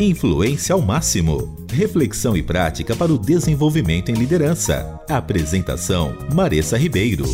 Influência 0.00 0.76
ao 0.76 0.80
máximo. 0.80 1.56
Reflexão 1.68 2.36
e 2.36 2.42
prática 2.42 2.94
para 2.94 3.12
o 3.12 3.18
desenvolvimento 3.18 4.10
em 4.12 4.14
liderança. 4.14 5.04
Apresentação: 5.10 6.16
Maressa 6.32 6.78
Ribeiro. 6.78 7.24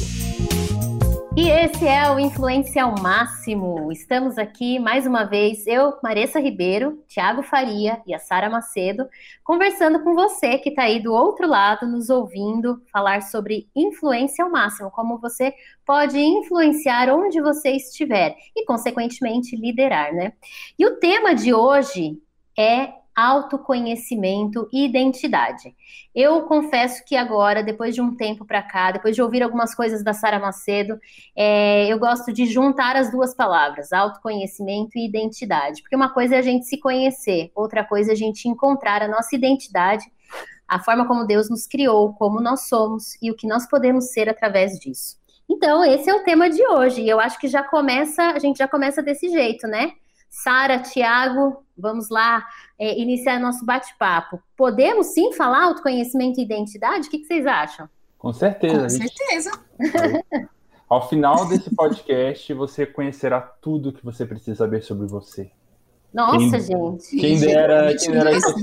E 1.36 1.50
esse 1.50 1.86
é 1.86 2.10
o 2.10 2.18
Influência 2.18 2.84
ao 2.84 2.94
Máximo. 2.98 3.92
Estamos 3.92 4.38
aqui 4.38 4.78
mais 4.78 5.06
uma 5.06 5.24
vez, 5.24 5.66
eu, 5.66 5.92
Maressa 6.02 6.40
Ribeiro, 6.40 7.04
Tiago 7.06 7.42
Faria 7.42 8.00
e 8.06 8.14
a 8.14 8.18
Sara 8.18 8.48
Macedo, 8.48 9.06
conversando 9.44 10.02
com 10.02 10.14
você 10.14 10.56
que 10.56 10.70
está 10.70 10.84
aí 10.84 11.02
do 11.02 11.12
outro 11.12 11.46
lado, 11.46 11.86
nos 11.86 12.08
ouvindo 12.08 12.80
falar 12.90 13.20
sobre 13.20 13.68
influência 13.76 14.42
ao 14.42 14.50
máximo, 14.50 14.90
como 14.90 15.18
você 15.18 15.52
pode 15.84 16.18
influenciar 16.18 17.10
onde 17.10 17.42
você 17.42 17.72
estiver 17.72 18.34
e, 18.56 18.64
consequentemente, 18.64 19.54
liderar, 19.54 20.14
né? 20.14 20.32
E 20.78 20.86
o 20.86 20.96
tema 20.96 21.34
de 21.34 21.52
hoje 21.52 22.16
é 22.58 22.92
autoconhecimento 23.14 24.68
e 24.72 24.84
identidade. 24.84 25.74
Eu 26.14 26.42
confesso 26.42 27.04
que 27.04 27.14
agora, 27.14 27.62
depois 27.62 27.94
de 27.94 28.00
um 28.00 28.16
tempo 28.16 28.44
para 28.44 28.60
cá, 28.60 28.90
depois 28.90 29.14
de 29.14 29.22
ouvir 29.22 29.42
algumas 29.42 29.74
coisas 29.74 30.02
da 30.02 30.12
Sara 30.12 30.38
Macedo, 30.38 30.98
é, 31.36 31.86
eu 31.86 31.98
gosto 31.98 32.32
de 32.32 32.44
juntar 32.46 32.96
as 32.96 33.12
duas 33.12 33.32
palavras, 33.32 33.92
autoconhecimento 33.92 34.98
e 34.98 35.06
identidade, 35.06 35.80
porque 35.82 35.94
uma 35.94 36.12
coisa 36.12 36.34
é 36.34 36.38
a 36.38 36.42
gente 36.42 36.66
se 36.66 36.78
conhecer, 36.78 37.52
outra 37.54 37.84
coisa 37.84 38.10
é 38.10 38.14
a 38.14 38.16
gente 38.16 38.48
encontrar 38.48 39.00
a 39.00 39.08
nossa 39.08 39.36
identidade, 39.36 40.04
a 40.66 40.80
forma 40.80 41.06
como 41.06 41.26
Deus 41.26 41.48
nos 41.48 41.66
criou, 41.66 42.14
como 42.14 42.40
nós 42.40 42.66
somos 42.68 43.16
e 43.22 43.30
o 43.30 43.36
que 43.36 43.46
nós 43.46 43.68
podemos 43.68 44.10
ser 44.10 44.28
através 44.28 44.78
disso. 44.78 45.16
Então, 45.48 45.84
esse 45.84 46.08
é 46.08 46.14
o 46.14 46.24
tema 46.24 46.48
de 46.48 46.66
hoje, 46.66 47.02
e 47.02 47.08
eu 47.08 47.20
acho 47.20 47.38
que 47.38 47.46
já 47.46 47.62
começa, 47.62 48.22
a 48.30 48.38
gente 48.38 48.56
já 48.56 48.66
começa 48.66 49.02
desse 49.02 49.28
jeito, 49.28 49.68
né? 49.68 49.92
Sara, 50.34 50.80
Tiago, 50.80 51.64
vamos 51.78 52.08
lá 52.10 52.44
é, 52.76 52.98
iniciar 52.98 53.38
nosso 53.38 53.64
bate-papo. 53.64 54.42
Podemos 54.56 55.06
sim 55.14 55.32
falar 55.32 55.64
autoconhecimento 55.64 56.40
e 56.40 56.42
identidade? 56.42 57.06
O 57.06 57.10
que, 57.10 57.20
que 57.20 57.26
vocês 57.26 57.46
acham? 57.46 57.88
Com 58.18 58.32
certeza. 58.32 58.82
Com 58.82 58.88
certeza. 58.88 59.50
Ao 60.90 61.08
final 61.08 61.46
desse 61.46 61.72
podcast, 61.72 62.52
você 62.52 62.84
conhecerá 62.84 63.40
tudo 63.40 63.92
que 63.92 64.04
você 64.04 64.26
precisa 64.26 64.56
saber 64.56 64.82
sobre 64.82 65.06
você. 65.06 65.52
Nossa, 66.12 66.58
quem, 66.58 66.60
gente. 66.60 67.16
Quem 67.16 67.40
dera, 67.40 67.96
quem 67.96 68.10
dera 68.10 68.32
isso 68.32 68.54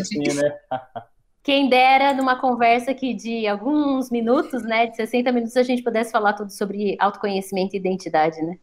assim, 0.00 0.34
né? 0.34 0.58
Quem 1.42 1.70
dera 1.70 2.12
numa 2.12 2.38
conversa 2.38 2.92
que 2.92 3.14
de 3.14 3.46
alguns 3.46 4.10
minutos, 4.10 4.62
né, 4.62 4.88
de 4.88 4.96
60 4.96 5.32
minutos, 5.32 5.56
a 5.56 5.62
gente 5.62 5.82
pudesse 5.82 6.12
falar 6.12 6.34
tudo 6.34 6.50
sobre 6.50 6.96
autoconhecimento 7.00 7.74
e 7.74 7.78
identidade, 7.78 8.42
né? 8.42 8.58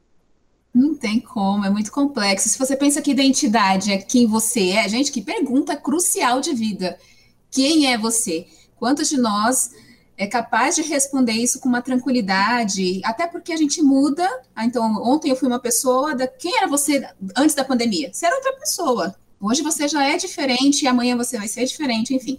Não 0.78 0.94
tem 0.94 1.20
como, 1.20 1.66
é 1.66 1.72
muito 1.72 1.92
complexo. 1.92 2.48
Se 2.48 2.60
você 2.60 2.76
pensa 2.76 3.02
que 3.02 3.10
identidade 3.10 3.92
é 3.92 3.98
quem 3.98 4.28
você 4.28 4.70
é, 4.70 4.88
gente, 4.88 5.12
que 5.12 5.24
pergunta 5.24 5.76
crucial 5.76 6.40
de 6.40 6.54
vida. 6.54 7.00
Quem 7.50 7.92
é 7.92 7.98
você? 7.98 8.46
Quantos 8.76 9.10
de 9.10 9.18
nós 9.18 9.72
é 10.16 10.28
capaz 10.28 10.76
de 10.76 10.84
responder 10.84 11.32
isso 11.32 11.60
com 11.60 11.68
uma 11.68 11.82
tranquilidade? 11.82 13.02
Até 13.04 13.26
porque 13.26 13.52
a 13.52 13.58
gente 13.58 13.82
muda. 13.82 14.24
Ah, 14.56 14.66
então, 14.66 15.02
ontem 15.02 15.32
eu 15.32 15.36
fui 15.36 15.48
uma 15.48 15.60
pessoa. 15.60 16.14
Da... 16.14 16.28
Quem 16.28 16.56
era 16.56 16.68
você 16.68 17.10
antes 17.36 17.56
da 17.56 17.66
pandemia? 17.66 18.14
Você 18.14 18.28
era 18.28 18.36
outra 18.36 18.54
pessoa. 18.54 19.16
Hoje 19.42 19.64
você 19.64 19.88
já 19.88 20.08
é 20.08 20.16
diferente 20.16 20.84
e 20.84 20.88
amanhã 20.88 21.18
você 21.18 21.40
vai 21.40 21.48
ser 21.48 21.66
diferente, 21.66 22.14
enfim. 22.14 22.38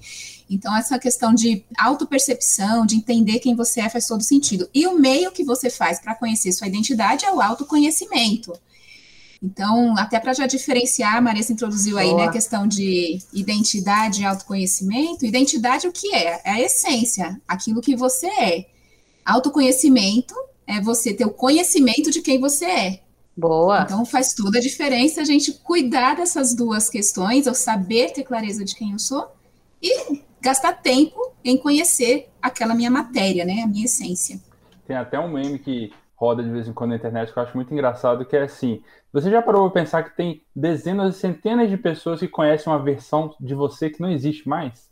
Então, 0.51 0.75
essa 0.77 0.99
questão 0.99 1.35
de 1.35 1.65
autopercepção, 1.77 2.87
de 2.87 2.97
entender 2.97 3.39
quem 3.39 3.55
você 3.55 3.81
é, 3.81 3.89
faz 3.89 4.07
todo 4.07 4.23
sentido. 4.23 4.69
E 4.73 4.87
o 4.87 4.99
meio 4.99 5.31
que 5.31 5.45
você 5.45 5.69
faz 5.69 6.01
para 6.01 6.15
conhecer 6.15 6.53
sua 6.53 6.67
identidade 6.67 7.25
é 7.25 7.33
o 7.33 7.41
autoconhecimento. 7.41 8.53
Então, 9.43 9.97
até 9.97 10.19
para 10.19 10.33
já 10.33 10.47
diferenciar, 10.47 11.17
a 11.17 11.21
Maria 11.21 11.43
se 11.43 11.53
introduziu 11.53 11.97
aí, 11.97 12.13
né, 12.15 12.25
a 12.25 12.31
questão 12.31 12.67
de 12.67 13.19
identidade 13.33 14.23
e 14.23 14.25
autoconhecimento. 14.25 15.25
Identidade, 15.25 15.87
o 15.87 15.93
que 15.93 16.13
é? 16.15 16.41
É 16.45 16.51
a 16.51 16.61
essência, 16.61 17.41
aquilo 17.47 17.81
que 17.81 17.95
você 17.95 18.27
é. 18.27 18.67
Autoconhecimento 19.25 20.35
é 20.67 20.81
você 20.81 21.15
ter 21.15 21.25
o 21.25 21.31
conhecimento 21.31 22.11
de 22.11 22.21
quem 22.21 22.41
você 22.41 22.65
é. 22.65 23.01
Boa. 23.37 23.83
Então 23.83 24.05
faz 24.05 24.35
toda 24.35 24.59
a 24.59 24.61
diferença 24.61 25.21
a 25.21 25.25
gente 25.25 25.53
cuidar 25.53 26.17
dessas 26.17 26.55
duas 26.55 26.91
questões, 26.91 27.47
eu 27.47 27.55
saber 27.55 28.13
ter 28.13 28.25
clareza 28.25 28.65
de 28.65 28.75
quem 28.75 28.91
eu 28.91 28.99
sou 28.99 29.29
e 29.81 30.23
gastar 30.41 30.75
tempo 30.75 31.33
em 31.45 31.57
conhecer 31.57 32.29
aquela 32.41 32.75
minha 32.75 32.91
matéria, 32.91 33.45
né, 33.45 33.63
a 33.65 33.67
minha 33.67 33.85
essência. 33.85 34.39
Tem 34.87 34.97
até 34.97 35.19
um 35.19 35.29
meme 35.29 35.59
que 35.59 35.93
roda 36.17 36.43
de 36.43 36.51
vez 36.51 36.67
em 36.67 36.73
quando 36.73 36.91
na 36.91 36.97
internet 36.97 37.33
que 37.33 37.39
eu 37.39 37.43
acho 37.43 37.57
muito 37.57 37.73
engraçado, 37.73 38.25
que 38.25 38.37
é 38.37 38.43
assim, 38.43 38.83
você 39.13 39.31
já 39.31 39.41
parou 39.41 39.71
para 39.71 39.83
pensar 39.83 40.03
que 40.03 40.17
tem 40.17 40.43
dezenas 40.55 41.17
e 41.17 41.19
centenas 41.19 41.71
de 41.71 41.77
pessoas 41.77 42.21
que 42.21 42.29
conhecem 42.29 42.73
uma 42.73 42.83
versão 42.83 43.35
de 43.39 43.55
você 43.55 43.89
que 43.89 44.01
não 44.01 44.11
existe 44.11 44.49
mais? 44.49 44.91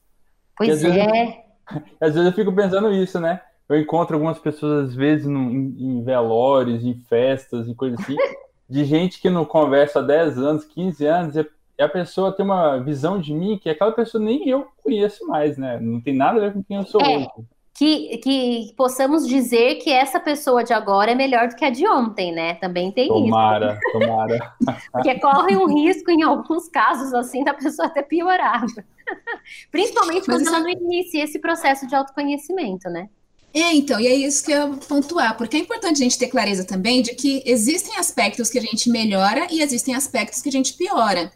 Pois 0.57 0.71
às 0.71 0.84
é. 0.84 0.89
Vezes, 0.89 1.34
às 2.01 2.15
vezes 2.15 2.27
eu 2.27 2.33
fico 2.33 2.53
pensando 2.53 2.93
isso, 2.93 3.21
né? 3.21 3.41
Eu 3.69 3.81
encontro 3.81 4.15
algumas 4.15 4.39
pessoas, 4.39 4.91
às 4.91 4.95
vezes, 4.95 5.27
no, 5.27 5.41
em, 5.41 5.99
em, 5.99 6.05
velórios, 6.05 6.84
em 6.84 6.95
festas, 6.95 7.67
em 7.67 7.75
coisas 7.75 7.99
assim, 8.01 8.17
de 8.71 8.84
gente 8.84 9.21
que 9.21 9.28
não 9.28 9.45
conversa 9.45 9.99
há 9.99 10.03
10 10.03 10.39
anos, 10.39 10.65
15 10.65 11.05
anos, 11.05 11.37
e 11.37 11.45
a 11.79 11.89
pessoa 11.89 12.33
tem 12.33 12.45
uma 12.45 12.79
visão 12.79 13.21
de 13.21 13.35
mim 13.35 13.59
que 13.59 13.69
aquela 13.69 13.93
pessoa 13.93 14.23
nem 14.23 14.49
eu 14.49 14.67
conheço 14.83 15.27
mais, 15.27 15.59
né? 15.59 15.79
Não 15.81 16.01
tem 16.01 16.15
nada 16.15 16.39
a 16.39 16.41
ver 16.41 16.53
com 16.53 16.63
quem 16.63 16.77
eu 16.77 16.87
sou 16.87 17.01
é, 17.01 17.19
hoje. 17.19 17.29
Que, 17.75 18.19
que 18.19 18.73
possamos 18.77 19.29
dizer 19.29 19.77
que 19.77 19.91
essa 19.91 20.19
pessoa 20.19 20.65
de 20.65 20.73
agora 20.73 21.13
é 21.13 21.15
melhor 21.15 21.49
do 21.49 21.55
que 21.55 21.65
a 21.65 21.71
de 21.71 21.87
ontem, 21.87 22.33
né? 22.33 22.55
Também 22.55 22.91
tem 22.91 23.09
tomara, 23.09 23.75
isso. 23.75 23.93
Tomara, 23.93 24.55
tomara. 24.59 24.83
Porque 24.91 25.21
corre 25.21 25.57
um 25.57 25.67
risco, 25.67 26.11
em 26.11 26.23
alguns 26.23 26.69
casos, 26.69 27.13
assim, 27.13 27.45
da 27.45 27.53
pessoa 27.53 27.87
até 27.87 28.03
piorar. 28.03 28.65
Principalmente 29.71 30.25
quando 30.25 30.41
isso... 30.41 30.49
ela 30.49 30.61
não 30.61 30.71
inicia 30.71 31.25
esse 31.25 31.39
processo 31.39 31.87
de 31.87 31.95
autoconhecimento, 31.95 32.89
né? 32.89 33.09
É, 33.53 33.75
então, 33.75 33.99
e 33.99 34.07
é 34.07 34.15
isso 34.15 34.45
que 34.45 34.53
eu 34.53 34.77
pontuar, 34.77 35.35
porque 35.35 35.57
é 35.57 35.61
importante 35.61 35.95
a 35.95 36.05
gente 36.05 36.19
ter 36.19 36.29
clareza 36.29 36.63
também 36.63 37.01
de 37.01 37.15
que 37.15 37.43
existem 37.47 37.97
aspectos 37.97 38.51
que 38.51 38.59
a 38.59 38.61
gente 38.61 38.91
melhora 38.91 39.47
e 39.51 39.63
existem 39.63 39.95
aspectos 39.95 40.43
que 40.43 40.51
a 40.51 40.53
gente 40.53 40.75
piora. 40.75 41.33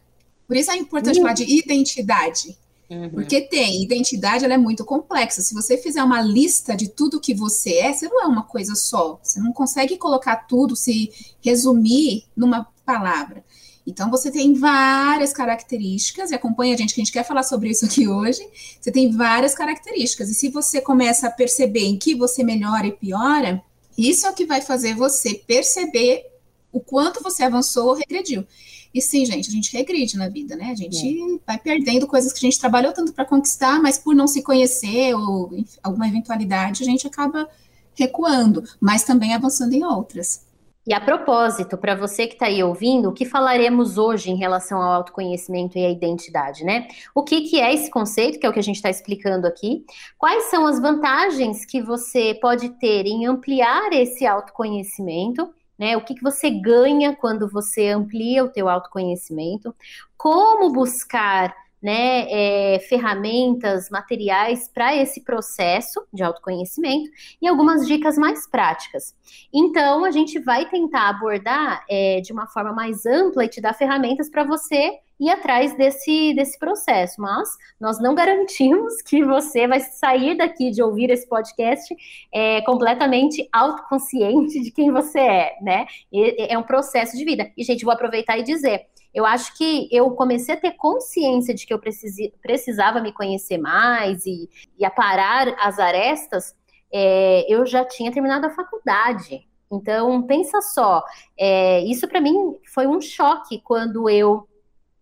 Por 0.51 0.57
isso 0.57 0.73
é 0.73 0.77
importante 0.77 1.19
uhum. 1.19 1.23
falar 1.23 1.35
de 1.35 1.45
identidade. 1.45 2.59
Uhum. 2.91 3.09
Porque 3.11 3.41
tem, 3.43 3.85
identidade 3.85 4.45
ela 4.45 4.55
é 4.55 4.59
muito 4.59 4.85
complexa. 4.85 5.43
Se 5.43 5.55
você 5.55 5.77
fizer 5.77 6.03
uma 6.03 6.21
lista 6.21 6.77
de 6.77 6.89
tudo 6.89 7.21
que 7.21 7.33
você 7.33 7.75
é, 7.75 7.93
você 7.93 8.09
não 8.09 8.25
é 8.25 8.27
uma 8.27 8.43
coisa 8.43 8.75
só. 8.75 9.21
Você 9.23 9.39
não 9.39 9.53
consegue 9.53 9.97
colocar 9.97 10.49
tudo, 10.49 10.75
se 10.75 11.13
resumir 11.41 12.25
numa 12.37 12.67
palavra. 12.85 13.45
Então, 13.87 14.11
você 14.11 14.29
tem 14.29 14.53
várias 14.55 15.33
características, 15.33 16.33
e 16.33 16.35
acompanha 16.35 16.75
a 16.75 16.77
gente 16.77 16.95
que 16.95 17.01
a 17.01 17.05
gente 17.05 17.13
quer 17.13 17.25
falar 17.25 17.45
sobre 17.45 17.71
isso 17.71 17.85
aqui 17.85 18.09
hoje. 18.09 18.45
Você 18.81 18.91
tem 18.91 19.13
várias 19.13 19.55
características, 19.55 20.31
e 20.31 20.35
se 20.35 20.49
você 20.49 20.81
começa 20.81 21.29
a 21.29 21.31
perceber 21.31 21.85
em 21.85 21.97
que 21.97 22.17
você 22.17 22.43
melhora 22.43 22.89
e 22.89 22.93
piora, 22.93 23.63
isso 23.97 24.27
é 24.27 24.31
o 24.31 24.35
que 24.35 24.47
vai 24.47 24.61
fazer 24.61 24.97
você 24.97 25.33
perceber 25.33 26.27
o 26.73 26.81
quanto 26.81 27.23
você 27.23 27.45
avançou 27.45 27.91
ou 27.91 27.95
regrediu. 27.95 28.45
E 28.93 29.01
sim, 29.01 29.25
gente, 29.25 29.49
a 29.49 29.53
gente 29.53 29.73
regride 29.77 30.17
na 30.17 30.29
vida, 30.29 30.57
né? 30.57 30.71
A 30.71 30.75
gente 30.75 31.07
é. 31.07 31.39
vai 31.47 31.59
perdendo 31.59 32.07
coisas 32.07 32.33
que 32.33 32.39
a 32.39 32.51
gente 32.51 32.59
trabalhou 32.59 32.93
tanto 32.93 33.13
para 33.13 33.25
conquistar, 33.25 33.81
mas 33.81 33.99
por 33.99 34.15
não 34.15 34.27
se 34.27 34.43
conhecer 34.43 35.15
ou 35.15 35.51
alguma 35.83 36.09
eventualidade, 36.09 36.83
a 36.83 36.87
gente 36.87 37.07
acaba 37.07 37.49
recuando, 37.95 38.65
mas 38.81 39.05
também 39.05 39.35
avançando 39.35 39.75
em 39.75 39.85
outras. 39.85 40.45
E 40.87 40.95
a 40.95 41.01
propósito, 41.01 41.77
para 41.77 41.95
você 41.95 42.27
que 42.27 42.33
está 42.33 42.47
aí 42.47 42.65
ouvindo, 42.65 43.11
o 43.11 43.13
que 43.13 43.27
falaremos 43.27 43.99
hoje 43.99 44.31
em 44.31 44.37
relação 44.37 44.81
ao 44.81 44.93
autoconhecimento 44.93 45.79
e 45.79 45.85
à 45.85 45.91
identidade, 45.91 46.65
né? 46.65 46.89
O 47.15 47.23
que, 47.23 47.43
que 47.43 47.61
é 47.61 47.73
esse 47.73 47.91
conceito, 47.91 48.41
que 48.41 48.47
é 48.47 48.49
o 48.49 48.53
que 48.53 48.59
a 48.59 48.63
gente 48.63 48.77
está 48.77 48.89
explicando 48.89 49.47
aqui? 49.47 49.85
Quais 50.19 50.45
são 50.45 50.67
as 50.67 50.81
vantagens 50.81 51.67
que 51.67 51.83
você 51.83 52.35
pode 52.41 52.71
ter 52.71 53.07
em 53.07 53.27
ampliar 53.27 53.93
esse 53.93 54.27
autoconhecimento? 54.27 55.53
Né, 55.81 55.97
o 55.97 56.05
que, 56.05 56.15
que 56.15 56.23
você 56.23 56.51
ganha 56.51 57.17
quando 57.17 57.49
você 57.49 57.89
amplia 57.89 58.45
o 58.45 58.51
teu 58.51 58.69
autoconhecimento? 58.69 59.75
Como 60.15 60.71
buscar 60.71 61.57
né, 61.83 62.27
é, 62.31 62.79
ferramentas, 62.81 63.89
materiais 63.89 64.69
para 64.69 64.95
esse 64.95 65.23
processo 65.23 66.07
de 66.13 66.23
autoconhecimento 66.23 67.11
e 67.41 67.49
algumas 67.49 67.87
dicas 67.87 68.19
mais 68.19 68.47
práticas. 68.47 69.15
Então, 69.51 70.05
a 70.05 70.11
gente 70.11 70.39
vai 70.39 70.69
tentar 70.69 71.09
abordar 71.09 71.83
é, 71.89 72.21
de 72.21 72.31
uma 72.31 72.47
forma 72.47 72.75
mais 72.75 73.07
ampla 73.07 73.47
e 73.47 73.49
te 73.49 73.63
dar 73.63 73.73
ferramentas 73.73 74.29
para 74.29 74.45
você 74.45 74.99
ir 75.21 75.31
atrás 75.31 75.77
desse, 75.77 76.33
desse 76.35 76.59
processo, 76.59 77.21
mas 77.21 77.49
nós 77.79 78.01
não 78.01 78.15
garantimos 78.15 79.03
que 79.03 79.23
você 79.23 79.69
vai 79.69 79.79
sair 79.81 80.37
daqui 80.37 80.71
de 80.71 80.83
ouvir 80.83 81.11
esse 81.11 81.29
podcast 81.29 81.95
é, 82.33 82.63
completamente 82.63 83.47
autoconsciente 83.53 84.61
de 84.61 84.71
quem 84.71 84.91
você 84.91 85.21
é, 85.21 85.59
né? 85.61 85.87
é 86.13 86.57
um 86.57 86.63
processo 86.63 87.17
de 87.17 87.25
vida. 87.25 87.53
E, 87.57 87.63
gente, 87.63 87.85
vou 87.85 87.93
aproveitar 87.93 88.39
e 88.39 88.43
dizer, 88.43 88.87
eu 89.13 89.27
acho 89.27 89.57
que 89.59 89.89
eu 89.93 90.11
comecei 90.13 90.55
a 90.55 90.61
ter 90.61 90.73
consciência 90.73 91.53
de 91.55 91.67
que 91.67 91.75
eu 91.75 91.79
precisi, 91.79 92.33
precisava 92.41 93.01
me 93.01 93.13
conhecer 93.13 93.59
mais 93.59 94.25
e, 94.25 94.49
e 94.79 94.85
aparar 94.85 95.55
as 95.59 95.79
arestas, 95.79 96.55
é, 96.93 97.45
eu 97.49 97.67
já 97.67 97.85
tinha 97.85 98.11
terminado 98.11 98.47
a 98.47 98.51
faculdade. 98.51 99.47
Então, 99.73 100.23
pensa 100.23 100.61
só, 100.61 101.05
é, 101.39 101.81
isso 101.83 102.09
para 102.09 102.21
mim 102.21 102.57
foi 102.75 102.87
um 102.89 103.01
choque 103.01 103.61
quando 103.61 104.11
eu 104.11 104.49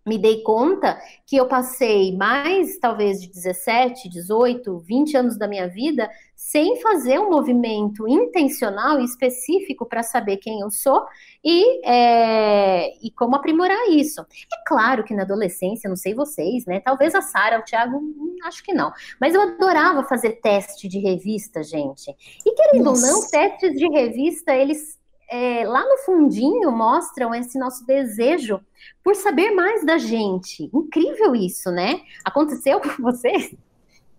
me 0.05 0.17
dei 0.17 0.41
conta 0.41 0.99
que 1.25 1.35
eu 1.35 1.47
passei 1.47 2.15
mais, 2.15 2.77
talvez, 2.77 3.21
de 3.21 3.29
17, 3.29 4.09
18, 4.09 4.79
20 4.79 5.17
anos 5.17 5.37
da 5.37 5.47
minha 5.47 5.67
vida 5.67 6.09
sem 6.35 6.77
fazer 6.81 7.19
um 7.19 7.29
movimento 7.29 8.07
intencional 8.07 8.99
e 8.99 9.03
específico 9.03 9.85
para 9.85 10.01
saber 10.01 10.37
quem 10.37 10.61
eu 10.61 10.71
sou 10.71 11.05
e, 11.43 11.85
é, 11.85 12.91
e 13.05 13.11
como 13.11 13.35
aprimorar 13.35 13.89
isso. 13.89 14.21
É 14.21 14.63
claro 14.65 15.03
que 15.03 15.13
na 15.13 15.23
adolescência, 15.23 15.89
não 15.89 15.97
sei 15.97 16.13
vocês, 16.13 16.65
né? 16.65 16.79
Talvez 16.79 17.13
a 17.13 17.21
Sara, 17.21 17.59
o 17.59 17.63
Thiago, 17.63 17.97
hum, 17.97 18.37
acho 18.45 18.63
que 18.63 18.73
não. 18.73 18.91
Mas 19.19 19.35
eu 19.35 19.41
adorava 19.41 20.03
fazer 20.03 20.39
teste 20.41 20.87
de 20.87 20.99
revista, 20.99 21.61
gente. 21.61 22.09
E 22.45 22.55
querendo 22.55 22.85
Nossa. 22.85 23.05
ou 23.05 23.13
não, 23.13 23.29
testes 23.29 23.73
de 23.73 23.89
revista, 23.89 24.55
eles 24.55 24.98
é, 25.29 25.65
lá 25.65 25.87
no 25.87 25.97
fundinho 25.99 26.71
mostram 26.71 27.33
esse 27.35 27.57
nosso 27.59 27.85
desejo 27.85 28.59
por 29.03 29.15
saber 29.15 29.51
mais 29.51 29.85
da 29.85 29.97
gente. 29.97 30.69
Incrível 30.73 31.35
isso, 31.35 31.69
né? 31.69 32.01
Aconteceu 32.25 32.79
com 32.79 32.89
vocês? 33.01 33.53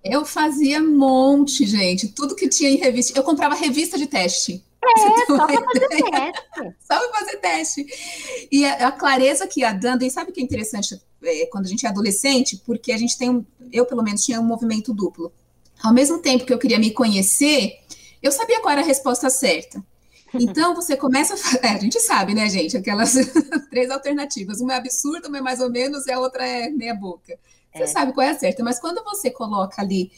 Eu 0.03 0.25
fazia 0.25 0.81
um 0.81 0.97
monte, 0.97 1.67
gente. 1.67 2.09
Tudo 2.09 2.37
que 2.37 2.49
tinha 2.49 2.71
em 2.71 2.77
revista. 2.77 3.19
Eu 3.19 3.25
comprava 3.25 3.55
revista 3.55 3.99
de 3.99 4.07
teste. 4.07 4.65
É, 4.83 5.27
só 5.27 5.47
para 5.47 5.63
fazer 5.63 5.89
teste. 5.89 6.75
Só 6.81 6.99
para 6.99 7.19
fazer 7.19 7.37
teste. 7.37 8.49
E 8.51 8.65
a, 8.65 8.89
a, 8.89 8.93
clareza 8.93 9.47
que 9.47 9.61
ia 9.61 9.73
dando, 9.73 10.03
e 10.03 10.11
sabe 10.11 10.31
o 10.31 10.33
que 10.33 10.41
é 10.41 10.45
interessante 10.45 11.01
é, 11.23 11.47
quando 11.47 11.67
a 11.67 11.69
gente 11.69 11.85
é 11.85 11.89
adolescente? 11.89 12.57
Porque 12.65 12.93
a 12.93 12.97
gente 12.97 13.19
tem 13.19 13.29
um, 13.29 13.45
eu 13.73 13.85
pelo 13.85 14.03
menos 14.03 14.25
tinha 14.25 14.41
um 14.41 14.45
movimento 14.45 14.95
duplo. 14.95 15.33
Ao 15.83 15.93
mesmo 15.93 16.19
tempo 16.19 16.47
que 16.47 16.53
eu 16.53 16.59
queria 16.59 16.79
me 16.79 16.91
conhecer, 16.93 17.79
eu 18.23 18.33
sabia 18.33 18.61
qual 18.61 18.73
era 18.73 18.81
a 18.81 18.85
resposta 18.85 19.29
certa. 19.29 19.83
Então 20.35 20.75
você 20.75 20.97
começa 20.97 21.35
a. 21.35 21.67
É, 21.67 21.71
a 21.73 21.79
gente 21.79 21.99
sabe, 22.01 22.35
né, 22.35 22.49
gente? 22.49 22.77
Aquelas 22.77 23.15
três 23.71 23.91
alternativas. 23.91 24.61
Uma 24.61 24.75
é 24.75 24.77
absurda, 24.77 25.29
uma 25.29 25.39
é 25.39 25.41
mais 25.41 25.61
ou 25.61 25.71
menos, 25.71 26.07
e 26.07 26.13
a 26.13 26.19
outra 26.19 26.47
é 26.47 26.69
meia-boca. 26.71 27.39
Você 27.75 27.83
é. 27.85 27.87
sabe 27.87 28.13
qual 28.13 28.27
é 28.27 28.31
a 28.31 28.39
certa, 28.39 28.63
mas 28.63 28.81
quando 28.81 29.03
você 29.05 29.31
coloca 29.31 29.81
ali, 29.81 30.11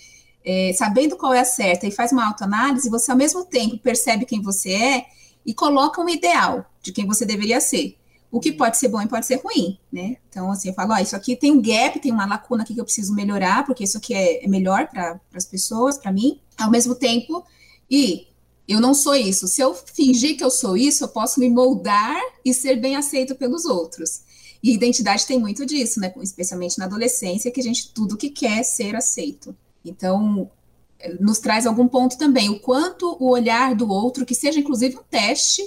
é, 0.45 0.73
sabendo 0.75 1.17
qual 1.17 1.33
é 1.33 1.41
a 1.41 1.45
certa, 1.45 1.87
e 1.87 1.91
faz 1.91 2.13
uma 2.13 2.27
autoanálise, 2.27 2.89
você 2.89 3.11
ao 3.11 3.17
mesmo 3.17 3.45
tempo 3.45 3.79
percebe 3.79 4.25
quem 4.25 4.41
você 4.41 4.73
é 4.73 5.07
e 5.45 5.53
coloca 5.53 6.01
um 6.01 6.09
ideal 6.09 6.65
de 6.81 6.93
quem 6.93 7.07
você 7.07 7.25
deveria 7.25 7.61
ser. 7.61 7.97
O 8.31 8.41
que 8.41 8.51
pode 8.51 8.79
ser 8.79 8.89
bom 8.89 9.03
e 9.03 9.07
pode 9.07 9.27
ser 9.27 9.43
ruim, 9.43 9.79
né? 9.93 10.17
Então, 10.31 10.51
assim, 10.51 10.69
eu 10.69 10.75
falo, 10.75 10.95
ó, 10.95 10.99
isso 10.99 11.15
aqui 11.15 11.37
tem 11.37 11.53
um 11.53 11.61
gap, 11.61 12.01
tem 12.01 12.11
uma 12.11 12.25
lacuna 12.25 12.63
aqui 12.63 12.73
que 12.73 12.81
eu 12.81 12.85
preciso 12.85 13.15
melhorar, 13.15 13.67
porque 13.67 13.85
isso 13.85 13.99
aqui 13.99 14.15
é, 14.15 14.43
é 14.43 14.49
melhor 14.49 14.89
para 14.89 15.21
as 15.35 15.45
pessoas, 15.45 15.99
para 15.99 16.11
mim. 16.11 16.41
Ao 16.59 16.71
mesmo 16.71 16.95
tempo, 16.95 17.45
e 17.91 18.27
eu 18.69 18.81
não 18.81 18.95
sou 18.95 19.15
isso. 19.15 19.49
Se 19.49 19.61
eu 19.61 19.75
fingir 19.75 20.37
que 20.37 20.45
eu 20.45 20.51
sou 20.51 20.77
isso, 20.77 21.05
eu 21.05 21.09
posso 21.09 21.41
me 21.41 21.51
moldar 21.51 22.21
e 22.45 22.55
ser 22.55 22.77
bem 22.77 22.97
aceito 22.97 23.35
pelos 23.35 23.65
outros. 23.65 24.23
E 24.63 24.73
identidade 24.73 25.27
tem 25.27 25.39
muito 25.39 25.67
disso, 25.67 25.99
né? 25.99 26.13
Especialmente 26.23 26.79
na 26.79 26.85
adolescência, 26.85 27.51
que 27.51 27.61
a 27.61 27.65
gente 27.65 27.93
tudo 27.93 28.17
que 28.17 28.31
quer 28.31 28.61
é 28.61 28.63
ser 28.63 28.95
aceito. 28.95 29.55
Então, 29.85 30.49
nos 31.19 31.39
traz 31.41 31.67
algum 31.67 31.89
ponto 31.89 32.17
também, 32.17 32.49
o 32.49 32.61
quanto 32.61 33.17
o 33.19 33.31
olhar 33.31 33.75
do 33.75 33.91
outro, 33.91 34.25
que 34.25 34.35
seja 34.35 34.61
inclusive 34.61 34.97
um 34.97 35.03
teste, 35.11 35.63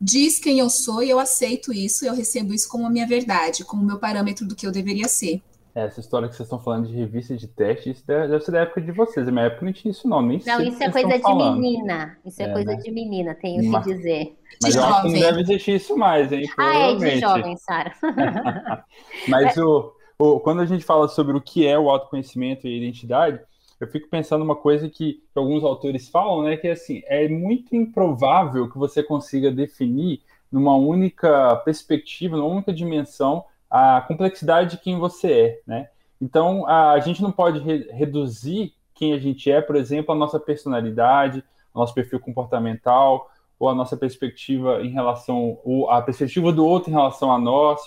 diz 0.00 0.38
quem 0.38 0.58
eu 0.58 0.68
sou 0.68 1.02
e 1.02 1.10
eu 1.10 1.18
aceito 1.18 1.72
isso, 1.72 2.04
eu 2.04 2.14
recebo 2.14 2.52
isso 2.52 2.68
como 2.68 2.86
a 2.86 2.90
minha 2.90 3.06
verdade, 3.06 3.64
como 3.64 3.82
o 3.82 3.86
meu 3.86 3.98
parâmetro 3.98 4.46
do 4.46 4.56
que 4.56 4.66
eu 4.66 4.72
deveria 4.72 5.08
ser. 5.08 5.40
Essa 5.84 6.00
história 6.00 6.28
que 6.28 6.34
vocês 6.34 6.46
estão 6.46 6.58
falando 6.58 6.88
de 6.88 6.94
revista 6.94 7.36
de 7.36 7.46
teste, 7.46 7.90
isso 7.90 8.06
deve 8.06 8.40
ser 8.40 8.50
da 8.50 8.60
época 8.60 8.80
de 8.80 8.90
vocês. 8.90 9.26
Na 9.26 9.32
minha 9.32 9.44
época 9.44 9.64
não 9.64 9.72
tinha 9.72 9.92
isso, 9.92 10.08
não. 10.08 10.20
Nem 10.20 10.40
não, 10.44 10.60
isso 10.60 10.82
é 10.82 10.90
coisa 10.90 11.16
de 11.16 11.22
falando. 11.22 11.60
menina. 11.60 12.18
Isso 12.24 12.42
é, 12.42 12.46
é 12.46 12.52
coisa 12.52 12.72
né? 12.72 12.76
de 12.76 12.90
menina, 12.90 13.34
tenho 13.34 13.70
mas, 13.70 13.84
que 13.84 13.94
dizer. 13.94 14.36
Mas 14.62 14.72
de 14.72 14.78
eu 14.78 14.82
jovem. 14.82 14.96
acho 14.96 15.02
que 15.02 15.12
não 15.12 15.20
deve 15.20 15.40
existir 15.42 15.74
isso 15.76 15.96
mais, 15.96 16.32
hein? 16.32 16.50
Ah, 16.58 16.76
é 16.76 16.94
de 16.96 17.20
jovem, 17.20 17.56
Sara. 17.56 17.92
mas 19.28 19.56
é. 19.56 19.62
o, 19.62 19.92
o, 20.18 20.40
quando 20.40 20.60
a 20.62 20.66
gente 20.66 20.84
fala 20.84 21.06
sobre 21.06 21.36
o 21.36 21.40
que 21.40 21.66
é 21.66 21.78
o 21.78 21.88
autoconhecimento 21.88 22.66
e 22.66 22.74
a 22.74 22.76
identidade, 22.76 23.40
eu 23.80 23.86
fico 23.86 24.08
pensando 24.08 24.42
uma 24.42 24.56
coisa 24.56 24.88
que 24.88 25.22
alguns 25.34 25.62
autores 25.62 26.08
falam, 26.08 26.42
né? 26.42 26.56
Que 26.56 26.68
é 26.68 26.72
assim, 26.72 27.02
é 27.06 27.28
muito 27.28 27.76
improvável 27.76 28.68
que 28.68 28.76
você 28.76 29.02
consiga 29.02 29.50
definir 29.52 30.22
numa 30.50 30.74
única 30.74 31.54
perspectiva, 31.56 32.36
numa 32.36 32.48
única 32.48 32.72
dimensão, 32.72 33.44
a 33.70 34.00
complexidade 34.06 34.72
de 34.72 34.82
quem 34.82 34.98
você 34.98 35.32
é, 35.32 35.60
né? 35.66 35.88
Então, 36.20 36.66
a, 36.66 36.98
gente 36.98 37.22
não 37.22 37.30
pode 37.30 37.60
re 37.60 37.88
reduzir 37.92 38.74
quem 38.94 39.12
a 39.12 39.18
gente 39.18 39.50
é, 39.50 39.60
por 39.60 39.76
exemplo, 39.76 40.12
a 40.12 40.18
nossa 40.18 40.40
personalidade, 40.40 41.44
nosso 41.74 41.94
perfil 41.94 42.18
comportamental, 42.18 43.30
ou 43.58 43.68
a 43.68 43.74
nossa 43.74 43.96
perspectiva 43.96 44.82
em 44.82 44.90
relação, 44.90 45.58
ou 45.64 45.88
a 45.90 46.02
perspectiva 46.02 46.52
do 46.52 46.66
outro 46.66 46.90
em 46.90 46.94
relação 46.94 47.30
a 47.30 47.38
nós, 47.38 47.80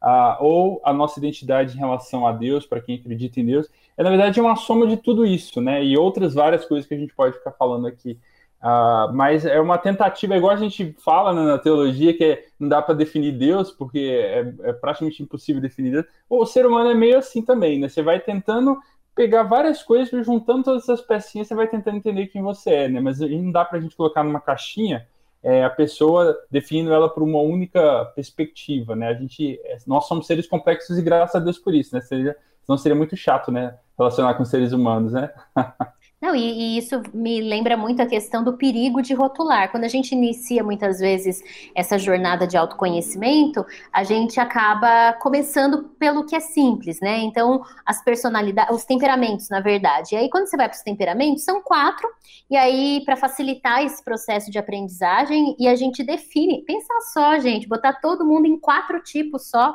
a, 0.00 0.38
ou 0.40 0.80
a 0.84 0.92
nossa 0.92 1.18
identidade 1.18 1.74
em 1.74 1.78
relação 1.78 2.26
a 2.26 2.32
Deus, 2.32 2.66
para 2.66 2.80
quem 2.80 2.96
acredita 2.96 3.40
em 3.40 3.46
Deus. 3.46 3.68
É, 3.96 4.02
na 4.02 4.10
verdade, 4.10 4.38
é 4.38 4.42
uma 4.42 4.56
soma 4.56 4.86
de 4.86 4.96
tudo 4.96 5.26
isso, 5.26 5.60
né? 5.60 5.84
E 5.84 5.96
outras 5.96 6.34
várias 6.34 6.64
coisas 6.64 6.86
que 6.86 6.94
a 6.94 6.98
gente 6.98 7.14
pode 7.14 7.36
ficar 7.36 7.52
falando 7.52 7.86
aqui 7.86 8.18
Uh, 8.64 9.12
mas 9.12 9.44
é 9.44 9.60
uma 9.60 9.76
tentativa, 9.76 10.34
igual 10.34 10.54
a 10.54 10.56
gente 10.56 10.96
fala 10.98 11.34
né, 11.34 11.42
na 11.42 11.58
teologia, 11.58 12.16
que 12.16 12.24
é, 12.24 12.44
não 12.58 12.66
dá 12.66 12.80
para 12.80 12.94
definir 12.94 13.32
Deus, 13.32 13.70
porque 13.70 13.98
é, 13.98 14.54
é, 14.62 14.72
praticamente 14.72 15.22
impossível 15.22 15.60
definir 15.60 15.92
Deus. 15.92 16.06
O 16.30 16.46
ser 16.46 16.64
humano 16.64 16.88
é 16.88 16.94
meio 16.94 17.18
assim 17.18 17.42
também, 17.42 17.78
né? 17.78 17.90
Você 17.90 18.00
vai 18.00 18.18
tentando 18.20 18.78
pegar 19.14 19.42
várias 19.42 19.82
coisas, 19.82 20.24
juntando 20.24 20.64
todas 20.64 20.84
essas 20.84 21.02
pecinhas, 21.02 21.46
você 21.46 21.54
vai 21.54 21.68
tentando 21.68 21.98
entender 21.98 22.28
quem 22.28 22.40
você 22.40 22.70
é, 22.70 22.88
né? 22.88 23.00
Mas 23.00 23.20
não 23.20 23.52
dá 23.52 23.66
para 23.66 23.76
a 23.76 23.80
gente 23.82 23.94
colocar 23.94 24.24
numa 24.24 24.40
caixinha 24.40 25.06
é, 25.42 25.62
a 25.62 25.68
pessoa 25.68 26.34
definindo 26.50 26.90
ela 26.90 27.10
por 27.10 27.22
uma 27.22 27.40
única 27.40 28.06
perspectiva, 28.16 28.96
né? 28.96 29.08
A 29.08 29.14
gente, 29.14 29.60
é, 29.62 29.76
nós 29.86 30.08
somos 30.08 30.26
seres 30.26 30.46
complexos 30.46 30.96
e 30.96 31.02
graças 31.02 31.36
a 31.36 31.38
Deus 31.38 31.58
por 31.58 31.74
isso, 31.74 31.94
né? 31.94 32.00
Seria, 32.00 32.34
senão 32.64 32.78
seria 32.78 32.96
muito 32.96 33.14
chato, 33.14 33.52
né? 33.52 33.76
Relacionar 33.98 34.32
com 34.34 34.44
seres 34.46 34.72
humanos, 34.72 35.12
né? 35.12 35.30
Não, 36.24 36.34
e, 36.34 36.40
e, 36.40 36.78
isso 36.78 37.02
me 37.12 37.38
lembra 37.42 37.76
muito 37.76 38.00
a 38.00 38.06
questão 38.06 38.42
do 38.42 38.56
perigo 38.56 39.02
de 39.02 39.12
rotular. 39.12 39.70
Quando 39.70 39.84
a 39.84 39.88
gente 39.88 40.12
inicia 40.12 40.64
muitas 40.64 40.98
vezes 40.98 41.42
essa 41.74 41.98
jornada 41.98 42.46
de 42.46 42.56
autoconhecimento, 42.56 43.62
a 43.92 44.02
gente 44.04 44.40
acaba 44.40 45.12
começando 45.20 45.84
pelo 45.98 46.24
que 46.24 46.34
é 46.34 46.40
simples, 46.40 46.98
né? 46.98 47.18
Então, 47.18 47.62
as 47.84 48.02
personalidades, 48.02 48.74
os 48.74 48.86
temperamentos, 48.86 49.50
na 49.50 49.60
verdade. 49.60 50.14
E 50.14 50.16
aí, 50.16 50.30
quando 50.30 50.46
você 50.46 50.56
vai 50.56 50.66
para 50.66 50.76
os 50.76 50.82
temperamentos, 50.82 51.44
são 51.44 51.60
quatro, 51.60 52.08
e 52.50 52.56
aí, 52.56 53.02
para 53.04 53.16
facilitar 53.16 53.84
esse 53.84 54.02
processo 54.02 54.50
de 54.50 54.58
aprendizagem, 54.58 55.54
e 55.58 55.68
a 55.68 55.76
gente 55.76 56.02
define, 56.02 56.64
pensa 56.64 56.94
só, 57.12 57.38
gente, 57.38 57.68
botar 57.68 58.00
todo 58.00 58.24
mundo 58.24 58.46
em 58.46 58.58
quatro 58.58 58.98
tipos 59.02 59.50
só. 59.50 59.74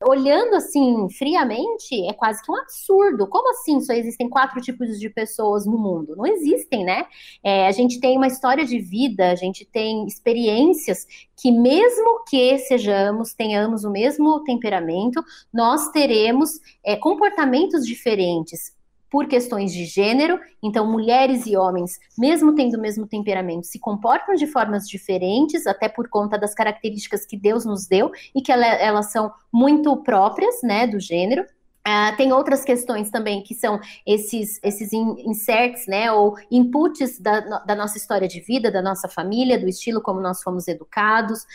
Olhando 0.00 0.54
assim, 0.54 1.08
friamente, 1.10 2.08
é 2.08 2.12
quase 2.12 2.40
que 2.40 2.52
um 2.52 2.56
absurdo. 2.56 3.26
Como 3.26 3.50
assim 3.50 3.80
só 3.80 3.92
existem 3.92 4.28
quatro 4.28 4.60
tipos 4.60 4.96
de 5.00 5.10
pessoas 5.10 5.66
no 5.66 5.76
mundo? 5.76 5.87
Não 6.16 6.26
existem, 6.26 6.84
né? 6.84 7.06
É, 7.42 7.66
a 7.66 7.72
gente 7.72 8.00
tem 8.00 8.16
uma 8.16 8.26
história 8.26 8.64
de 8.64 8.78
vida, 8.78 9.30
a 9.30 9.34
gente 9.34 9.64
tem 9.64 10.06
experiências 10.06 11.06
que, 11.36 11.50
mesmo 11.50 12.24
que 12.28 12.58
sejamos, 12.58 13.34
tenhamos 13.34 13.84
o 13.84 13.90
mesmo 13.90 14.42
temperamento, 14.44 15.22
nós 15.52 15.90
teremos 15.90 16.60
é, 16.84 16.96
comportamentos 16.96 17.86
diferentes 17.86 18.76
por 19.10 19.26
questões 19.26 19.72
de 19.72 19.84
gênero, 19.84 20.38
então 20.62 20.90
mulheres 20.90 21.46
e 21.46 21.56
homens, 21.56 21.98
mesmo 22.16 22.54
tendo 22.54 22.76
o 22.76 22.80
mesmo 22.80 23.06
temperamento, 23.06 23.66
se 23.66 23.78
comportam 23.78 24.34
de 24.34 24.46
formas 24.46 24.86
diferentes, 24.86 25.66
até 25.66 25.88
por 25.88 26.08
conta 26.08 26.38
das 26.38 26.54
características 26.54 27.24
que 27.24 27.36
Deus 27.36 27.64
nos 27.64 27.86
deu 27.86 28.10
e 28.34 28.42
que 28.42 28.52
ela, 28.52 28.66
elas 28.66 29.10
são 29.10 29.32
muito 29.52 29.96
próprias, 30.02 30.62
né, 30.62 30.86
do 30.86 31.00
gênero. 31.00 31.44
Uh, 31.88 32.14
tem 32.18 32.32
outras 32.34 32.64
questões 32.64 33.10
também 33.10 33.42
que 33.42 33.54
são 33.54 33.80
esses, 34.06 34.60
esses 34.62 34.92
inserts, 34.92 35.86
né, 35.86 36.12
ou 36.12 36.34
inputs 36.50 37.18
da, 37.18 37.40
da 37.40 37.74
nossa 37.74 37.96
história 37.96 38.28
de 38.28 38.40
vida, 38.40 38.70
da 38.70 38.82
nossa 38.82 39.08
família, 39.08 39.58
do 39.58 39.66
estilo 39.66 40.02
como 40.02 40.20
nós 40.20 40.42
fomos 40.42 40.68
educados. 40.68 41.46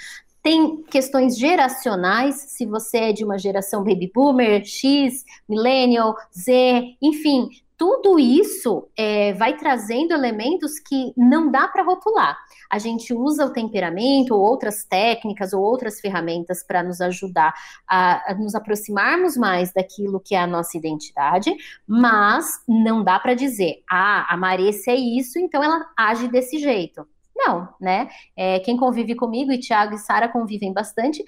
Tem 0.41 0.81
questões 0.83 1.37
geracionais, 1.37 2.35
se 2.49 2.65
você 2.65 2.97
é 2.97 3.13
de 3.13 3.23
uma 3.23 3.37
geração 3.37 3.83
baby 3.83 4.11
boomer, 4.11 4.65
X, 4.65 5.23
millennial, 5.47 6.15
Z, 6.35 6.95
enfim, 6.99 7.49
tudo 7.83 8.17
isso 8.17 8.87
é, 8.97 9.33
vai 9.33 9.57
trazendo 9.57 10.13
elementos 10.13 10.79
que 10.79 11.11
não 11.17 11.51
dá 11.51 11.67
para 11.67 11.83
rotular. 11.83 12.37
A 12.71 12.79
gente 12.79 13.13
usa 13.13 13.45
o 13.45 13.51
temperamento 13.51 14.33
ou 14.33 14.39
outras 14.39 14.85
técnicas 14.85 15.51
ou 15.51 15.61
outras 15.61 15.99
ferramentas 15.99 16.63
para 16.65 16.81
nos 16.81 17.01
ajudar 17.01 17.53
a, 17.85 18.31
a, 18.31 18.35
nos 18.35 18.55
aproximarmos 18.55 19.35
mais 19.35 19.73
daquilo 19.73 20.21
que 20.21 20.33
é 20.33 20.39
a 20.39 20.47
nossa 20.47 20.77
identidade, 20.77 21.53
mas 21.85 22.63
não 22.69 23.03
dá 23.03 23.19
para 23.19 23.33
dizer, 23.33 23.83
ah, 23.91 24.33
a 24.33 24.37
Marissa 24.37 24.91
é 24.91 24.95
isso, 24.95 25.37
então 25.37 25.61
ela 25.61 25.85
age 25.97 26.29
desse 26.29 26.59
jeito. 26.59 27.05
Não, 27.35 27.67
né? 27.81 28.07
É, 28.37 28.59
quem 28.59 28.77
convive 28.77 29.13
comigo, 29.13 29.51
e 29.51 29.59
Tiago 29.59 29.95
e 29.95 29.97
Sara 29.97 30.29
convivem 30.29 30.71
bastante, 30.71 31.21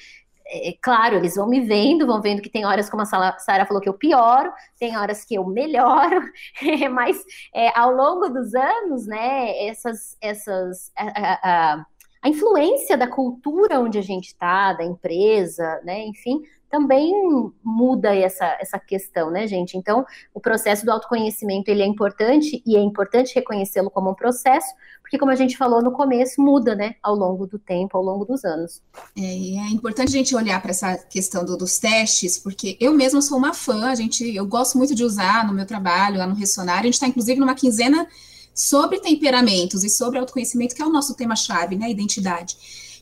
é, 0.48 0.76
claro, 0.82 1.16
eles 1.16 1.36
vão 1.36 1.48
me 1.48 1.62
vendo, 1.62 2.06
vão 2.06 2.22
vendo 2.22 2.42
que 2.42 2.50
tem 2.50 2.66
horas, 2.66 2.90
como 2.90 3.02
a 3.02 3.06
Sara 3.06 3.66
falou, 3.66 3.82
que 3.82 3.90
eu 3.90 3.94
pioro, 3.94 4.52
tem 4.80 4.96
horas 4.96 5.26
que 5.26 5.36
eu 5.36 5.46
melhoro, 5.46 6.22
mas 6.92 7.24
é, 7.54 7.78
ao 7.78 7.92
longo 7.92 8.30
dos 8.30 8.54
anos, 8.54 9.08
né, 9.08 9.68
essas, 9.68 10.16
essas 10.22 10.92
a, 10.96 11.74
a, 11.74 11.86
a 12.22 12.30
influência 12.30 12.98
da 12.98 13.08
cultura 13.08 13.80
onde 13.80 13.98
a 13.98 14.02
gente 14.02 14.28
está, 14.28 14.74
da 14.74 14.84
empresa, 14.84 15.80
né? 15.84 16.06
Enfim, 16.06 16.42
também 16.76 17.14
muda 17.64 18.14
essa, 18.14 18.46
essa 18.60 18.78
questão, 18.78 19.32
né, 19.32 19.48
gente? 19.48 19.78
Então, 19.78 20.06
o 20.34 20.42
processo 20.42 20.86
do 20.86 20.92
autoconhecimento, 20.92 21.70
ele 21.70 21.82
é 21.82 21.86
importante, 21.86 22.62
e 22.66 22.76
é 22.76 22.82
importante 22.82 23.34
reconhecê-lo 23.34 23.90
como 23.90 24.12
um 24.12 24.14
processo, 24.14 24.68
porque, 25.02 25.18
como 25.18 25.32
a 25.32 25.36
gente 25.36 25.56
falou 25.56 25.82
no 25.82 25.94
começo, 25.94 26.42
muda, 26.42 26.76
né, 26.76 26.96
ao 27.02 27.16
longo 27.16 27.48
do 27.48 27.58
tempo, 27.58 27.98
ao 27.98 28.04
longo 28.04 28.26
dos 28.26 28.44
anos. 28.44 28.82
É, 29.18 29.22
é 29.22 29.70
importante 29.70 30.10
a 30.10 30.18
gente 30.18 30.36
olhar 30.36 30.62
para 30.62 30.72
essa 30.72 30.98
questão 30.98 31.46
do, 31.46 31.56
dos 31.56 31.80
testes, 31.80 32.38
porque 32.38 32.78
eu 32.82 32.94
mesma 32.94 33.22
sou 33.22 33.38
uma 33.38 33.54
fã, 33.54 33.88
a 33.88 33.96
gente, 33.96 34.36
eu 34.36 34.46
gosto 34.46 34.78
muito 34.78 34.94
de 34.94 35.04
usar 35.04 35.48
no 35.48 35.54
meu 35.54 35.66
trabalho, 35.66 36.18
lá 36.18 36.28
no 36.28 36.36
Ressonar, 36.36 36.80
a 36.80 36.84
gente 36.84 36.96
está, 36.96 37.08
inclusive, 37.08 37.40
numa 37.40 37.56
quinzena 37.56 38.06
sobre 38.54 39.00
temperamentos 39.00 39.84
e 39.86 39.90
sobre 39.90 40.20
autoconhecimento, 40.20 40.76
que 40.76 40.82
é 40.82 40.86
o 40.86 40.92
nosso 40.92 41.16
tema-chave, 41.16 41.78
né, 41.78 41.90
identidade. 41.90 42.58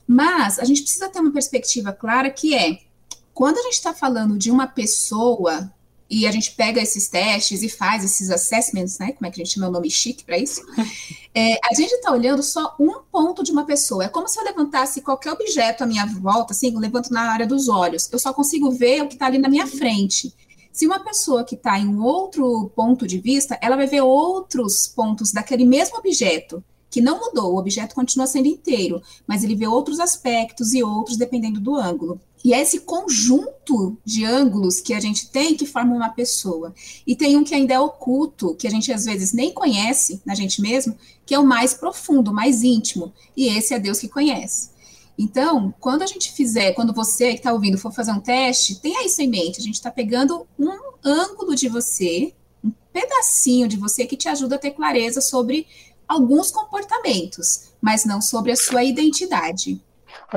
Mas 0.05 0.59
a 0.59 0.63
gente 0.63 0.83
precisa 0.83 1.09
ter 1.09 1.19
uma 1.19 1.31
perspectiva 1.31 1.91
clara 1.91 2.29
que 2.29 2.53
é 2.53 2.92
quando 3.33 3.57
a 3.57 3.61
gente 3.63 3.73
está 3.73 3.93
falando 3.93 4.37
de 4.37 4.51
uma 4.51 4.67
pessoa 4.67 5.71
e 6.09 6.27
a 6.27 6.31
gente 6.31 6.51
pega 6.51 6.79
esses 6.79 7.07
testes 7.07 7.63
e 7.63 7.69
faz 7.69 8.03
esses 8.03 8.29
assessments, 8.29 8.99
né? 8.99 9.13
Como 9.13 9.25
é 9.25 9.31
que 9.31 9.41
a 9.41 9.43
gente 9.43 9.55
chama 9.55 9.67
o 9.67 9.71
nome 9.71 9.89
chique 9.89 10.23
para 10.23 10.37
isso? 10.37 10.61
É, 11.35 11.57
a 11.67 11.73
gente 11.73 11.91
está 11.91 12.11
olhando 12.11 12.43
só 12.43 12.75
um 12.79 13.01
ponto 13.11 13.43
de 13.43 13.51
uma 13.51 13.65
pessoa. 13.65 14.03
É 14.03 14.07
como 14.07 14.27
se 14.27 14.39
eu 14.39 14.43
levantasse 14.43 15.01
qualquer 15.01 15.31
objeto 15.31 15.83
à 15.83 15.87
minha 15.87 16.05
volta, 16.05 16.53
assim, 16.53 16.71
eu 16.71 16.79
levanto 16.79 17.11
na 17.11 17.21
área 17.21 17.47
dos 17.47 17.67
olhos. 17.67 18.07
Eu 18.11 18.19
só 18.19 18.31
consigo 18.31 18.69
ver 18.69 19.01
o 19.01 19.07
que 19.07 19.15
está 19.15 19.25
ali 19.25 19.39
na 19.39 19.49
minha 19.49 19.65
frente. 19.65 20.31
Se 20.71 20.85
uma 20.85 20.99
pessoa 20.99 21.43
que 21.43 21.55
está 21.55 21.79
em 21.79 21.87
um 21.87 22.03
outro 22.03 22.71
ponto 22.75 23.07
de 23.07 23.17
vista, 23.17 23.57
ela 23.63 23.75
vai 23.75 23.87
ver 23.87 24.01
outros 24.01 24.87
pontos 24.87 25.31
daquele 25.31 25.65
mesmo 25.65 25.97
objeto 25.97 26.63
que 26.87 27.01
não 27.01 27.19
mudou, 27.19 27.55
o 27.55 27.57
objeto 27.57 27.95
continua 27.95 28.27
sendo 28.27 28.47
inteiro, 28.47 29.01
mas 29.25 29.43
ele 29.43 29.55
vê 29.55 29.65
outros 29.65 29.99
aspectos 29.99 30.75
e 30.75 30.83
outros 30.83 31.17
dependendo 31.17 31.59
do 31.59 31.75
ângulo. 31.75 32.21
E 32.43 32.53
é 32.53 32.61
esse 32.61 32.81
conjunto 32.81 33.97
de 34.03 34.25
ângulos 34.25 34.81
que 34.81 34.93
a 34.93 34.99
gente 34.99 35.29
tem 35.29 35.55
que 35.55 35.65
forma 35.65 35.95
uma 35.95 36.09
pessoa. 36.09 36.73
E 37.07 37.15
tem 37.15 37.37
um 37.37 37.43
que 37.43 37.55
ainda 37.55 37.73
é 37.73 37.79
oculto, 37.79 38.53
que 38.55 38.67
a 38.67 38.69
gente 38.69 38.91
às 38.91 39.05
vezes 39.05 39.31
nem 39.31 39.53
conhece 39.53 40.21
na 40.25 40.35
gente 40.35 40.61
mesmo, 40.61 40.97
que 41.25 41.33
é 41.33 41.39
o 41.39 41.45
mais 41.45 41.73
profundo, 41.73 42.31
o 42.31 42.33
mais 42.33 42.61
íntimo. 42.61 43.13
E 43.35 43.47
esse 43.47 43.73
é 43.73 43.79
Deus 43.79 43.99
que 43.99 44.09
conhece. 44.09 44.71
Então, 45.17 45.73
quando 45.79 46.01
a 46.01 46.07
gente 46.07 46.33
fizer, 46.33 46.73
quando 46.73 46.93
você 46.93 47.29
que 47.29 47.37
está 47.37 47.53
ouvindo 47.53 47.77
for 47.77 47.93
fazer 47.93 48.11
um 48.11 48.19
teste, 48.19 48.81
tenha 48.81 49.05
isso 49.05 49.21
em 49.21 49.27
mente. 49.27 49.59
A 49.59 49.63
gente 49.63 49.75
está 49.75 49.91
pegando 49.91 50.45
um 50.59 50.71
ângulo 51.03 51.55
de 51.55 51.69
você, 51.69 52.33
um 52.63 52.71
pedacinho 52.91 53.67
de 53.67 53.77
você 53.77 54.05
que 54.05 54.17
te 54.17 54.27
ajuda 54.27 54.55
a 54.55 54.59
ter 54.59 54.71
clareza 54.71 55.21
sobre 55.21 55.67
alguns 56.07 56.51
comportamentos, 56.51 57.69
mas 57.79 58.05
não 58.05 58.21
sobre 58.21 58.51
a 58.51 58.55
sua 58.55 58.83
identidade. 58.83 59.81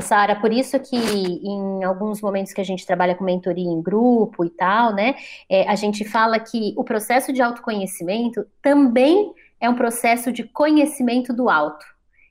Sara, 0.01 0.37
por 0.37 0.53
isso 0.53 0.79
que 0.81 0.97
em 0.97 1.85
alguns 1.85 2.21
momentos 2.21 2.53
que 2.53 2.61
a 2.61 2.65
gente 2.65 2.87
trabalha 2.87 3.15
com 3.15 3.25
mentoria 3.25 3.71
em 3.71 3.83
grupo 3.83 4.45
e 4.45 4.51
tal, 4.51 4.95
né, 4.95 5.15
é, 5.49 5.69
a 5.69 5.75
gente 5.75 6.05
fala 6.05 6.39
que 6.39 6.75
o 6.77 6.85
processo 6.85 7.33
de 7.33 7.43
autoconhecimento 7.43 8.47
também 8.63 9.33
é 9.61 9.69
um 9.69 9.75
processo 9.75 10.33
de 10.33 10.45
conhecimento 10.45 11.33
do 11.33 11.49
alto. 11.49 11.85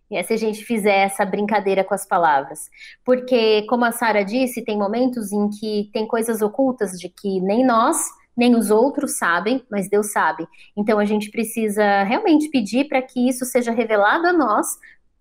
E 0.09 0.21
se 0.23 0.33
a 0.33 0.37
gente 0.37 0.63
fizer 0.63 0.99
essa 0.99 1.25
brincadeira 1.25 1.83
com 1.83 1.93
as 1.93 2.05
palavras. 2.05 2.69
Porque, 3.03 3.63
como 3.63 3.85
a 3.85 3.91
Sara 3.91 4.23
disse, 4.23 4.63
tem 4.63 4.77
momentos 4.77 5.31
em 5.31 5.49
que 5.49 5.89
tem 5.91 6.07
coisas 6.07 6.43
ocultas 6.43 6.91
de 6.99 7.09
que 7.09 7.41
nem 7.41 7.65
nós 7.65 7.97
nem 8.35 8.55
os 8.55 8.69
outros 8.69 9.17
sabem, 9.17 9.63
mas 9.71 9.89
Deus 9.89 10.11
sabe. 10.11 10.45
Então 10.75 10.99
a 10.99 11.05
gente 11.05 11.31
precisa 11.31 12.03
realmente 12.03 12.49
pedir 12.49 12.87
para 12.87 13.01
que 13.01 13.29
isso 13.29 13.45
seja 13.45 13.71
revelado 13.71 14.27
a 14.27 14.33
nós, 14.33 14.67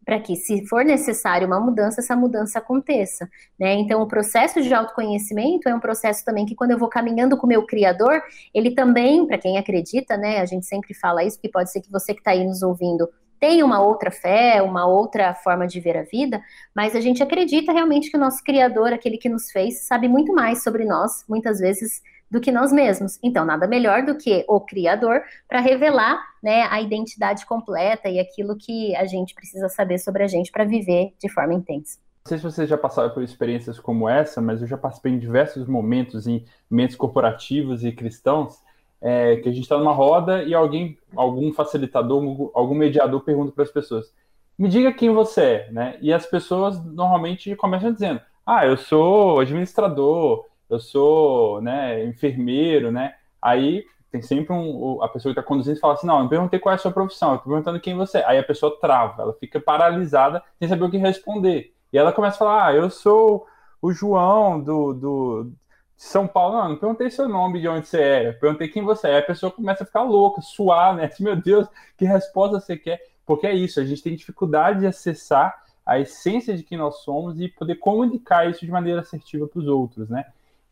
para 0.05 0.21
que, 0.21 0.37
se 0.37 0.67
for 0.67 0.85
necessário 0.85 1.47
uma 1.47 1.59
mudança, 1.59 2.01
essa 2.01 2.15
mudança 2.15 2.59
aconteça. 2.59 3.29
Né? 3.59 3.75
Então, 3.75 4.03
o 4.03 4.07
processo 4.07 4.61
de 4.61 4.73
autoconhecimento 4.73 5.69
é 5.69 5.75
um 5.75 5.81
processo 5.81 6.25
também 6.25 6.45
que, 6.45 6.55
quando 6.55 6.73
eu 6.73 6.79
vou 6.79 6.89
caminhando 6.89 7.37
com 7.37 7.47
o 7.47 7.49
meu 7.49 7.65
Criador, 7.67 8.23
ele 8.53 8.73
também, 8.73 9.27
para 9.27 9.39
quem 9.39 9.59
acredita, 9.59 10.17
né, 10.17 10.41
a 10.41 10.47
gente 10.47 10.67
sempre 10.67 10.95
fala 10.95 11.25
isso, 11.25 11.37
porque 11.37 11.49
pode 11.49 11.71
ser 11.71 11.81
que 11.81 11.91
você 11.91 12.13
que 12.13 12.21
está 12.21 12.33
aí 12.33 12.45
nos 12.45 12.63
ouvindo 12.63 13.09
tem 13.45 13.63
uma 13.63 13.79
outra 13.79 14.11
fé, 14.11 14.63
uma 14.63 14.87
outra 14.87 15.35
forma 15.35 15.67
de 15.67 15.79
ver 15.79 15.99
a 15.99 16.03
vida, 16.03 16.43
mas 16.75 16.97
a 16.97 17.01
gente 17.01 17.23
acredita 17.23 17.73
realmente 17.73 18.11
que 18.11 18.17
o 18.17 18.21
nosso 18.21 18.43
Criador, 18.43 18.91
aquele 18.91 19.19
que 19.19 19.29
nos 19.29 19.51
fez, 19.51 19.87
sabe 19.87 20.09
muito 20.09 20.33
mais 20.33 20.63
sobre 20.63 20.87
nós, 20.87 21.27
muitas 21.29 21.59
vezes 21.59 22.01
do 22.35 22.41
que 22.41 22.51
nós 22.51 22.73
mesmos. 22.73 23.17
Então, 23.23 23.45
nada 23.45 23.65
melhor 23.65 24.05
do 24.05 24.17
que 24.17 24.45
o 24.49 24.59
Criador 24.59 25.23
para 25.49 25.61
revelar 25.61 26.21
né, 26.43 26.67
a 26.69 26.81
identidade 26.81 27.47
completa 27.47 28.09
e 28.09 28.19
aquilo 28.19 28.57
que 28.57 28.95
a 28.97 29.05
gente 29.05 29.33
precisa 29.37 29.69
saber 29.69 29.99
sobre 29.99 30.25
a 30.25 30.27
gente 30.27 30.51
para 30.51 30.65
viver 30.65 31.15
de 31.23 31.29
forma 31.29 31.55
intensa. 31.55 31.97
Não 32.25 32.29
sei 32.29 32.39
se 32.39 32.45
vocês 32.45 32.69
já 32.69 32.77
passaram 32.77 33.11
por 33.11 33.23
experiências 33.23 33.79
como 33.79 34.09
essa, 34.09 34.41
mas 34.41 34.61
eu 34.61 34.67
já 34.67 34.77
participei 34.77 35.13
em 35.13 35.19
diversos 35.21 35.69
momentos 35.69 36.27
em 36.27 36.45
ambientes 36.73 36.97
corporativos 36.97 37.85
e 37.85 37.93
cristãos 37.93 38.59
é, 39.01 39.37
que 39.37 39.49
a 39.49 39.53
gente 39.53 39.63
está 39.63 39.79
numa 39.79 39.93
roda 39.93 40.43
e 40.43 40.55
alguém, 40.55 40.99
algum 41.15 41.53
facilitador, 41.53 42.51
algum 42.53 42.75
mediador 42.75 43.21
pergunta 43.21 43.53
para 43.53 43.63
as 43.63 43.71
pessoas: 43.71 44.13
me 44.59 44.69
diga 44.69 44.93
quem 44.93 45.11
você 45.11 45.41
é, 45.41 45.71
né? 45.71 45.99
E 46.01 46.13
as 46.13 46.27
pessoas 46.27 46.83
normalmente 46.85 47.55
começam 47.55 47.93
dizendo: 47.93 48.21
ah, 48.45 48.67
eu 48.67 48.77
sou 48.77 49.39
administrador, 49.39 50.47
eu 50.69 50.81
sou 50.81 51.61
né, 51.61 52.05
enfermeiro, 52.05 52.91
né? 52.91 53.15
Aí 53.41 53.85
tem 54.11 54.23
sempre 54.23 54.53
um, 54.53 55.03
a 55.03 55.09
pessoa 55.09 55.35
que 55.35 55.41
está 55.41 55.47
conduzindo 55.47 55.81
fala 55.81 55.95
assim, 55.95 56.07
não, 56.07 56.23
eu 56.23 56.29
perguntei 56.29 56.61
qual 56.61 56.73
é 56.73 56.77
a 56.77 56.79
sua 56.79 56.93
profissão, 56.93 57.31
eu 57.31 57.37
estou 57.37 57.51
perguntando 57.51 57.81
quem 57.81 57.97
você 57.97 58.19
é. 58.19 58.25
Aí 58.27 58.39
a 58.39 58.45
pessoa 58.45 58.79
trava, 58.81 59.23
ela 59.23 59.33
fica 59.35 59.61
paralisada 59.61 60.43
sem 60.59 60.69
saber 60.69 60.85
o 60.85 60.91
que 60.91 60.97
responder. 60.97 61.75
E 61.93 61.99
ela 61.99 62.13
começa 62.13 62.37
a 62.37 62.39
falar, 62.39 62.67
ah, 62.67 62.75
eu 62.75 62.89
sou 62.91 63.47
o 63.83 63.93
João 63.93 64.61
do, 64.61 64.93
do 64.95 65.53
São 65.97 66.27
Paulo. 66.27 66.57
Não, 66.57 66.69
não 66.71 66.77
perguntei 66.77 67.11
seu 67.11 67.29
nome, 67.29 67.61
de 67.61 67.69
onde 67.69 67.87
você 67.87 68.01
é, 68.01 68.33
perguntei 68.33 68.69
quem 68.69 68.85
você 68.85 69.09
é. 69.09 69.19
A 69.19 69.23
pessoa 69.23 69.53
começa 69.53 69.83
a 69.83 69.87
ficar 69.87 70.03
louca, 70.03 70.41
suar, 70.41 70.95
né? 70.95 71.07
Assim, 71.07 71.25
meu 71.25 71.37
Deus, 71.37 71.67
que 71.97 72.05
resposta 72.05 72.61
você 72.61 72.77
quer? 72.77 73.01
Porque 73.27 73.47
é 73.47 73.55
isso, 73.55 73.81
a 73.81 73.85
gente 73.85 74.03
tem 74.03 74.15
dificuldade 74.15 74.81
de 74.81 74.87
acessar 74.87 75.55
a 75.85 75.99
essência 75.99 76.57
de 76.57 76.63
quem 76.63 76.79
nós 76.79 76.99
somos 76.99 77.39
e 77.41 77.49
poder 77.49 77.77
comunicar 77.77 78.49
isso 78.49 78.65
de 78.65 78.71
maneira 78.71 79.01
assertiva 79.01 79.47
para 79.47 79.59
os 79.59 79.67
outros, 79.67 80.09
né? 80.09 80.25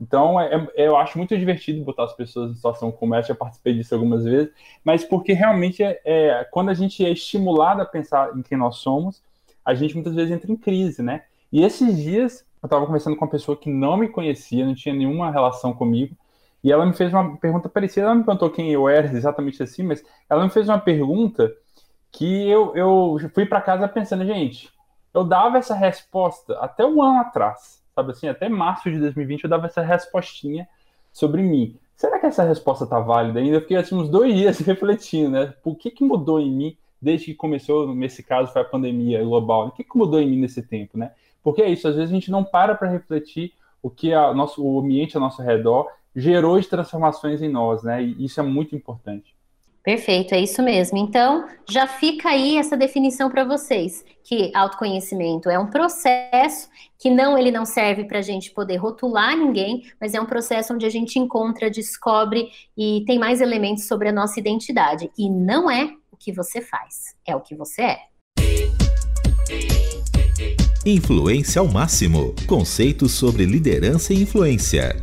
Então, 0.03 0.41
é, 0.41 0.67
é, 0.75 0.89
eu 0.89 0.97
acho 0.97 1.17
muito 1.17 1.39
divertido 1.39 1.85
botar 1.85 2.03
as 2.03 2.13
pessoas 2.13 2.51
em 2.51 2.55
situação 2.57 2.91
como 2.91 3.15
essa, 3.15 3.29
já 3.29 3.35
participei 3.37 3.73
disso 3.75 3.95
algumas 3.95 4.25
vezes, 4.25 4.53
mas 4.83 5.05
porque 5.05 5.33
realmente 5.33 5.81
é, 5.81 6.01
é, 6.05 6.45
quando 6.51 6.71
a 6.71 6.75
gente 6.75 7.07
é 7.07 7.11
estimulado 7.11 7.81
a 7.81 7.87
pensar 7.87 8.37
em 8.37 8.43
quem 8.43 8.59
nós 8.59 8.79
somos, 8.79 9.23
a 9.65 9.75
gente 9.75 9.95
muitas 9.95 10.13
vezes 10.13 10.33
entra 10.33 10.51
em 10.51 10.57
crise, 10.57 11.03
né? 11.03 11.23
E 11.53 11.63
esses 11.63 11.97
dias 11.97 12.45
eu 12.61 12.67
estava 12.67 12.85
conversando 12.85 13.17
com 13.17 13.25
uma 13.25 13.31
pessoa 13.31 13.57
que 13.57 13.71
não 13.71 13.97
me 13.97 14.09
conhecia, 14.09 14.67
não 14.67 14.75
tinha 14.75 14.93
nenhuma 14.93 15.31
relação 15.31 15.73
comigo, 15.73 16.17
e 16.65 16.73
ela 16.73 16.85
me 16.85 16.95
fez 16.95 17.13
uma 17.13 17.37
pergunta 17.37 17.69
parecida, 17.69 18.07
ela 18.07 18.15
me 18.17 18.25
perguntou 18.25 18.51
quem 18.51 18.73
eu 18.73 18.89
era 18.89 19.07
exatamente 19.07 19.63
assim, 19.63 19.85
mas 19.85 20.05
ela 20.29 20.43
me 20.43 20.51
fez 20.51 20.69
uma 20.69 20.81
pergunta 20.81 21.53
que 22.11 22.49
eu, 22.51 22.75
eu 22.75 23.17
fui 23.33 23.47
para 23.47 23.61
casa 23.61 23.87
pensando, 23.87 24.27
gente, 24.27 24.69
eu 25.15 25.23
dava 25.23 25.59
essa 25.59 25.77
resposta 25.77 26.59
até 26.59 26.85
um 26.85 27.01
ano 27.01 27.21
atrás 27.21 27.82
sabe 27.95 28.13
assim, 28.13 28.29
até 28.29 28.49
março 28.49 28.91
de 28.91 28.99
2020 28.99 29.45
eu 29.45 29.51
dava 29.51 29.67
essa 29.67 29.83
respostinha 29.83 30.69
sobre 31.13 31.43
mim. 31.43 31.77
Será 31.97 32.19
que 32.19 32.27
essa 32.27 32.43
resposta 32.43 32.87
tá 32.87 32.99
válida 32.99 33.39
ainda? 33.39 33.57
Eu 33.57 33.61
fiquei 33.61 33.77
assim 33.77 33.95
uns 33.95 34.09
dois 34.09 34.35
dias 34.35 34.59
refletindo, 34.61 35.31
né? 35.31 35.55
Por 35.63 35.77
que 35.77 35.91
que 35.91 36.05
mudou 36.05 36.41
em 36.41 36.51
mim 36.51 36.77
desde 37.01 37.27
que 37.27 37.35
começou, 37.35 37.95
nesse 37.95 38.23
caso 38.23 38.53
foi 38.53 38.63
a 38.63 38.65
pandemia 38.65 39.23
global? 39.23 39.69
O 39.69 39.71
que 39.71 39.85
que 39.85 39.97
mudou 39.97 40.21
em 40.21 40.29
mim 40.29 40.41
nesse 40.41 40.63
tempo, 40.63 40.99
né? 40.99 41.13
Porque 41.43 41.63
é 41.63 41.69
isso, 41.69 41.87
às 41.89 41.97
vezes 41.97 42.11
a 42.11 42.15
gente 42.15 42.31
não 42.31 42.45
para 42.45 42.75
para 42.75 42.89
refletir 42.89 43.53
o 43.83 43.91
que 43.91 44.15
a 44.15 44.33
nosso, 44.33 44.65
o 44.65 44.81
ambiente 44.81 45.17
ao 45.17 45.21
nosso 45.21 45.43
redor 45.43 45.89
gerou 46.15 46.59
de 46.59 46.69
transformações 46.69 47.43
em 47.43 47.49
nós, 47.49 47.83
né? 47.83 48.03
E 48.03 48.25
isso 48.25 48.39
é 48.41 48.43
muito 48.43 48.77
importante. 48.77 49.32
Perfeito, 49.83 50.33
é 50.33 50.41
isso 50.41 50.63
mesmo. 50.63 50.97
Então, 50.97 51.45
já 51.69 51.89
fica 51.89 52.29
aí 52.29 52.57
essa 52.57 52.77
definição 52.77 53.29
para 53.29 53.45
vocês, 53.45 54.05
que 54.23 54.53
autoconhecimento 54.55 55.51
é 55.51 55.59
um 55.59 55.67
processo 55.67 56.69
que 56.97 57.11
não 57.11 57.37
ele 57.37 57.51
não 57.51 57.65
serve 57.65 58.05
para 58.05 58.21
a 58.21 58.23
gente 58.23 58.53
poder 58.53 58.77
rotular 58.77 59.37
ninguém, 59.37 59.83
mas 60.01 60.15
é 60.15 60.21
um 60.21 60.27
processo 60.27 60.73
onde 60.73 60.87
a 60.87 60.91
gente 60.91 61.19
encontra, 61.19 61.69
descobre 61.69 62.49
e 62.79 63.03
tem 63.07 63.19
mais 63.19 63.41
elementos 63.41 63.89
sobre 63.89 64.09
a 64.09 64.13
nossa 64.13 64.39
identidade. 64.39 65.11
E 65.19 65.29
não 65.29 65.69
é 65.69 65.91
o 66.13 66.17
que 66.17 66.33
você 66.33 66.61
faz, 66.61 67.17
é 67.27 67.35
o 67.35 67.41
que 67.41 67.57
você 67.57 67.83
é. 67.83 67.99
Influência 70.87 71.61
ao 71.61 71.67
máximo. 71.67 72.35
Conceitos 72.47 73.13
sobre 73.13 73.45
liderança 73.45 74.13
e 74.13 74.23
influência. 74.23 74.95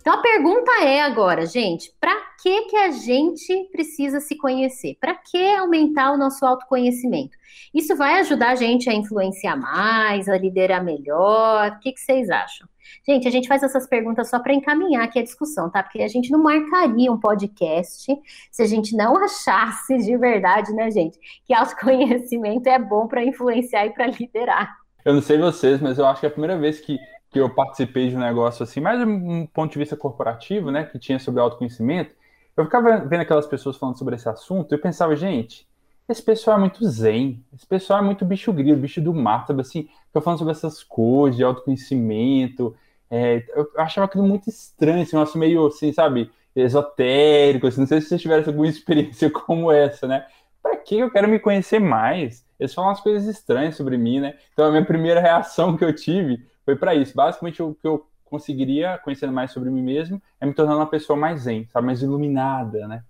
Então 0.00 0.14
a 0.14 0.18
pergunta 0.18 0.70
é 0.84 1.00
agora, 1.00 1.46
gente, 1.46 1.92
para 2.00 2.16
que 2.46 2.62
que 2.66 2.76
a 2.76 2.92
gente 2.92 3.68
precisa 3.72 4.20
se 4.20 4.36
conhecer? 4.36 4.96
Para 5.00 5.16
que 5.16 5.36
aumentar 5.56 6.12
o 6.12 6.16
nosso 6.16 6.46
autoconhecimento? 6.46 7.36
Isso 7.74 7.96
vai 7.96 8.20
ajudar 8.20 8.50
a 8.50 8.54
gente 8.54 8.88
a 8.88 8.94
influenciar 8.94 9.56
mais, 9.56 10.28
a 10.28 10.38
liderar 10.38 10.84
melhor? 10.84 11.72
O 11.72 11.80
que, 11.80 11.90
que 11.90 12.00
vocês 12.00 12.30
acham? 12.30 12.68
Gente, 13.04 13.26
a 13.26 13.32
gente 13.32 13.48
faz 13.48 13.64
essas 13.64 13.88
perguntas 13.88 14.30
só 14.30 14.38
para 14.38 14.54
encaminhar 14.54 15.02
aqui 15.02 15.18
a 15.18 15.24
discussão, 15.24 15.68
tá? 15.68 15.82
Porque 15.82 16.00
a 16.00 16.06
gente 16.06 16.30
não 16.30 16.40
marcaria 16.40 17.10
um 17.10 17.18
podcast 17.18 18.16
se 18.52 18.62
a 18.62 18.66
gente 18.66 18.96
não 18.96 19.16
achasse 19.24 19.98
de 19.98 20.16
verdade, 20.16 20.72
né, 20.72 20.88
gente, 20.88 21.18
que 21.44 21.52
autoconhecimento 21.52 22.68
é 22.68 22.78
bom 22.78 23.08
para 23.08 23.24
influenciar 23.24 23.86
e 23.86 23.90
para 23.90 24.06
liderar. 24.06 24.72
Eu 25.04 25.14
não 25.14 25.20
sei 25.20 25.36
vocês, 25.36 25.80
mas 25.80 25.98
eu 25.98 26.06
acho 26.06 26.20
que 26.20 26.26
é 26.26 26.28
a 26.28 26.32
primeira 26.32 26.56
vez 26.56 26.78
que, 26.78 26.96
que 27.28 27.40
eu 27.40 27.52
participei 27.52 28.08
de 28.08 28.14
um 28.14 28.20
negócio 28.20 28.62
assim, 28.62 28.80
mais 28.80 29.00
um 29.00 29.46
ponto 29.46 29.72
de 29.72 29.80
vista 29.80 29.96
corporativo, 29.96 30.70
né, 30.70 30.84
que 30.84 30.96
tinha 30.96 31.18
sobre 31.18 31.40
autoconhecimento, 31.40 32.14
eu 32.56 32.64
ficava 32.64 32.98
vendo 32.98 33.20
aquelas 33.20 33.46
pessoas 33.46 33.76
falando 33.76 33.98
sobre 33.98 34.14
esse 34.16 34.28
assunto, 34.28 34.72
eu 34.72 34.80
pensava, 34.80 35.14
gente, 35.14 35.66
esse 36.08 36.22
pessoal 36.22 36.56
é 36.56 36.60
muito 36.60 36.88
zen, 36.88 37.44
esse 37.54 37.66
pessoal 37.66 37.98
é 37.98 38.02
muito 38.02 38.24
bicho 38.24 38.52
grilo, 38.52 38.78
bicho 38.78 39.00
do 39.00 39.12
mar, 39.12 39.46
sabe 39.46 39.60
assim? 39.60 39.88
Falando 40.22 40.38
sobre 40.38 40.52
essas 40.52 40.82
coisas 40.82 41.36
de 41.36 41.44
autoconhecimento. 41.44 42.74
É, 43.10 43.44
eu 43.54 43.70
achava 43.76 44.06
aquilo 44.06 44.26
muito 44.26 44.48
estranho, 44.48 45.02
assim, 45.02 45.16
um 45.16 45.18
negócio 45.18 45.38
meio 45.38 45.66
assim, 45.66 45.92
sabe, 45.92 46.30
esotérico. 46.54 47.66
Assim, 47.66 47.80
não 47.80 47.86
sei 47.86 48.00
se 48.00 48.08
vocês 48.08 48.22
tiveram 48.22 48.44
alguma 48.46 48.66
experiência 48.68 49.30
como 49.30 49.70
essa, 49.70 50.06
né? 50.06 50.24
Para 50.62 50.76
que 50.76 50.98
eu 50.98 51.10
quero 51.10 51.28
me 51.28 51.38
conhecer 51.38 51.80
mais? 51.80 52.46
Eles 52.58 52.72
falam 52.72 52.90
umas 52.90 53.00
coisas 53.00 53.26
estranhas 53.28 53.76
sobre 53.76 53.98
mim, 53.98 54.20
né? 54.20 54.34
Então 54.52 54.64
a 54.64 54.70
minha 54.70 54.84
primeira 54.84 55.20
reação 55.20 55.76
que 55.76 55.84
eu 55.84 55.94
tive 55.94 56.46
foi 56.64 56.76
para 56.76 56.94
isso. 56.94 57.14
Basicamente, 57.14 57.62
o 57.62 57.74
que 57.74 57.86
eu 57.86 58.06
conseguiria, 58.26 58.98
conhecendo 59.02 59.32
mais 59.32 59.50
sobre 59.50 59.70
mim 59.70 59.82
mesmo, 59.82 60.20
é 60.40 60.46
me 60.46 60.52
tornar 60.52 60.76
uma 60.76 60.86
pessoa 60.86 61.16
mais 61.16 61.42
zen, 61.42 61.66
sabe? 61.72 61.86
Mais 61.86 62.02
iluminada, 62.02 62.86
né? 62.86 63.02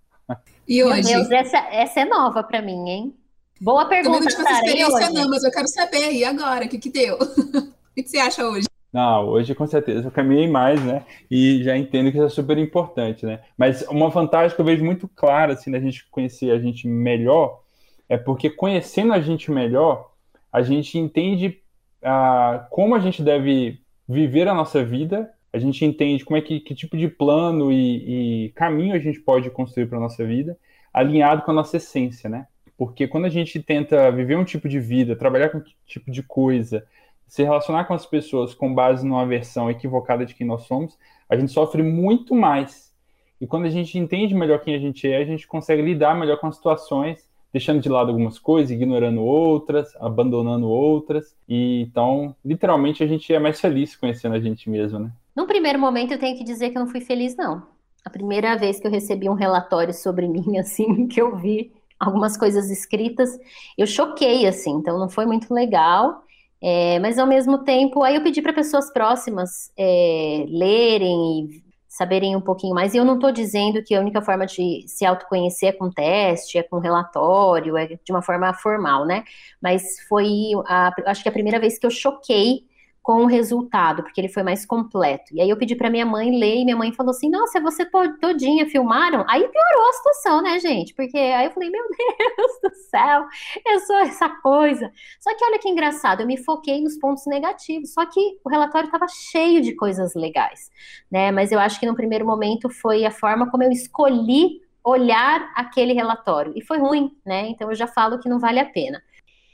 E 0.69 0.83
hoje? 0.83 1.11
Meu 1.11 1.29
Deus, 1.29 1.31
essa, 1.31 1.59
essa 1.71 2.01
é 2.01 2.05
nova 2.05 2.43
para 2.43 2.61
mim, 2.61 2.89
hein? 2.89 3.15
Boa 3.61 3.87
pergunta, 3.87 4.19
Também 4.19 4.29
não 4.29 4.37
tive 4.37 4.43
essa 4.43 4.67
experiência 4.67 5.11
não, 5.11 5.31
mas 5.31 5.45
eu 5.45 5.51
quero 5.51 5.69
saber, 5.69 6.13
e 6.13 6.25
agora? 6.25 6.67
O 6.67 6.69
que 6.69 6.79
que 6.79 6.91
deu? 6.91 7.17
o 7.19 7.95
que, 7.95 8.03
que 8.03 8.11
você 8.11 8.19
acha 8.19 8.45
hoje? 8.45 8.67
Não, 8.93 9.29
hoje 9.29 9.55
com 9.55 9.67
certeza 9.67 10.09
eu 10.09 10.11
caminhei 10.11 10.49
mais, 10.49 10.83
né? 10.83 11.05
E 11.31 11.63
já 11.63 11.77
entendo 11.77 12.11
que 12.11 12.19
isso 12.19 12.27
é 12.27 12.31
super 12.31 12.59
importante, 12.59 13.25
né? 13.25 13.41
Mas 13.57 13.83
uma 13.89 14.09
vantagem 14.09 14.55
que 14.55 14.61
eu 14.61 14.65
vejo 14.65 14.85
muito 14.85 15.09
clara, 15.09 15.53
assim, 15.53 15.71
da 15.71 15.81
gente 15.81 16.07
conhecer 16.11 16.51
a 16.51 16.59
gente 16.59 16.87
melhor, 16.89 17.63
é 18.09 18.17
porque 18.17 18.51
conhecendo 18.51 19.13
a 19.13 19.21
gente 19.21 19.51
melhor, 19.51 20.13
a 20.53 20.63
gente 20.63 20.99
entende 20.99 21.61
ah, 22.03 22.67
como 22.71 22.95
a 22.95 22.99
gente 22.99 23.23
deve 23.23 23.81
viver 24.09 24.49
a 24.49 24.55
nossa 24.55 24.85
vida 24.85 25.31
a 25.57 25.59
gente 25.59 25.85
entende 25.85 26.25
como 26.25 26.37
é 26.37 26.43
que, 26.43 26.61
que 26.61 26.75
tipo 26.75 26.97
de 26.99 27.09
plano 27.09 27.73
e, 27.73 28.47
e 28.47 28.49
caminho 28.51 28.95
a 28.95 28.99
gente 28.99 29.19
pode 29.21 29.49
construir 29.51 29.87
para 29.87 29.97
a 29.97 30.01
nossa 30.01 30.25
vida, 30.25 30.59
alinhado 30.93 31.43
com 31.43 31.51
a 31.51 31.55
nossa 31.55 31.79
essência, 31.79 32.29
né? 32.29 32.47
Porque 32.77 33.09
quando 33.09 33.25
a 33.25 33.31
gente 33.31 33.63
tenta 33.63 34.11
viver 34.13 34.37
um 34.37 34.45
tipo 34.45 34.69
de 34.69 34.79
vida, 34.79 35.17
trabalhar 35.17 35.49
com 35.49 35.59
um 35.59 35.65
tipo 35.87 36.11
de 36.11 36.23
coisa, 36.23 36.87
se 37.27 37.43
relacionar 37.43 37.87
com 37.87 37.95
as 37.95 38.05
pessoas 38.05 38.55
com 38.55 38.75
base 38.75 39.07
numa 39.07 39.25
versão 39.25 39.71
equivocada 39.71 40.27
de 40.27 40.35
quem 40.35 40.47
nós 40.47 40.65
somos, 40.65 40.99
a 41.29 41.37
gente 41.37 41.51
sofre 41.51 41.83
muito 41.83 42.35
mais. 42.35 42.95
E 43.41 43.47
quando 43.47 43.65
a 43.65 43.71
gente 43.71 43.99
entende 43.99 44.35
melhor 44.35 44.61
quem 44.61 44.75
a 44.75 44.79
gente 44.79 45.09
é, 45.09 45.17
a 45.17 45.25
gente 45.25 45.47
consegue 45.47 45.81
lidar 45.81 46.15
melhor 46.15 46.39
com 46.39 46.49
as 46.49 46.57
situações 46.57 47.26
deixando 47.53 47.81
de 47.81 47.89
lado 47.89 48.11
algumas 48.11 48.39
coisas, 48.39 48.71
ignorando 48.71 49.23
outras, 49.23 49.95
abandonando 49.97 50.69
outras. 50.69 51.35
E 51.49 51.83
então, 51.83 52.35
literalmente, 52.45 53.03
a 53.03 53.07
gente 53.07 53.33
é 53.33 53.39
mais 53.39 53.61
feliz 53.61 53.97
conhecendo 53.97 54.35
a 54.35 54.41
gente 54.41 54.69
mesmo, 54.69 54.99
né? 54.99 55.13
Num 55.35 55.47
primeiro 55.47 55.79
momento, 55.79 56.13
eu 56.13 56.19
tenho 56.19 56.37
que 56.37 56.45
dizer 56.45 56.71
que 56.71 56.79
eu 56.79 56.85
não 56.85 56.91
fui 56.91 57.01
feliz, 57.01 57.37
não. 57.37 57.63
A 58.05 58.11
primeira 58.11 58.57
vez 58.57 58.79
que 58.79 58.87
eu 58.87 58.91
recebi 58.91 59.29
um 59.29 59.35
relatório 59.35 59.93
sobre 59.93 60.29
mim, 60.29 60.57
assim, 60.61 61.07
que 61.07 61.21
eu 61.21 61.37
vi 61.37 61.73
algumas 61.99 62.37
coisas 62.37 62.71
escritas, 62.71 63.39
eu 63.77 63.87
choquei, 63.87 64.47
assim, 64.47 64.73
então 64.73 64.99
não 64.99 65.09
foi 65.09 65.27
muito 65.27 65.53
legal. 65.53 66.23
É, 66.63 66.99
mas 67.01 67.19
ao 67.19 67.27
mesmo 67.27 67.59
tempo, 67.59 68.03
aí 68.03 68.17
eu 68.17 68.23
pedi 68.23 68.41
para 68.41 68.53
pessoas 68.53 68.91
próximas 68.91 69.71
é, 69.77 70.47
lerem 70.49 71.45
e 71.45 71.66
saberem 71.97 72.37
um 72.37 72.41
pouquinho 72.41 72.75
mais. 72.75 72.93
E 72.93 72.99
eu 72.99 73.05
não 73.05 73.15
estou 73.15 73.33
dizendo 73.33 73.83
que 73.83 73.95
a 73.95 74.01
única 74.01 74.21
forma 74.21 74.45
de 74.47 74.85
se 74.87 75.05
autoconhecer 75.07 75.71
é 75.71 75.73
com 75.73 75.91
teste, 75.91 76.59
é 76.59 76.63
com 76.63 76.79
relatório, 76.79 77.77
é 77.77 77.87
de 77.87 78.13
uma 78.13 78.21
forma 78.21 78.53
formal, 78.53 79.07
né? 79.07 79.25
Mas 79.63 79.83
foi, 80.07 80.51
a, 80.67 80.91
acho 81.07 81.23
que 81.23 81.29
a 81.29 81.33
primeira 81.33 81.59
vez 81.59 81.79
que 81.79 81.87
eu 81.87 81.91
choquei 81.91 82.67
com 83.07 83.23
o 83.23 83.27
resultado, 83.27 84.03
porque 84.03 84.21
ele 84.21 84.29
foi 84.29 84.43
mais 84.43 84.67
completo. 84.67 85.33
E 85.33 85.41
aí 85.41 85.49
eu 85.49 85.57
pedi 85.57 85.77
para 85.77 85.89
minha 85.89 86.05
mãe 86.05 86.37
ler 86.37 86.57
e 86.57 86.65
minha 86.65 86.77
mãe 86.77 86.93
falou 86.93 87.11
assim: 87.11 87.31
"Nossa, 87.31 87.61
você 87.61 87.89
todinha 88.21 88.67
filmaram?". 88.67 89.25
Aí 89.29 89.47
piorou 89.47 89.89
a 89.89 89.93
situação, 89.93 90.43
né, 90.43 90.59
gente? 90.59 90.93
Porque 90.93 91.17
aí 91.17 91.47
eu 91.47 91.53
falei: 91.53 91.71
"Meu 91.71 91.85
Deus 91.87 92.53
do 92.65 92.75
céu, 92.91 93.25
eu 93.65 93.79
sou 93.79 93.97
essa 93.99 94.29
coisa". 94.29 94.91
Só 95.21 95.33
que 95.37 95.45
olha 95.45 95.57
que 95.61 95.69
engraçado, 95.69 96.23
eu 96.23 96.27
me 96.27 96.37
foquei 96.37 96.83
nos 96.83 96.99
pontos 96.99 97.25
negativos, 97.29 97.93
só 97.95 98.05
que 98.07 98.21
o 98.45 98.51
relatório 98.51 98.87
estava 98.89 99.07
cheio 99.07 99.63
de 99.63 99.77
coisas 99.77 100.17
legais, 100.17 100.69
né? 101.09 101.31
Mas 101.31 101.53
eu 101.53 101.61
acho 101.61 101.79
que 101.79 101.87
no 101.87 101.95
primeiro 101.95 102.27
momento 102.27 102.69
foi 102.69 103.05
a 103.05 103.11
forma 103.13 103.49
como 103.49 103.63
eu 103.63 103.71
escolhi 103.71 104.61
olhar 104.83 105.53
aquele 105.55 105.93
relatório 105.93 106.53
e 106.57 106.61
foi 106.61 106.79
ruim, 106.79 107.13
né? 107.25 107.47
Então 107.51 107.71
eu 107.71 107.77
já 107.77 107.87
falo 107.87 108.19
que 108.19 108.29
não 108.29 108.41
vale 108.41 108.59
a 108.59 108.65
pena. 108.65 109.01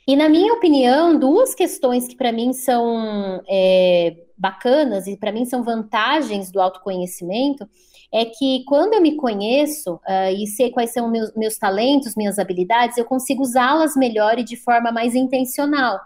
E 0.07 0.17
na 0.17 0.29
minha 0.29 0.53
opinião, 0.55 1.19
duas 1.19 1.55
questões 1.55 2.09
que 2.09 2.17
para 2.17 2.33
mim 2.33 2.53
são 2.53 3.43
é, 3.49 4.17
bacanas 4.37 5.07
e 5.07 5.17
para 5.17 5.31
mim 5.31 5.45
são 5.45 5.63
vantagens 5.63 6.51
do 6.51 6.61
autoconhecimento 6.61 7.69
é 8.13 8.27
que 8.27 8.63
quando 8.67 8.93
eu 8.95 9.01
me 9.01 9.17
conheço 9.17 9.95
uh, 9.95 10.33
e 10.37 10.47
sei 10.47 10.71
quais 10.71 10.93
são 10.93 11.11
meus, 11.11 11.35
meus 11.35 11.57
talentos, 11.57 12.15
minhas 12.15 12.39
habilidades, 12.39 12.99
eu 12.99 13.05
consigo 13.07 13.43
usá-las 13.43 13.97
melhor 13.97 14.39
e 14.39 14.45
de 14.45 14.57
forma 14.57 14.93
mais 14.93 15.15
intencional 15.15 15.99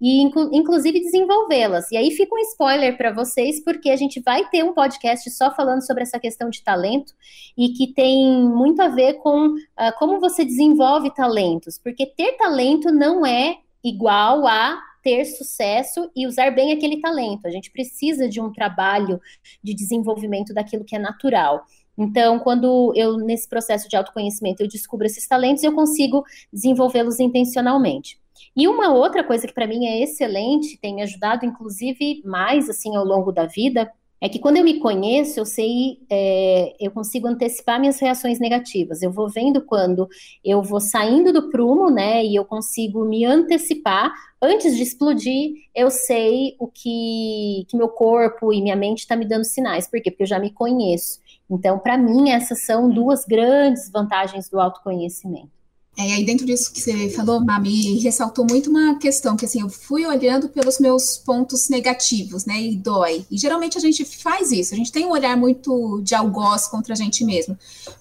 e 0.00 0.20
inclu 0.20 0.50
inclusive 0.52 1.00
desenvolvê-las. 1.00 1.90
E 1.90 1.96
aí 1.96 2.10
fica 2.10 2.34
um 2.34 2.38
spoiler 2.38 2.96
para 2.98 3.12
vocês, 3.12 3.64
porque 3.64 3.88
a 3.88 3.96
gente 3.96 4.20
vai 4.20 4.46
ter 4.50 4.62
um 4.62 4.74
podcast 4.74 5.30
só 5.30 5.54
falando 5.54 5.84
sobre 5.86 6.02
essa 6.02 6.20
questão 6.20 6.50
de 6.50 6.62
talento 6.62 7.14
e 7.56 7.70
que 7.70 7.94
tem 7.94 8.42
muito 8.42 8.82
a 8.82 8.88
ver 8.88 9.14
com 9.14 9.46
uh, 9.46 9.58
como 9.98 10.20
você 10.20 10.44
desenvolve 10.44 11.14
talentos, 11.14 11.78
porque 11.78 12.04
ter 12.04 12.32
talento 12.32 12.92
não 12.92 13.24
é 13.24 13.56
igual 13.82 14.46
a 14.46 14.78
ter 15.04 15.26
sucesso 15.26 16.10
e 16.16 16.26
usar 16.26 16.50
bem 16.50 16.72
aquele 16.72 17.00
talento. 17.00 17.46
A 17.46 17.50
gente 17.50 17.70
precisa 17.70 18.26
de 18.26 18.40
um 18.40 18.50
trabalho 18.50 19.20
de 19.62 19.74
desenvolvimento 19.74 20.54
daquilo 20.54 20.84
que 20.84 20.96
é 20.96 20.98
natural. 20.98 21.64
Então, 21.96 22.40
quando 22.40 22.92
eu, 22.96 23.18
nesse 23.18 23.48
processo 23.48 23.88
de 23.88 23.96
autoconhecimento, 23.96 24.62
eu 24.62 24.66
descubro 24.66 25.06
esses 25.06 25.28
talentos, 25.28 25.62
eu 25.62 25.72
consigo 25.72 26.24
desenvolvê-los 26.52 27.20
intencionalmente. 27.20 28.18
E 28.56 28.66
uma 28.66 28.92
outra 28.92 29.22
coisa 29.22 29.46
que 29.46 29.52
para 29.52 29.66
mim 29.66 29.86
é 29.86 30.02
excelente, 30.02 30.78
tem 30.78 30.94
me 30.94 31.02
ajudado, 31.02 31.44
inclusive, 31.44 32.22
mais 32.24 32.68
assim 32.68 32.96
ao 32.96 33.04
longo 33.04 33.30
da 33.30 33.46
vida, 33.46 33.92
é 34.20 34.28
que 34.28 34.38
quando 34.38 34.56
eu 34.56 34.64
me 34.64 34.78
conheço, 34.78 35.38
eu 35.38 35.44
sei, 35.44 35.98
é, 36.10 36.74
eu 36.80 36.90
consigo 36.90 37.26
antecipar 37.26 37.78
minhas 37.78 38.00
reações 38.00 38.38
negativas. 38.38 39.02
Eu 39.02 39.12
vou 39.12 39.28
vendo 39.28 39.60
quando 39.60 40.08
eu 40.44 40.62
vou 40.62 40.80
saindo 40.80 41.32
do 41.32 41.50
prumo, 41.50 41.90
né? 41.90 42.24
E 42.24 42.34
eu 42.34 42.44
consigo 42.44 43.04
me 43.04 43.24
antecipar. 43.24 44.12
Antes 44.40 44.76
de 44.76 44.82
explodir, 44.82 45.52
eu 45.74 45.90
sei 45.90 46.54
o 46.58 46.66
que, 46.66 47.66
que 47.68 47.76
meu 47.76 47.88
corpo 47.88 48.52
e 48.52 48.62
minha 48.62 48.76
mente 48.76 49.00
está 49.00 49.16
me 49.16 49.26
dando 49.26 49.44
sinais. 49.44 49.86
Por 49.88 50.00
quê? 50.00 50.10
Porque 50.10 50.22
eu 50.22 50.28
já 50.28 50.38
me 50.38 50.50
conheço. 50.50 51.20
Então, 51.50 51.78
para 51.78 51.98
mim, 51.98 52.30
essas 52.30 52.64
são 52.64 52.88
duas 52.88 53.24
grandes 53.24 53.90
vantagens 53.90 54.48
do 54.48 54.58
autoconhecimento. 54.60 55.63
É, 55.96 56.14
aí 56.14 56.24
dentro 56.24 56.44
disso 56.44 56.72
que 56.72 56.80
você 56.80 57.08
falou, 57.10 57.44
Mami, 57.44 58.00
ressaltou 58.00 58.44
muito 58.48 58.68
uma 58.68 58.98
questão 58.98 59.36
que 59.36 59.44
assim, 59.44 59.60
eu 59.60 59.68
fui 59.68 60.04
olhando 60.04 60.48
pelos 60.48 60.80
meus 60.80 61.16
pontos 61.18 61.68
negativos, 61.68 62.44
né, 62.44 62.60
e 62.60 62.76
dói. 62.76 63.24
E 63.30 63.38
geralmente 63.38 63.78
a 63.78 63.80
gente 63.80 64.04
faz 64.04 64.50
isso, 64.50 64.74
a 64.74 64.76
gente 64.76 64.90
tem 64.90 65.06
um 65.06 65.10
olhar 65.10 65.36
muito 65.36 66.00
de 66.02 66.14
algoz 66.14 66.66
contra 66.66 66.94
a 66.94 66.96
gente 66.96 67.24
mesmo. 67.24 67.56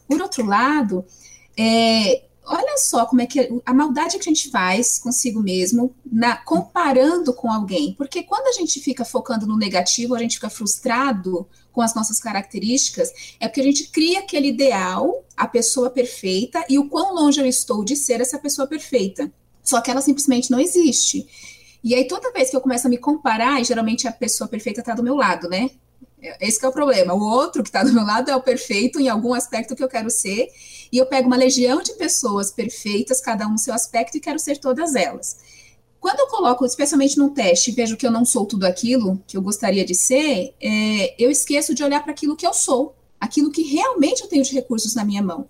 Por 0.07 0.19
outro 0.19 0.43
lado, 0.43 1.05
é, 1.55 2.23
olha 2.45 2.77
só 2.77 3.05
como 3.05 3.21
é 3.21 3.27
que 3.27 3.61
a 3.65 3.73
maldade 3.73 4.17
que 4.17 4.29
a 4.29 4.33
gente 4.33 4.49
faz 4.49 4.97
consigo 4.97 5.39
mesmo, 5.39 5.93
na, 6.11 6.35
comparando 6.37 7.31
com 7.33 7.51
alguém. 7.51 7.93
Porque 7.93 8.23
quando 8.23 8.47
a 8.47 8.53
gente 8.53 8.79
fica 8.79 9.05
focando 9.05 9.45
no 9.45 9.57
negativo, 9.57 10.15
a 10.15 10.19
gente 10.19 10.35
fica 10.35 10.49
frustrado 10.49 11.47
com 11.73 11.81
as 11.81 11.93
nossas 11.93 12.19
características, 12.19 13.11
é 13.39 13.47
porque 13.47 13.59
a 13.59 13.65
gente 13.65 13.89
cria 13.89 14.19
aquele 14.19 14.47
ideal, 14.47 15.25
a 15.35 15.47
pessoa 15.47 15.89
perfeita, 15.89 16.63
e 16.69 16.79
o 16.79 16.87
quão 16.87 17.13
longe 17.13 17.41
eu 17.41 17.45
estou 17.45 17.83
de 17.83 17.95
ser 17.95 18.21
essa 18.21 18.39
pessoa 18.39 18.67
perfeita. 18.67 19.29
Só 19.61 19.81
que 19.81 19.89
ela 19.91 20.01
simplesmente 20.01 20.51
não 20.51 20.59
existe. 20.59 21.27
E 21.83 21.93
aí, 21.95 22.07
toda 22.07 22.31
vez 22.31 22.49
que 22.49 22.55
eu 22.55 22.61
começo 22.61 22.87
a 22.87 22.89
me 22.89 22.97
comparar, 22.97 23.59
e 23.59 23.63
geralmente 23.65 24.07
a 24.07 24.11
pessoa 24.11 24.47
perfeita 24.47 24.79
está 24.79 24.93
do 24.93 25.03
meu 25.03 25.15
lado, 25.15 25.49
né? 25.49 25.71
Esse 26.39 26.63
é 26.63 26.67
o 26.67 26.71
problema. 26.71 27.13
O 27.13 27.21
outro 27.21 27.61
que 27.61 27.69
está 27.69 27.83
do 27.83 27.91
meu 27.91 28.05
lado 28.05 28.31
é 28.31 28.35
o 28.35 28.41
perfeito 28.41 28.99
em 28.99 29.09
algum 29.09 29.33
aspecto 29.33 29.75
que 29.75 29.83
eu 29.83 29.89
quero 29.89 30.09
ser, 30.09 30.47
e 30.91 30.97
eu 30.97 31.05
pego 31.05 31.27
uma 31.27 31.35
legião 31.35 31.81
de 31.81 31.93
pessoas 31.93 32.51
perfeitas, 32.51 33.19
cada 33.19 33.47
um 33.47 33.51
no 33.51 33.57
seu 33.57 33.73
aspecto, 33.73 34.15
e 34.15 34.21
quero 34.21 34.39
ser 34.39 34.57
todas 34.57 34.95
elas. 34.95 35.37
Quando 36.03 36.19
eu 36.19 36.27
coloco, 36.27 36.65
especialmente 36.65 37.17
num 37.17 37.29
teste, 37.29 37.71
e 37.71 37.73
vejo 37.73 37.95
que 37.95 38.05
eu 38.05 38.11
não 38.11 38.25
sou 38.25 38.45
tudo 38.45 38.65
aquilo 38.65 39.23
que 39.25 39.37
eu 39.37 39.41
gostaria 39.41 39.85
de 39.85 39.95
ser, 39.95 40.53
é, 40.61 41.15
eu 41.17 41.31
esqueço 41.31 41.73
de 41.73 41.81
olhar 41.81 42.03
para 42.03 42.11
aquilo 42.11 42.35
que 42.35 42.45
eu 42.45 42.53
sou, 42.53 42.93
aquilo 43.17 43.49
que 43.49 43.63
realmente 43.63 44.21
eu 44.21 44.27
tenho 44.27 44.43
de 44.43 44.53
recursos 44.53 44.95
na 44.95 45.05
minha 45.05 45.23
mão. 45.23 45.47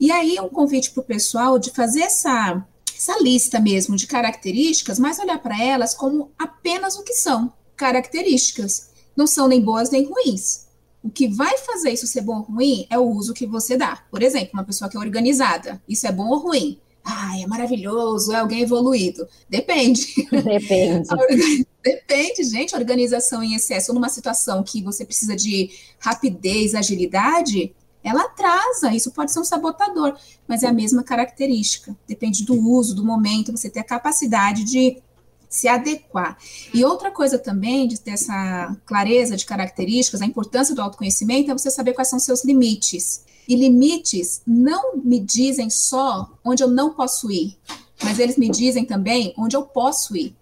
E 0.00 0.10
aí, 0.10 0.36
um 0.40 0.48
convite 0.48 0.90
para 0.90 1.00
o 1.00 1.04
pessoal 1.04 1.60
de 1.60 1.70
fazer 1.70 2.00
essa, 2.00 2.66
essa 2.92 3.22
lista 3.22 3.60
mesmo 3.60 3.94
de 3.94 4.08
características, 4.08 4.98
mas 4.98 5.20
olhar 5.20 5.38
para 5.40 5.62
elas 5.62 5.94
como 5.94 6.32
apenas 6.36 6.96
o 6.96 7.04
que 7.04 7.14
são 7.14 7.52
características 7.76 8.90
não 9.16 9.28
são 9.28 9.46
nem 9.46 9.60
boas 9.60 9.90
nem 9.90 10.06
ruins. 10.06 10.66
O 11.04 11.08
que 11.08 11.28
vai 11.28 11.56
fazer 11.58 11.92
isso 11.92 12.08
ser 12.08 12.22
bom 12.22 12.38
ou 12.38 12.42
ruim 12.42 12.84
é 12.90 12.98
o 12.98 13.08
uso 13.08 13.32
que 13.32 13.46
você 13.46 13.76
dá. 13.76 14.02
Por 14.10 14.24
exemplo, 14.24 14.54
uma 14.54 14.64
pessoa 14.64 14.90
que 14.90 14.96
é 14.96 15.00
organizada, 15.00 15.80
isso 15.88 16.04
é 16.04 16.10
bom 16.10 16.26
ou 16.30 16.40
ruim? 16.40 16.80
Ah, 17.04 17.38
é 17.38 17.46
maravilhoso, 17.46 18.32
é 18.32 18.36
alguém 18.36 18.62
evoluído. 18.62 19.28
Depende. 19.48 20.06
Depende. 20.30 21.08
Depende, 21.84 22.44
gente. 22.44 22.74
Organização 22.74 23.42
em 23.42 23.54
excesso 23.54 23.92
numa 23.92 24.08
situação 24.08 24.62
que 24.62 24.82
você 24.82 25.04
precisa 25.04 25.36
de 25.36 25.70
rapidez, 25.98 26.74
agilidade, 26.74 27.74
ela 28.02 28.22
atrasa. 28.22 28.94
Isso 28.94 29.10
pode 29.10 29.32
ser 29.32 29.40
um 29.40 29.44
sabotador, 29.44 30.16
mas 30.48 30.62
é 30.62 30.66
a 30.66 30.72
mesma 30.72 31.02
característica. 31.02 31.94
Depende 32.08 32.42
do 32.44 32.54
uso, 32.54 32.94
do 32.94 33.04
momento, 33.04 33.52
você 33.52 33.68
ter 33.68 33.80
a 33.80 33.84
capacidade 33.84 34.64
de 34.64 35.02
se 35.46 35.68
adequar. 35.68 36.36
E 36.72 36.84
outra 36.84 37.10
coisa 37.10 37.38
também 37.38 37.86
de 37.86 38.00
ter 38.00 38.12
essa 38.12 38.76
clareza 38.84 39.36
de 39.36 39.46
características, 39.46 40.20
a 40.20 40.26
importância 40.26 40.74
do 40.74 40.82
autoconhecimento 40.82 41.50
é 41.50 41.54
você 41.54 41.70
saber 41.70 41.92
quais 41.92 42.08
são 42.08 42.18
seus 42.18 42.44
limites. 42.44 43.24
E 43.48 43.56
limites 43.56 44.42
não 44.46 44.96
me 44.96 45.20
dizem 45.20 45.68
só 45.70 46.30
onde 46.44 46.62
eu 46.62 46.68
não 46.68 46.94
posso 46.94 47.30
ir, 47.30 47.58
mas 48.02 48.18
eles 48.18 48.36
me 48.36 48.48
dizem 48.48 48.84
também 48.84 49.34
onde 49.36 49.56
eu 49.56 49.62
posso 49.62 50.16
ir. 50.16 50.34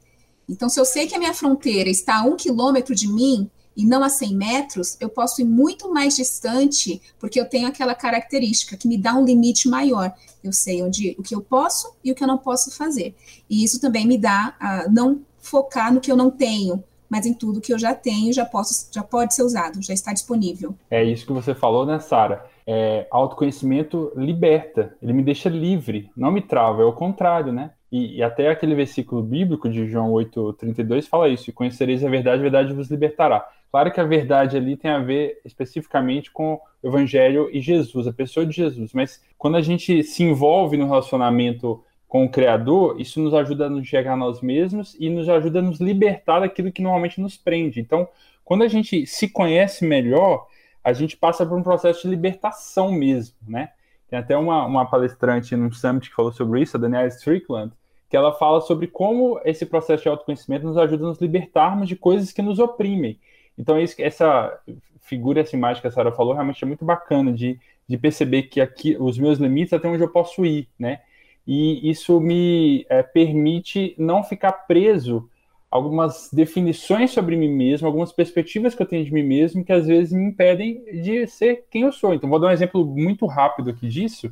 Então, 0.48 0.68
se 0.68 0.78
eu 0.78 0.84
sei 0.84 1.06
que 1.06 1.14
a 1.14 1.18
minha 1.18 1.34
fronteira 1.34 1.88
está 1.88 2.20
a 2.20 2.24
um 2.24 2.36
quilômetro 2.36 2.94
de 2.94 3.08
mim, 3.08 3.50
e 3.76 3.84
não 3.84 4.02
a 4.02 4.08
100 4.08 4.36
metros, 4.36 4.96
eu 5.00 5.08
posso 5.08 5.40
ir 5.40 5.44
muito 5.44 5.92
mais 5.92 6.16
distante, 6.16 7.00
porque 7.18 7.40
eu 7.40 7.48
tenho 7.48 7.66
aquela 7.66 7.94
característica 7.94 8.76
que 8.76 8.86
me 8.86 8.98
dá 8.98 9.14
um 9.14 9.24
limite 9.24 9.68
maior. 9.68 10.12
Eu 10.42 10.52
sei 10.52 10.82
onde 10.82 11.16
o 11.18 11.22
que 11.22 11.34
eu 11.34 11.40
posso 11.40 11.94
e 12.04 12.12
o 12.12 12.14
que 12.14 12.22
eu 12.22 12.28
não 12.28 12.38
posso 12.38 12.70
fazer. 12.70 13.14
E 13.48 13.64
isso 13.64 13.80
também 13.80 14.06
me 14.06 14.18
dá 14.18 14.54
a 14.60 14.88
não 14.88 15.22
focar 15.40 15.92
no 15.92 16.00
que 16.00 16.10
eu 16.10 16.16
não 16.16 16.30
tenho, 16.30 16.82
mas 17.08 17.26
em 17.26 17.34
tudo 17.34 17.60
que 17.60 17.72
eu 17.72 17.78
já 17.78 17.94
tenho, 17.94 18.32
já 18.32 18.44
posso, 18.44 18.88
já 18.92 19.02
pode 19.02 19.34
ser 19.34 19.42
usado, 19.42 19.82
já 19.82 19.94
está 19.94 20.12
disponível. 20.12 20.74
É 20.90 21.04
isso 21.04 21.26
que 21.26 21.32
você 21.32 21.54
falou, 21.54 21.86
né, 21.86 21.98
Sara? 21.98 22.50
É, 22.66 23.06
autoconhecimento 23.10 24.12
liberta, 24.16 24.96
ele 25.02 25.12
me 25.12 25.22
deixa 25.22 25.48
livre, 25.48 26.10
não 26.16 26.30
me 26.30 26.40
trava, 26.40 26.82
é 26.82 26.84
o 26.84 26.92
contrário, 26.92 27.52
né? 27.52 27.72
E, 27.90 28.16
e, 28.16 28.22
até 28.22 28.48
aquele 28.48 28.74
versículo 28.74 29.22
bíblico 29.22 29.68
de 29.68 29.86
João 29.86 30.12
8,32 30.12 31.06
fala 31.06 31.28
isso: 31.28 31.50
e 31.50 31.52
conhecereis 31.52 32.02
a 32.02 32.08
verdade, 32.08 32.38
a 32.38 32.42
verdade 32.42 32.72
vos 32.72 32.90
libertará. 32.90 33.46
Claro 33.70 33.92
que 33.92 34.00
a 34.00 34.04
verdade 34.04 34.56
ali 34.56 34.76
tem 34.76 34.90
a 34.90 34.98
ver 34.98 35.40
especificamente 35.44 36.30
com 36.30 36.60
o 36.82 36.88
Evangelho 36.88 37.48
e 37.52 37.60
Jesus, 37.60 38.06
a 38.06 38.12
pessoa 38.12 38.46
de 38.46 38.54
Jesus, 38.54 38.92
mas 38.92 39.22
quando 39.36 39.56
a 39.56 39.60
gente 39.60 40.02
se 40.04 40.22
envolve 40.22 40.76
no 40.76 40.86
relacionamento 40.86 41.82
com 42.06 42.24
o 42.24 42.28
Criador, 42.28 43.00
isso 43.00 43.18
nos 43.20 43.32
ajuda 43.32 43.66
a 43.66 43.70
nos 43.70 43.88
chegar 43.88 44.12
a 44.12 44.16
nós 44.16 44.42
mesmos 44.42 44.94
e 45.00 45.08
nos 45.08 45.26
ajuda 45.28 45.60
a 45.60 45.62
nos 45.62 45.80
libertar 45.80 46.40
daquilo 46.40 46.70
que 46.70 46.82
normalmente 46.82 47.18
nos 47.18 47.38
prende. 47.38 47.80
Então, 47.80 48.06
quando 48.44 48.62
a 48.64 48.68
gente 48.68 49.06
se 49.06 49.28
conhece 49.28 49.86
melhor, 49.86 50.46
a 50.82 50.92
gente 50.92 51.16
passa 51.16 51.46
por 51.46 51.56
um 51.56 51.62
processo 51.62 52.02
de 52.02 52.08
libertação 52.08 52.90
mesmo, 52.90 53.36
né? 53.46 53.70
Tem 54.08 54.18
até 54.18 54.36
uma, 54.36 54.66
uma 54.66 54.84
palestrante 54.84 55.56
no 55.56 55.72
Summit 55.72 56.10
que 56.10 56.16
falou 56.16 56.32
sobre 56.32 56.60
isso, 56.60 56.76
a 56.76 56.80
Daniela 56.80 57.06
Strickland, 57.08 57.72
que 58.10 58.16
ela 58.16 58.32
fala 58.34 58.60
sobre 58.60 58.86
como 58.86 59.40
esse 59.44 59.64
processo 59.64 60.02
de 60.02 60.08
autoconhecimento 60.08 60.66
nos 60.66 60.76
ajuda 60.76 61.04
a 61.04 61.08
nos 61.08 61.18
libertarmos 61.18 61.88
de 61.88 61.96
coisas 61.96 62.30
que 62.30 62.42
nos 62.42 62.58
oprimem. 62.58 63.18
Então, 63.56 63.80
isso, 63.80 63.94
essa 63.98 64.60
figura, 65.00 65.40
essa 65.40 65.56
imagem 65.56 65.80
que 65.80 65.88
a 65.88 65.90
Sara 65.90 66.12
falou, 66.12 66.34
realmente 66.34 66.62
é 66.62 66.66
muito 66.66 66.84
bacana 66.84 67.32
de, 67.32 67.58
de 67.88 67.96
perceber 67.96 68.44
que 68.44 68.60
aqui 68.60 68.96
os 68.98 69.18
meus 69.18 69.38
limites 69.38 69.72
até 69.72 69.88
onde 69.88 70.02
eu 70.02 70.10
posso 70.10 70.44
ir, 70.44 70.68
né? 70.78 71.00
E 71.46 71.90
isso 71.90 72.20
me 72.20 72.86
é, 72.88 73.02
permite 73.02 73.94
não 73.98 74.22
ficar 74.22 74.52
preso 74.52 75.28
algumas 75.72 76.28
definições 76.30 77.12
sobre 77.12 77.34
mim 77.34 77.48
mesmo, 77.48 77.86
algumas 77.86 78.12
perspectivas 78.12 78.74
que 78.74 78.82
eu 78.82 78.86
tenho 78.86 79.06
de 79.06 79.12
mim 79.12 79.22
mesmo 79.22 79.64
que 79.64 79.72
às 79.72 79.86
vezes 79.86 80.12
me 80.12 80.24
impedem 80.24 80.84
de 81.02 81.26
ser 81.26 81.64
quem 81.70 81.82
eu 81.82 81.92
sou. 81.92 82.12
Então, 82.12 82.28
vou 82.28 82.38
dar 82.38 82.48
um 82.48 82.52
exemplo 82.52 82.84
muito 82.84 83.24
rápido 83.24 83.70
aqui 83.70 83.88
disso. 83.88 84.30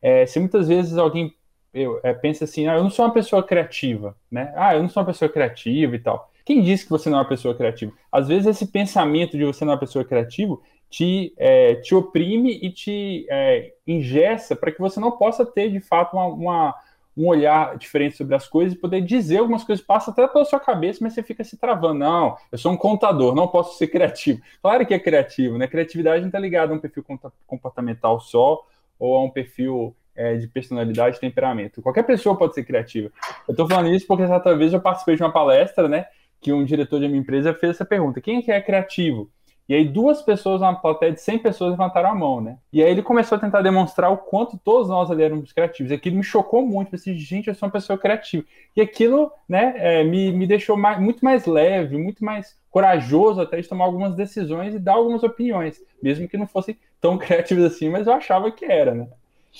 É, 0.00 0.24
se 0.26 0.38
muitas 0.38 0.68
vezes 0.68 0.96
alguém 0.96 1.34
eu, 1.74 1.98
é, 2.04 2.14
pensa 2.14 2.44
assim, 2.44 2.68
ah, 2.68 2.76
eu 2.76 2.84
não 2.84 2.90
sou 2.90 3.04
uma 3.04 3.12
pessoa 3.12 3.42
criativa, 3.42 4.16
né? 4.30 4.52
Ah, 4.54 4.76
eu 4.76 4.82
não 4.82 4.88
sou 4.88 5.02
uma 5.02 5.08
pessoa 5.08 5.28
criativa 5.28 5.96
e 5.96 5.98
tal. 5.98 6.30
Quem 6.44 6.62
disse 6.62 6.84
que 6.84 6.90
você 6.90 7.10
não 7.10 7.18
é 7.18 7.22
uma 7.22 7.28
pessoa 7.28 7.52
criativa? 7.52 7.92
Às 8.10 8.28
vezes 8.28 8.46
esse 8.46 8.68
pensamento 8.68 9.36
de 9.36 9.44
você 9.44 9.64
não 9.64 9.72
é 9.72 9.74
uma 9.74 9.80
pessoa 9.80 10.04
criativa 10.04 10.56
te, 10.88 11.34
é, 11.36 11.74
te 11.74 11.96
oprime 11.96 12.60
e 12.62 12.70
te 12.70 13.26
é, 13.28 13.72
ingessa 13.84 14.54
para 14.54 14.70
que 14.70 14.78
você 14.78 15.00
não 15.00 15.10
possa 15.10 15.44
ter, 15.44 15.68
de 15.68 15.80
fato, 15.80 16.14
uma, 16.14 16.26
uma, 16.26 16.74
um 17.16 17.28
olhar 17.28 17.76
diferente 17.78 18.16
sobre 18.16 18.34
as 18.34 18.46
coisas 18.46 18.76
e 18.76 18.80
poder 18.80 19.00
dizer 19.00 19.38
algumas 19.38 19.64
coisas, 19.64 19.84
passa 19.84 20.10
até 20.10 20.26
pela 20.28 20.44
sua 20.44 20.60
cabeça, 20.60 20.98
mas 21.02 21.14
você 21.14 21.22
fica 21.22 21.42
se 21.42 21.56
travando. 21.56 21.94
Não, 21.94 22.36
eu 22.52 22.58
sou 22.58 22.72
um 22.72 22.76
contador, 22.76 23.34
não 23.34 23.48
posso 23.48 23.78
ser 23.78 23.86
criativo. 23.86 24.40
Claro 24.60 24.84
que 24.84 24.92
é 24.92 24.98
criativo, 24.98 25.56
né? 25.56 25.66
Criatividade 25.66 26.20
não 26.20 26.28
está 26.28 26.38
ligada 26.38 26.72
a 26.72 26.76
um 26.76 26.78
perfil 26.78 27.04
comportamental 27.46 28.20
só 28.20 28.62
ou 28.98 29.16
a 29.16 29.22
um 29.22 29.30
perfil 29.30 29.96
é, 30.14 30.36
de 30.36 30.46
personalidade 30.46 31.16
e 31.16 31.20
temperamento. 31.20 31.80
Qualquer 31.80 32.02
pessoa 32.02 32.36
pode 32.36 32.54
ser 32.54 32.64
criativa. 32.64 33.10
Eu 33.48 33.52
estou 33.52 33.66
falando 33.66 33.94
isso 33.94 34.06
porque 34.06 34.26
certa 34.26 34.54
vez 34.56 34.72
eu 34.72 34.80
participei 34.80 35.16
de 35.16 35.22
uma 35.22 35.32
palestra, 35.32 35.88
né? 35.88 36.06
que 36.40 36.52
um 36.52 36.64
diretor 36.64 37.00
de 37.00 37.06
uma 37.06 37.16
empresa 37.16 37.54
fez 37.54 37.76
essa 37.76 37.84
pergunta: 37.84 38.20
quem 38.20 38.38
é 38.38 38.42
que 38.42 38.52
é 38.52 38.60
criativo? 38.60 39.30
E 39.68 39.74
aí 39.74 39.84
duas 39.84 40.22
pessoas, 40.22 40.62
uma 40.62 40.74
plateia 40.74 41.12
de 41.12 41.20
100 41.20 41.38
pessoas 41.40 41.72
levantaram 41.72 42.10
a 42.10 42.14
mão, 42.14 42.40
né? 42.40 42.58
E 42.72 42.82
aí 42.82 42.90
ele 42.90 43.02
começou 43.02 43.36
a 43.36 43.40
tentar 43.40 43.62
demonstrar 43.62 44.12
o 44.12 44.16
quanto 44.16 44.56
todos 44.58 44.88
nós 44.88 45.10
ali 45.10 45.24
éramos 45.24 45.52
criativos. 45.52 45.90
E 45.90 45.94
aquilo 45.94 46.16
me 46.16 46.22
chocou 46.22 46.64
muito, 46.64 46.90
pensei, 46.92 47.14
gente, 47.16 47.48
eu 47.48 47.54
sou 47.54 47.66
uma 47.66 47.72
pessoa 47.72 47.98
criativa. 47.98 48.44
E 48.76 48.80
aquilo, 48.80 49.32
né, 49.48 49.74
é, 49.76 50.04
me, 50.04 50.30
me 50.30 50.46
deixou 50.46 50.76
mais, 50.76 51.00
muito 51.00 51.24
mais 51.24 51.46
leve, 51.46 51.98
muito 51.98 52.24
mais 52.24 52.56
corajoso 52.70 53.40
até 53.40 53.60
de 53.60 53.68
tomar 53.68 53.86
algumas 53.86 54.14
decisões 54.14 54.74
e 54.74 54.78
dar 54.78 54.94
algumas 54.94 55.22
opiniões, 55.22 55.82
mesmo 56.00 56.28
que 56.28 56.36
não 56.36 56.46
fossem 56.46 56.78
tão 57.00 57.16
criativos 57.18 57.64
assim, 57.64 57.88
mas 57.88 58.06
eu 58.06 58.12
achava 58.12 58.50
que 58.52 58.64
era, 58.64 58.94
né? 58.94 59.08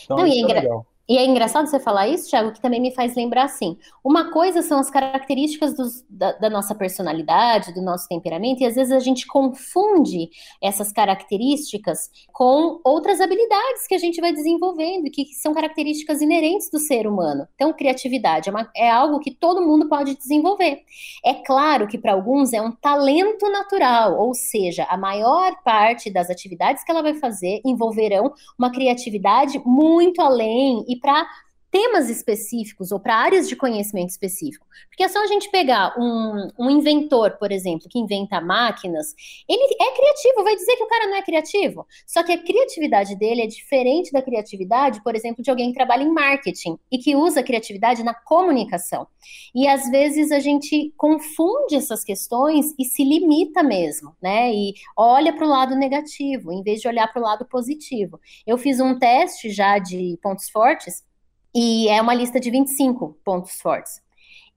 Então, 0.04 0.18
não, 0.18 0.26
isso 0.26 0.50
é 0.50 0.54
legal. 0.60 0.86
E 1.08 1.18
é 1.18 1.24
engraçado 1.24 1.68
você 1.68 1.78
falar 1.78 2.08
isso, 2.08 2.28
Thiago, 2.28 2.52
que 2.52 2.60
também 2.60 2.80
me 2.80 2.92
faz 2.92 3.14
lembrar 3.14 3.44
assim: 3.44 3.78
uma 4.04 4.32
coisa 4.32 4.60
são 4.60 4.80
as 4.80 4.90
características 4.90 5.76
dos, 5.76 6.04
da, 6.10 6.32
da, 6.32 6.50
nossa 6.50 6.74
personalidade, 6.74 7.72
do 7.72 7.80
nosso 7.80 8.08
temperamento, 8.08 8.60
e 8.60 8.66
às 8.66 8.74
vezes 8.74 8.92
a 8.92 8.98
gente 8.98 9.26
confunde 9.26 10.28
essas 10.60 10.92
características 10.92 12.10
com 12.32 12.80
outras 12.84 13.20
habilidades 13.20 13.86
que 13.86 13.94
a 13.94 13.98
gente 13.98 14.20
vai 14.20 14.32
desenvolvendo, 14.32 15.10
que 15.10 15.26
são 15.34 15.54
características 15.54 16.20
inerentes 16.20 16.70
do 16.70 16.80
ser 16.80 17.06
humano. 17.06 17.46
Então, 17.54 17.72
criatividade 17.72 18.48
é, 18.48 18.52
uma, 18.52 18.68
é 18.74 18.90
algo 18.90 19.20
que 19.20 19.30
todo 19.30 19.64
mundo 19.64 19.88
pode 19.88 20.16
desenvolver. 20.16 20.80
É 21.24 21.34
claro 21.34 21.86
que 21.86 21.98
para 21.98 22.14
alguns 22.14 22.52
é 22.52 22.60
um 22.60 22.72
talento 22.72 23.48
natural, 23.48 24.18
ou 24.18 24.34
seja, 24.34 24.84
a 24.88 24.96
maior 24.96 25.54
parte 25.62 26.10
das 26.10 26.30
atividades 26.30 26.82
que 26.82 26.90
ela 26.90 27.02
vai 27.02 27.14
fazer 27.14 27.60
envolverão 27.64 28.32
uma 28.58 28.72
criatividade 28.72 29.60
muito 29.64 30.20
além 30.20 30.84
para 30.98 31.28
temas 31.70 32.08
específicos 32.08 32.92
ou 32.92 33.00
para 33.00 33.16
áreas 33.16 33.48
de 33.48 33.56
conhecimento 33.56 34.10
específico. 34.10 34.66
Porque 34.88 35.02
é 35.02 35.08
só 35.08 35.22
a 35.22 35.26
gente 35.26 35.50
pegar 35.50 35.94
um, 35.98 36.48
um, 36.58 36.70
inventor, 36.70 37.32
por 37.38 37.50
exemplo, 37.50 37.88
que 37.88 37.98
inventa 37.98 38.40
máquinas, 38.40 39.14
ele 39.48 39.62
é 39.80 39.92
criativo, 39.94 40.44
vai 40.44 40.56
dizer 40.56 40.76
que 40.76 40.84
o 40.84 40.88
cara 40.88 41.06
não 41.06 41.16
é 41.16 41.22
criativo. 41.22 41.86
Só 42.06 42.22
que 42.22 42.32
a 42.32 42.42
criatividade 42.42 43.16
dele 43.16 43.42
é 43.42 43.46
diferente 43.46 44.12
da 44.12 44.22
criatividade, 44.22 45.02
por 45.02 45.14
exemplo, 45.14 45.42
de 45.42 45.50
alguém 45.50 45.68
que 45.68 45.76
trabalha 45.76 46.02
em 46.02 46.12
marketing 46.12 46.78
e 46.90 46.98
que 46.98 47.16
usa 47.16 47.40
a 47.40 47.44
criatividade 47.44 48.02
na 48.02 48.14
comunicação. 48.14 49.06
E 49.54 49.66
às 49.66 49.90
vezes 49.90 50.30
a 50.30 50.38
gente 50.38 50.92
confunde 50.96 51.74
essas 51.74 52.04
questões 52.04 52.74
e 52.78 52.84
se 52.84 53.04
limita 53.04 53.62
mesmo, 53.62 54.14
né? 54.22 54.52
E 54.52 54.74
olha 54.96 55.32
para 55.32 55.46
o 55.46 55.48
lado 55.48 55.74
negativo, 55.74 56.52
em 56.52 56.62
vez 56.62 56.80
de 56.80 56.88
olhar 56.88 57.12
para 57.12 57.20
o 57.20 57.24
lado 57.24 57.44
positivo. 57.44 58.20
Eu 58.46 58.56
fiz 58.56 58.80
um 58.80 58.98
teste 58.98 59.50
já 59.50 59.78
de 59.78 60.18
pontos 60.22 60.48
fortes 60.48 61.04
e 61.58 61.88
é 61.88 62.02
uma 62.02 62.12
lista 62.12 62.38
de 62.38 62.50
25 62.50 63.18
pontos 63.24 63.52
fortes. 63.62 64.02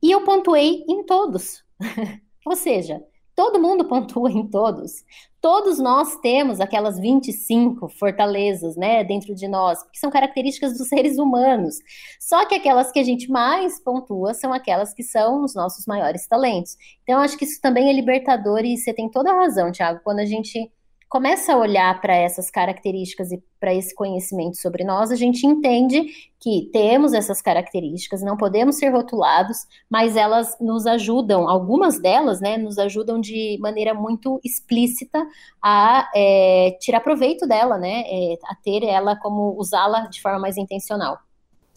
E 0.03 0.11
eu 0.11 0.25
pontuei 0.25 0.83
em 0.85 1.01
todos. 1.05 1.63
Ou 2.45 2.57
seja, 2.57 3.01
todo 3.33 3.57
mundo 3.57 3.85
pontua 3.87 4.29
em 4.29 4.45
todos. 4.45 5.05
Todos 5.39 5.79
nós 5.79 6.17
temos 6.17 6.59
aquelas 6.59 6.99
25 6.99 7.87
fortalezas, 7.87 8.75
né, 8.75 9.01
dentro 9.05 9.33
de 9.33 9.47
nós, 9.47 9.81
que 9.83 9.97
são 9.97 10.11
características 10.11 10.77
dos 10.77 10.89
seres 10.89 11.17
humanos. 11.17 11.75
Só 12.19 12.45
que 12.45 12.55
aquelas 12.55 12.91
que 12.91 12.99
a 12.99 13.03
gente 13.03 13.31
mais 13.31 13.81
pontua 13.81 14.33
são 14.33 14.51
aquelas 14.51 14.93
que 14.93 15.01
são 15.01 15.45
os 15.45 15.55
nossos 15.55 15.85
maiores 15.85 16.27
talentos. 16.27 16.75
Então, 17.03 17.21
acho 17.21 17.37
que 17.37 17.45
isso 17.45 17.61
também 17.61 17.89
é 17.89 17.93
libertador 17.93 18.65
e 18.65 18.77
você 18.77 18.93
tem 18.93 19.09
toda 19.09 19.31
a 19.31 19.37
razão, 19.37 19.71
Tiago, 19.71 20.01
quando 20.03 20.19
a 20.19 20.25
gente 20.25 20.69
começa 21.09 21.53
a 21.53 21.57
olhar 21.57 21.99
para 21.99 22.15
essas 22.15 22.51
características 22.51 23.31
e 23.31 23.43
para 23.59 23.73
esse 23.73 23.93
conhecimento 23.95 24.57
sobre 24.57 24.83
nós, 24.83 25.11
a 25.11 25.15
gente 25.15 25.45
entende 25.45 26.05
que 26.39 26.69
temos 26.71 27.13
essas 27.13 27.41
características, 27.41 28.21
não 28.21 28.37
podemos 28.37 28.77
ser 28.77 28.89
rotulados, 28.89 29.57
mas 29.89 30.15
elas 30.15 30.55
nos 30.61 30.85
ajudam, 30.85 31.49
algumas 31.49 31.99
delas, 31.99 32.39
né, 32.39 32.57
nos 32.57 32.77
ajudam 32.77 33.19
de 33.19 33.57
maneira 33.59 33.93
muito 33.93 34.39
explícita 34.45 35.25
a 35.61 36.09
é, 36.15 36.77
tirar 36.79 37.01
proveito 37.01 37.47
dela, 37.47 37.77
né, 37.77 38.03
é, 38.05 38.37
a 38.45 38.55
ter 38.55 38.83
ela 38.83 39.15
como 39.17 39.55
usá-la 39.57 40.01
de 40.07 40.21
forma 40.21 40.39
mais 40.39 40.57
intencional. 40.57 41.17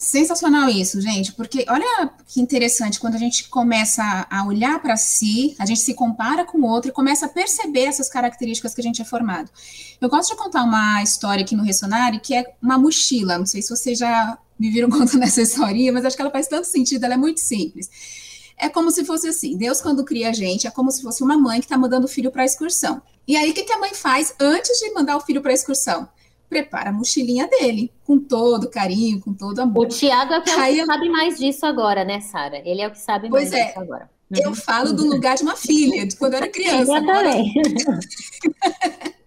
Sensacional 0.03 0.69
isso, 0.69 0.99
gente, 0.99 1.31
porque 1.31 1.65
olha 1.69 2.11
que 2.27 2.41
interessante 2.41 2.99
quando 2.99 3.15
a 3.15 3.17
gente 3.17 3.47
começa 3.47 4.27
a 4.29 4.45
olhar 4.45 4.81
para 4.81 4.97
si, 4.97 5.55
a 5.57 5.65
gente 5.65 5.79
se 5.79 5.93
compara 5.93 6.43
com 6.43 6.57
o 6.57 6.65
outro 6.65 6.89
e 6.89 6.93
começa 6.93 7.25
a 7.25 7.29
perceber 7.29 7.85
essas 7.85 8.09
características 8.09 8.75
que 8.75 8.81
a 8.81 8.83
gente 8.83 9.01
é 9.01 9.05
formado. 9.05 9.49
Eu 10.01 10.09
gosto 10.09 10.31
de 10.31 10.35
contar 10.35 10.63
uma 10.63 11.01
história 11.01 11.45
aqui 11.45 11.55
no 11.55 11.63
Ressonário 11.63 12.19
que 12.19 12.35
é 12.35 12.53
uma 12.61 12.77
mochila. 12.77 13.37
Não 13.37 13.45
sei 13.45 13.61
se 13.61 13.69
vocês 13.69 13.97
já 13.97 14.37
me 14.59 14.69
viram 14.69 14.89
contando 14.91 15.23
essa 15.23 15.41
historinha, 15.41 15.93
mas 15.93 16.03
acho 16.03 16.17
que 16.17 16.21
ela 16.21 16.31
faz 16.31 16.47
tanto 16.47 16.67
sentido, 16.67 17.05
ela 17.05 17.13
é 17.13 17.17
muito 17.17 17.39
simples. 17.39 17.89
É 18.57 18.67
como 18.67 18.91
se 18.91 19.05
fosse 19.05 19.29
assim: 19.29 19.55
Deus, 19.55 19.79
quando 19.79 20.03
cria 20.03 20.31
a 20.31 20.33
gente, 20.33 20.67
é 20.67 20.71
como 20.71 20.91
se 20.91 21.01
fosse 21.01 21.23
uma 21.23 21.37
mãe 21.37 21.61
que 21.61 21.65
está 21.65 21.77
mandando 21.77 22.07
o 22.07 22.09
filho 22.09 22.29
para 22.29 22.41
a 22.41 22.45
excursão. 22.45 23.01
E 23.25 23.37
aí, 23.37 23.51
o 23.51 23.53
que, 23.53 23.63
que 23.63 23.71
a 23.71 23.79
mãe 23.79 23.93
faz 23.93 24.35
antes 24.37 24.77
de 24.79 24.93
mandar 24.93 25.15
o 25.15 25.21
filho 25.21 25.41
para 25.41 25.51
a 25.51 25.53
excursão? 25.53 26.09
Prepara 26.53 26.91
a 26.91 26.93
mochilinha 26.93 27.47
dele, 27.47 27.91
com 28.05 28.19
todo 28.19 28.69
carinho, 28.69 29.19
com 29.19 29.33
todo 29.33 29.59
amor. 29.59 29.87
O 29.87 29.89
Tiago 29.89 30.33
é 30.33 30.39
o 30.39 30.43
que 30.43 30.51
Aí, 30.51 30.85
sabe 30.85 31.09
mais 31.09 31.37
disso 31.39 31.65
agora, 31.65 32.03
né, 32.03 32.19
Sara? 32.21 32.61
Ele 32.63 32.81
é 32.81 32.87
o 32.87 32.91
que 32.91 32.99
sabe 32.99 33.27
mais 33.27 33.51
é, 33.51 33.65
disso 33.65 33.79
agora. 33.79 34.09
Eu 34.31 34.49
uhum. 34.49 34.55
falo 34.55 34.93
do 34.93 35.05
lugar 35.05 35.35
de 35.35 35.43
uma 35.43 35.55
filha, 35.55 36.05
de 36.05 36.15
quando 36.15 36.33
eu 36.33 36.37
era 36.37 36.47
criança. 36.47 36.93
Também. 36.93 37.53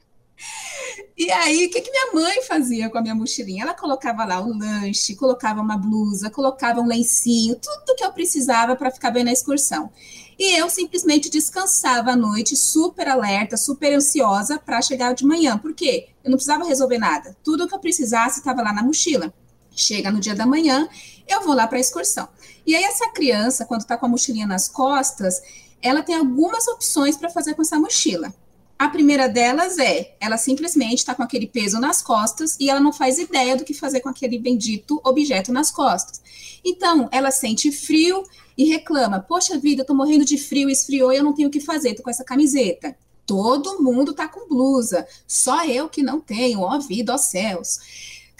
E 1.18 1.30
aí, 1.30 1.64
o 1.64 1.70
que, 1.70 1.80
que 1.80 1.90
minha 1.90 2.12
mãe 2.12 2.42
fazia 2.42 2.90
com 2.90 2.98
a 2.98 3.00
minha 3.00 3.14
mochilinha? 3.14 3.62
Ela 3.62 3.72
colocava 3.72 4.22
lá 4.26 4.38
um 4.42 4.58
lanche, 4.58 5.16
colocava 5.16 5.62
uma 5.62 5.78
blusa, 5.78 6.28
colocava 6.28 6.78
um 6.82 6.86
lencinho, 6.86 7.56
tudo 7.56 7.96
que 7.96 8.04
eu 8.04 8.12
precisava 8.12 8.76
para 8.76 8.90
ficar 8.90 9.10
bem 9.10 9.24
na 9.24 9.32
excursão. 9.32 9.90
E 10.38 10.58
eu 10.58 10.68
simplesmente 10.68 11.30
descansava 11.30 12.10
à 12.10 12.16
noite, 12.16 12.54
super 12.56 13.08
alerta, 13.08 13.56
super 13.56 13.94
ansiosa 13.94 14.58
para 14.58 14.82
chegar 14.82 15.14
de 15.14 15.24
manhã. 15.24 15.56
Por 15.56 15.72
quê? 15.72 16.08
Eu 16.22 16.30
não 16.30 16.36
precisava 16.36 16.64
resolver 16.64 16.98
nada. 16.98 17.36
Tudo 17.42 17.66
que 17.66 17.74
eu 17.74 17.78
precisasse 17.78 18.40
estava 18.40 18.62
lá 18.62 18.72
na 18.72 18.82
mochila. 18.82 19.32
Chega 19.74 20.10
no 20.10 20.20
dia 20.20 20.34
da 20.34 20.46
manhã, 20.46 20.88
eu 21.26 21.42
vou 21.42 21.54
lá 21.54 21.66
para 21.66 21.78
a 21.78 21.80
excursão. 21.80 22.28
E 22.66 22.74
aí, 22.74 22.84
essa 22.84 23.10
criança, 23.10 23.64
quando 23.64 23.82
está 23.82 23.96
com 23.96 24.06
a 24.06 24.08
mochilinha 24.08 24.46
nas 24.46 24.68
costas, 24.68 25.40
ela 25.80 26.02
tem 26.02 26.14
algumas 26.14 26.66
opções 26.68 27.16
para 27.16 27.30
fazer 27.30 27.54
com 27.54 27.62
essa 27.62 27.78
mochila. 27.78 28.34
A 28.78 28.88
primeira 28.88 29.26
delas 29.26 29.78
é, 29.78 30.14
ela 30.20 30.36
simplesmente 30.36 30.98
está 30.98 31.14
com 31.14 31.22
aquele 31.22 31.46
peso 31.46 31.80
nas 31.80 32.02
costas 32.02 32.56
e 32.60 32.68
ela 32.68 32.78
não 32.78 32.92
faz 32.92 33.18
ideia 33.18 33.56
do 33.56 33.64
que 33.64 33.72
fazer 33.72 34.00
com 34.00 34.08
aquele 34.08 34.38
bendito 34.38 35.00
objeto 35.02 35.50
nas 35.50 35.70
costas. 35.70 36.20
Então, 36.62 37.08
ela 37.10 37.30
sente 37.30 37.72
frio 37.72 38.22
e 38.56 38.64
reclama: 38.64 39.20
Poxa 39.20 39.58
vida, 39.58 39.80
eu 39.80 39.86
tô 39.86 39.94
morrendo 39.94 40.26
de 40.26 40.36
frio, 40.36 40.68
esfriou 40.68 41.10
e 41.10 41.16
eu 41.16 41.24
não 41.24 41.32
tenho 41.32 41.48
o 41.48 41.50
que 41.50 41.60
fazer, 41.60 41.94
tô 41.94 42.02
com 42.02 42.10
essa 42.10 42.24
camiseta. 42.24 42.94
Todo 43.24 43.82
mundo 43.82 44.12
tá 44.12 44.28
com 44.28 44.46
blusa, 44.46 45.06
só 45.26 45.64
eu 45.64 45.88
que 45.88 46.02
não 46.02 46.20
tenho, 46.20 46.60
ó 46.60 46.78
vida, 46.78 47.14
ó 47.14 47.18
céus. 47.18 47.78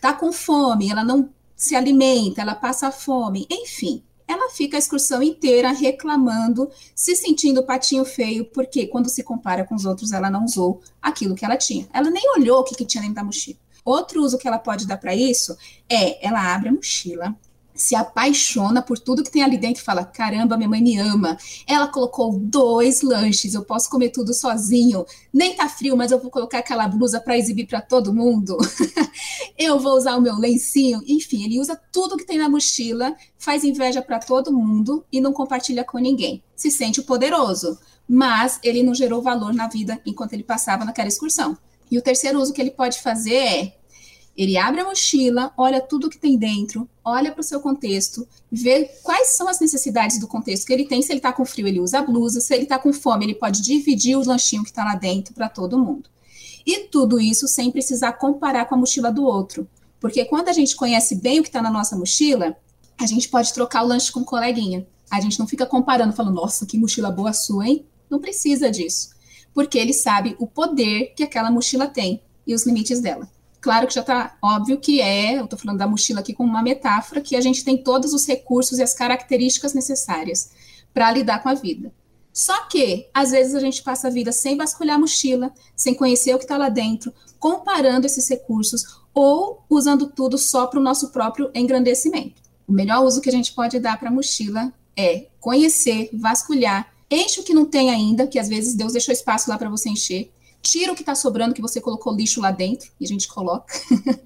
Tá 0.03 0.13
com 0.13 0.31
fome, 0.33 0.91
ela 0.91 1.03
não 1.03 1.31
se 1.57 1.75
alimenta, 1.75 2.43
ela 2.43 2.55
passa 2.55 2.93
fome, 2.93 3.47
enfim 3.51 4.03
ela 4.27 4.51
fica 4.51 4.77
a 4.77 4.79
excursão 4.79 5.23
inteira 5.23 5.71
reclamando, 5.71 6.71
se 6.95 7.15
sentindo 7.15 7.65
patinho 7.65 8.05
feio, 8.05 8.45
porque 8.47 8.87
quando 8.87 9.09
se 9.09 9.23
compara 9.23 9.65
com 9.65 9.75
os 9.75 9.85
outros, 9.85 10.13
ela 10.13 10.31
não 10.31 10.45
usou 10.45 10.81
aquilo 11.01 11.35
que 11.35 11.45
ela 11.45 11.57
tinha. 11.57 11.89
Ela 11.93 12.11
nem 12.11 12.23
olhou 12.37 12.61
o 12.61 12.65
que, 12.65 12.75
que 12.75 12.85
tinha 12.85 13.03
dentro 13.03 13.17
da 13.17 13.25
mochila. 13.25 13.59
Outro 13.85 14.23
uso 14.23 14.37
que 14.37 14.49
ela 14.49 14.59
pode 14.59 14.87
dar 14.87 14.97
para 14.97 15.15
isso 15.15 15.57
é 15.89 16.27
ela 16.27 16.55
abre 16.55 16.69
a 16.69 16.73
mochila, 16.73 17.37
se 17.77 17.95
apaixona 17.95 18.83
por 18.83 18.99
tudo 18.99 19.23
que 19.23 19.31
tem 19.31 19.43
ali 19.43 19.59
dentro 19.59 19.83
e 19.83 19.85
fala: 19.85 20.05
caramba, 20.05 20.57
minha 20.57 20.69
mãe 20.69 20.83
me 20.83 20.99
ama. 20.99 21.37
Ela 21.67 21.87
colocou 21.87 22.39
dois 22.39 23.03
lanches, 23.03 23.55
eu 23.55 23.63
posso 23.63 23.91
comer 23.91 24.11
tudo 24.11 24.33
sozinho. 24.35 25.05
Nem 25.33 25.55
tá 25.55 25.69
frio, 25.69 25.97
mas 25.97 26.11
eu 26.11 26.19
vou 26.19 26.31
colocar 26.31 26.59
aquela 26.59 26.89
blusa 26.89 27.21
para 27.21 27.37
exibir 27.37 27.67
para 27.67 27.81
todo 27.81 28.13
mundo. 28.13 28.57
eu 29.59 29.79
vou 29.79 29.97
usar 29.97 30.17
o 30.17 30.21
meu 30.21 30.37
lencinho. 30.37 31.03
Enfim, 31.07 31.45
ele 31.45 31.61
usa 31.61 31.81
tudo 31.93 32.17
que 32.17 32.27
tem 32.27 32.39
na 32.39 32.49
mochila, 32.49 33.15
faz 33.39 33.63
inveja 33.63 34.01
para 34.01 34.19
todo 34.19 34.53
mundo 34.53 35.05
e 35.13 35.21
não 35.21 35.33
compartilha 35.33 35.85
com 35.85 35.99
ninguém. 35.99 36.43
Se 36.57 36.71
sente 36.71 37.03
poderoso, 37.03 37.79
mas 38.09 38.59
ele 38.63 38.83
não 38.83 38.95
gerou 38.95 39.21
valor 39.21 39.53
na 39.53 39.69
vida 39.69 40.01
enquanto 40.07 40.33
ele 40.33 40.43
passava 40.43 40.85
naquela 40.85 41.09
excursão. 41.09 41.57
E 41.91 41.99
o 41.99 42.03
terceiro 42.03 42.41
uso 42.41 42.53
que 42.53 42.61
ele 42.61 42.71
pode 42.71 43.01
fazer 43.01 43.35
é 43.35 43.77
ele 44.37 44.59
abre 44.59 44.81
a 44.81 44.85
mochila, 44.85 45.51
olha 45.57 45.81
tudo 45.81 46.11
que 46.11 46.19
tem 46.19 46.37
dentro, 46.37 46.89
olha 47.03 47.33
para 47.33 47.41
o 47.41 47.45
seu 47.45 47.59
contexto, 47.61 48.29
vê 48.53 48.85
quais 49.03 49.29
são 49.29 49.49
as 49.49 49.59
necessidades 49.59 50.19
do 50.19 50.29
contexto 50.29 50.67
que 50.67 50.73
ele 50.73 50.85
tem. 50.85 51.01
Se 51.01 51.11
ele 51.11 51.21
está 51.21 51.33
com 51.33 51.45
frio, 51.45 51.67
ele 51.67 51.81
usa 51.81 52.03
blusa. 52.03 52.41
Se 52.41 52.53
ele 52.53 52.65
está 52.65 52.79
com 52.79 52.93
fome, 52.93 53.25
ele 53.25 53.35
pode 53.35 53.63
dividir 53.63 54.17
o 54.17 54.27
lanchinho 54.27 54.63
que 54.63 54.71
está 54.71 54.85
lá 54.85 54.95
dentro 54.95 55.33
para 55.33 55.49
todo 55.49 55.79
mundo. 55.79 56.11
E 56.67 56.89
tudo 56.89 57.19
isso 57.19 57.49
sem 57.49 57.71
precisar 57.71 58.15
comparar 58.15 58.67
com 58.67 58.75
a 58.75 58.79
mochila 58.79 59.11
do 59.11 59.25
outro. 59.25 59.67
Porque 59.99 60.25
quando 60.25 60.49
a 60.49 60.53
gente 60.53 60.77
conhece 60.77 61.15
bem 61.15 61.41
o 61.41 61.43
que 61.43 61.49
está 61.49 61.63
na 61.63 61.71
nossa 61.71 61.97
mochila, 61.97 62.57
a 62.99 63.07
gente 63.07 63.29
pode 63.29 63.53
trocar 63.55 63.85
o 63.85 63.87
lanche 63.87 64.13
com 64.13 64.21
um 64.21 64.25
coleguinha. 64.25 64.87
A 65.11 65.21
gente 65.21 65.39
não 65.39 65.47
fica 65.47 65.65
comparando, 65.65 66.13
falando, 66.13 66.35
nossa, 66.35 66.67
que 66.67 66.77
mochila 66.77 67.11
boa 67.11 67.33
sua, 67.33 67.67
hein? 67.67 67.87
Não 68.11 68.19
precisa 68.19 68.71
disso. 68.71 69.11
Porque 69.55 69.79
ele 69.79 69.95
sabe 69.95 70.37
o 70.39 70.47
poder 70.47 71.15
que 71.17 71.23
aquela 71.23 71.51
mochila 71.51 71.87
tem 71.87 72.21
e 72.47 72.55
os 72.55 72.67
limites 72.67 73.01
dela. 73.01 73.29
Claro 73.61 73.87
que 73.87 73.95
já 73.95 74.01
está 74.01 74.37
óbvio 74.43 74.79
que 74.79 75.01
é, 75.01 75.39
eu 75.39 75.45
estou 75.45 75.59
falando 75.59 75.79
da 75.79 75.87
mochila 75.87 76.21
aqui 76.21 76.33
como 76.33 76.49
uma 76.49 76.63
metáfora, 76.63 77.21
que 77.21 77.35
a 77.35 77.41
gente 77.41 77.65
tem 77.65 77.77
todos 77.77 78.13
os 78.13 78.27
recursos 78.27 78.79
e 78.79 78.83
as 78.83 78.95
características 78.95 79.75
necessárias 79.75 80.51
para 80.93 81.11
lidar 81.11 81.43
com 81.43 81.49
a 81.49 81.55
vida. 81.55 81.93
Só 82.33 82.67
que, 82.69 83.09
às 83.15 83.31
vezes, 83.31 83.55
a 83.55 83.61
gente 83.61 83.83
passa 83.83 84.09
a 84.09 84.11
vida 84.11 84.31
sem 84.31 84.57
vasculhar 84.57 84.97
a 84.97 84.99
mochila, 84.99 85.53
sem 85.75 85.95
conhecer 85.95 86.35
o 86.35 86.39
que 86.39 86.45
está 86.45 86.59
lá 86.59 86.69
dentro, 86.69 87.13
comparando 87.39 88.07
esses 88.07 88.29
recursos 88.29 88.85
ou 89.15 89.65
usando 89.71 90.09
tudo 90.09 90.37
só 90.37 90.67
para 90.67 90.79
o 90.79 90.83
nosso 90.83 91.09
próprio 91.09 91.51
engrandecimento. 91.55 92.43
O 92.69 92.73
melhor 92.73 93.05
uso 93.05 93.21
que 93.23 93.31
a 93.31 93.33
gente 93.33 93.55
pode 93.55 93.79
dar 93.81 93.99
para 93.99 94.11
a 94.11 94.13
mochila 94.13 94.71
é 94.95 95.29
conhecer, 95.41 96.11
vasculhar, 96.13 96.93
enche 97.11 97.41
o 97.41 97.45
que 97.45 97.55
não 97.55 97.65
tem 97.65 97.91
ainda, 97.91 98.27
que 98.27 98.39
às 98.39 98.49
vezes 98.49 98.75
Deus 98.75 98.93
deixou 98.93 99.13
espaço 99.13 99.49
lá 99.49 99.57
para 99.57 99.71
você 99.71 99.89
encher, 99.89 100.31
tira 100.67 100.93
o 100.93 100.95
que 100.95 101.03
está 101.03 101.15
sobrando, 101.15 101.55
que 101.55 101.63
você 101.63 101.81
colocou 101.81 102.15
lixo 102.15 102.41
lá 102.41 102.51
dentro, 102.51 102.91
e 103.01 103.05
a 103.05 103.09
gente 103.09 103.29
coloca, 103.29 103.73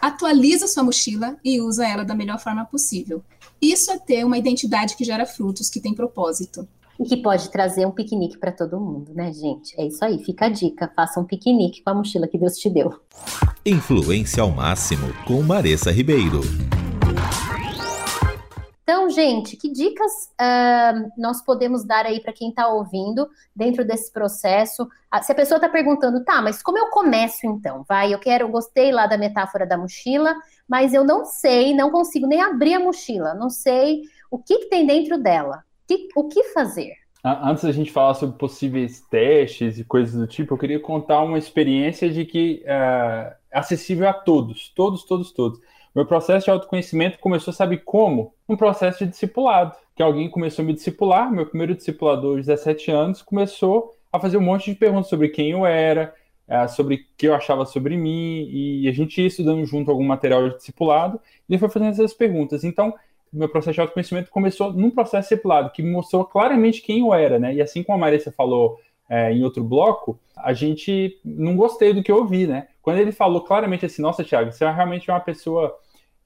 atualiza 0.00 0.66
sua 0.66 0.82
mochila 0.82 1.36
e 1.44 1.60
usa 1.60 1.86
ela 1.86 2.04
da 2.04 2.14
melhor 2.14 2.38
forma 2.38 2.64
possível. 2.64 3.22
Isso 3.62 3.90
é 3.90 3.98
ter 3.98 4.24
uma 4.24 4.36
identidade 4.36 4.96
que 4.96 5.04
gera 5.04 5.24
frutos, 5.24 5.70
que 5.70 5.80
tem 5.80 5.94
propósito. 5.94 6.68
E 6.98 7.04
que 7.04 7.16
pode 7.16 7.50
trazer 7.50 7.86
um 7.86 7.90
piquenique 7.90 8.38
para 8.38 8.52
todo 8.52 8.78
mundo, 8.78 9.12
né, 9.14 9.32
gente? 9.32 9.74
É 9.76 9.86
isso 9.86 10.04
aí, 10.04 10.22
fica 10.22 10.46
a 10.46 10.48
dica. 10.48 10.92
Faça 10.94 11.18
um 11.18 11.24
piquenique 11.24 11.82
com 11.82 11.90
a 11.90 11.94
mochila 11.94 12.28
que 12.28 12.38
Deus 12.38 12.56
te 12.56 12.70
deu. 12.70 13.00
Influência 13.66 14.42
ao 14.42 14.50
máximo 14.50 15.12
com 15.26 15.42
Maressa 15.42 15.90
Ribeiro. 15.90 16.40
Então, 18.84 19.08
gente, 19.08 19.56
que 19.56 19.72
dicas 19.72 20.12
uh, 20.32 21.10
nós 21.16 21.42
podemos 21.42 21.84
dar 21.84 22.04
aí 22.04 22.20
para 22.20 22.34
quem 22.34 22.50
está 22.50 22.68
ouvindo 22.68 23.26
dentro 23.56 23.82
desse 23.82 24.12
processo? 24.12 24.86
Ah, 25.10 25.22
se 25.22 25.32
a 25.32 25.34
pessoa 25.34 25.56
está 25.56 25.70
perguntando, 25.70 26.22
tá, 26.22 26.42
mas 26.42 26.62
como 26.62 26.76
eu 26.76 26.90
começo 26.90 27.46
então? 27.46 27.82
Vai, 27.88 28.12
eu 28.12 28.18
quero, 28.18 28.44
eu 28.44 28.50
gostei 28.50 28.92
lá 28.92 29.06
da 29.06 29.16
metáfora 29.16 29.66
da 29.66 29.78
mochila, 29.78 30.36
mas 30.68 30.92
eu 30.92 31.02
não 31.02 31.24
sei, 31.24 31.72
não 31.72 31.90
consigo 31.90 32.26
nem 32.26 32.42
abrir 32.42 32.74
a 32.74 32.80
mochila, 32.80 33.32
não 33.32 33.48
sei 33.48 34.02
o 34.30 34.38
que, 34.38 34.58
que 34.58 34.66
tem 34.66 34.86
dentro 34.86 35.16
dela, 35.16 35.64
que, 35.88 36.08
o 36.14 36.28
que 36.28 36.44
fazer? 36.52 36.92
Antes 37.24 37.64
da 37.64 37.72
gente 37.72 37.90
falar 37.90 38.12
sobre 38.12 38.36
possíveis 38.36 39.00
testes 39.00 39.78
e 39.78 39.84
coisas 39.84 40.14
do 40.14 40.26
tipo, 40.26 40.52
eu 40.52 40.58
queria 40.58 40.78
contar 40.78 41.22
uma 41.22 41.38
experiência 41.38 42.10
de 42.10 42.26
que 42.26 42.62
uh, 42.64 43.32
é 43.50 43.58
acessível 43.58 44.06
a 44.06 44.12
todos, 44.12 44.68
todos, 44.76 45.04
todos, 45.04 45.32
todos. 45.32 45.58
Meu 45.94 46.04
processo 46.04 46.46
de 46.46 46.50
autoconhecimento 46.50 47.20
começou, 47.20 47.52
sabe 47.52 47.78
como? 47.78 48.34
Um 48.48 48.56
processo 48.56 49.04
de 49.04 49.10
discipulado. 49.10 49.76
Que 49.94 50.02
alguém 50.02 50.28
começou 50.28 50.64
a 50.64 50.66
me 50.66 50.72
discipular, 50.72 51.30
meu 51.30 51.46
primeiro 51.46 51.74
discipulador, 51.74 52.40
de 52.40 52.46
17 52.46 52.90
anos, 52.90 53.22
começou 53.22 53.94
a 54.12 54.18
fazer 54.18 54.36
um 54.36 54.40
monte 54.40 54.72
de 54.72 54.76
perguntas 54.76 55.08
sobre 55.08 55.28
quem 55.28 55.52
eu 55.52 55.64
era, 55.64 56.12
eh, 56.48 56.66
sobre 56.66 56.96
o 56.96 56.98
que 57.16 57.28
eu 57.28 57.34
achava 57.34 57.64
sobre 57.64 57.96
mim, 57.96 58.48
e 58.50 58.88
a 58.88 58.92
gente 58.92 59.20
ia 59.20 59.28
estudando 59.28 59.64
junto 59.64 59.88
algum 59.88 60.04
material 60.04 60.48
de 60.48 60.56
discipulado, 60.56 61.20
e 61.48 61.52
ele 61.52 61.60
foi 61.60 61.68
fazendo 61.68 61.92
essas 61.92 62.12
perguntas. 62.12 62.64
Então, 62.64 62.92
meu 63.32 63.48
processo 63.48 63.74
de 63.74 63.80
autoconhecimento 63.80 64.32
começou 64.32 64.72
num 64.72 64.90
processo 64.90 65.28
discipulado, 65.28 65.70
que 65.70 65.82
mostrou 65.82 66.24
claramente 66.24 66.82
quem 66.82 67.00
eu 67.00 67.14
era, 67.14 67.38
né? 67.38 67.54
E 67.54 67.62
assim 67.62 67.84
como 67.84 67.96
a 67.96 68.00
Marissa 68.00 68.32
falou 68.32 68.80
é, 69.08 69.32
em 69.32 69.44
outro 69.44 69.62
bloco, 69.62 70.18
a 70.36 70.52
gente 70.52 71.20
não 71.24 71.56
gostei 71.56 71.92
do 71.92 72.02
que 72.02 72.10
eu 72.10 72.16
ouvi, 72.16 72.48
né? 72.48 72.68
Quando 72.82 72.98
ele 72.98 73.12
falou 73.12 73.42
claramente 73.42 73.86
assim, 73.86 74.02
nossa, 74.02 74.24
Thiago, 74.24 74.50
você 74.52 74.64
é 74.64 74.70
realmente 74.70 75.10
uma 75.10 75.20
pessoa 75.20 75.76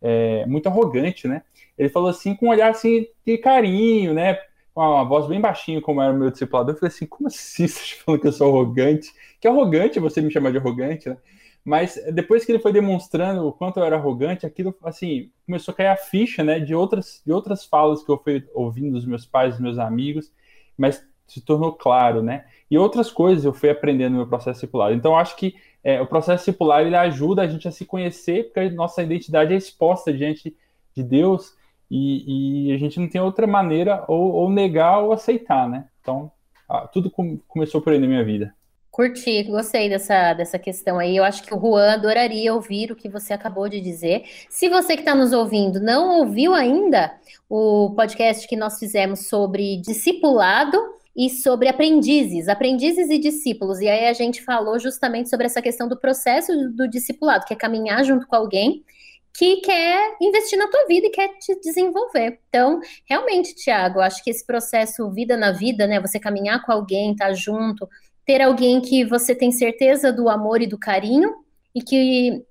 é, 0.00 0.46
muito 0.46 0.68
arrogante, 0.68 1.26
né? 1.26 1.42
Ele 1.76 1.88
falou 1.88 2.08
assim 2.08 2.34
com 2.34 2.46
um 2.46 2.50
olhar 2.50 2.70
assim 2.70 3.06
de 3.24 3.38
carinho, 3.38 4.14
né? 4.14 4.34
Com 4.74 4.80
uma 4.80 5.04
voz 5.04 5.26
bem 5.26 5.40
baixinha, 5.40 5.80
como 5.80 6.02
era 6.02 6.12
o 6.12 6.16
meu 6.16 6.30
discipulador. 6.30 6.74
Eu 6.74 6.78
falei 6.78 6.94
assim, 6.94 7.06
como 7.06 7.28
assim 7.28 7.66
você 7.68 7.82
está 7.84 8.04
falando 8.04 8.20
que 8.20 8.28
eu 8.28 8.32
sou 8.32 8.48
arrogante? 8.48 9.12
Que 9.40 9.48
arrogante 9.48 10.00
você 10.00 10.20
me 10.20 10.30
chamar 10.30 10.52
de 10.52 10.58
arrogante, 10.58 11.08
né? 11.08 11.16
Mas 11.64 12.00
depois 12.14 12.44
que 12.44 12.52
ele 12.52 12.60
foi 12.60 12.72
demonstrando 12.72 13.46
o 13.46 13.52
quanto 13.52 13.78
eu 13.78 13.84
era 13.84 13.96
arrogante, 13.96 14.46
aquilo, 14.46 14.74
assim, 14.82 15.30
começou 15.44 15.72
a 15.72 15.76
cair 15.76 15.88
a 15.88 15.96
ficha, 15.96 16.42
né, 16.42 16.58
de 16.58 16.74
outras, 16.74 17.20
de 17.26 17.30
outras 17.30 17.64
falas 17.64 18.02
que 18.02 18.10
eu 18.10 18.16
fui 18.16 18.42
ouvindo 18.54 18.92
dos 18.92 19.04
meus 19.04 19.26
pais, 19.26 19.54
dos 19.54 19.60
meus 19.60 19.78
amigos, 19.78 20.32
mas 20.78 21.06
se 21.26 21.42
tornou 21.42 21.74
claro, 21.74 22.22
né? 22.22 22.46
E 22.70 22.78
outras 22.78 23.10
coisas 23.10 23.44
eu 23.44 23.52
fui 23.52 23.68
aprendendo 23.68 24.12
no 24.12 24.18
meu 24.18 24.26
processo 24.26 24.60
discipulado. 24.60 24.94
Então, 24.94 25.16
acho 25.16 25.36
que 25.36 25.54
é, 25.82 26.00
o 26.00 26.06
processo 26.06 26.44
discipular 26.44 26.82
ele 26.82 26.96
ajuda 26.96 27.42
a 27.42 27.46
gente 27.46 27.68
a 27.68 27.70
se 27.70 27.84
conhecer, 27.84 28.44
porque 28.44 28.60
a 28.60 28.70
nossa 28.70 29.02
identidade 29.02 29.54
é 29.54 29.56
exposta 29.56 30.12
diante 30.12 30.56
de 30.94 31.02
Deus 31.02 31.54
e, 31.90 32.68
e, 32.68 32.74
a 32.74 32.78
gente 32.78 33.00
não 33.00 33.08
tem 33.08 33.20
outra 33.20 33.46
maneira 33.46 34.04
ou, 34.08 34.32
ou 34.32 34.50
negar 34.50 34.98
ou 34.98 35.12
aceitar, 35.12 35.68
né? 35.68 35.86
Então, 36.02 36.30
tudo 36.92 37.10
com, 37.10 37.38
começou 37.48 37.80
por 37.80 37.92
aí 37.92 37.98
na 37.98 38.06
minha 38.06 38.24
vida. 38.24 38.54
Curti, 38.90 39.44
gostei 39.44 39.88
dessa, 39.88 40.34
dessa 40.34 40.58
questão 40.58 40.98
aí. 40.98 41.16
Eu 41.16 41.22
acho 41.22 41.44
que 41.44 41.54
o 41.54 41.60
Juan 41.60 41.92
adoraria 41.92 42.52
ouvir 42.52 42.90
o 42.90 42.96
que 42.96 43.08
você 43.08 43.32
acabou 43.32 43.68
de 43.68 43.80
dizer. 43.80 44.24
Se 44.50 44.68
você 44.68 44.94
que 44.94 45.02
está 45.02 45.14
nos 45.14 45.32
ouvindo 45.32 45.80
não 45.80 46.18
ouviu 46.18 46.52
ainda 46.52 47.14
o 47.48 47.94
podcast 47.94 48.46
que 48.48 48.56
nós 48.56 48.78
fizemos 48.78 49.28
sobre 49.28 49.80
discipulado 49.80 50.76
e 51.18 51.28
sobre 51.28 51.68
aprendizes, 51.68 52.46
aprendizes 52.48 53.10
e 53.10 53.18
discípulos. 53.18 53.80
E 53.80 53.88
aí 53.88 54.06
a 54.06 54.12
gente 54.12 54.40
falou 54.40 54.78
justamente 54.78 55.28
sobre 55.28 55.46
essa 55.46 55.60
questão 55.60 55.88
do 55.88 55.98
processo 55.98 56.52
do 56.70 56.88
discipulado, 56.88 57.44
que 57.44 57.52
é 57.52 57.56
caminhar 57.56 58.04
junto 58.04 58.24
com 58.24 58.36
alguém 58.36 58.84
que 59.36 59.56
quer 59.56 60.16
investir 60.22 60.56
na 60.56 60.68
tua 60.68 60.86
vida 60.86 61.08
e 61.08 61.10
quer 61.10 61.36
te 61.38 61.58
desenvolver. 61.60 62.38
Então, 62.48 62.80
realmente, 63.04 63.52
Tiago, 63.56 63.98
acho 63.98 64.22
que 64.22 64.30
esse 64.30 64.46
processo 64.46 65.10
vida 65.10 65.36
na 65.36 65.50
vida, 65.50 65.88
né, 65.88 66.00
você 66.00 66.20
caminhar 66.20 66.64
com 66.64 66.70
alguém, 66.70 67.10
estar 67.10 67.26
tá 67.26 67.34
junto, 67.34 67.88
ter 68.24 68.40
alguém 68.40 68.80
que 68.80 69.04
você 69.04 69.34
tem 69.34 69.50
certeza 69.50 70.12
do 70.12 70.28
amor 70.28 70.62
e 70.62 70.68
do 70.68 70.78
carinho 70.78 71.34
e 71.74 71.82
que 71.82 72.44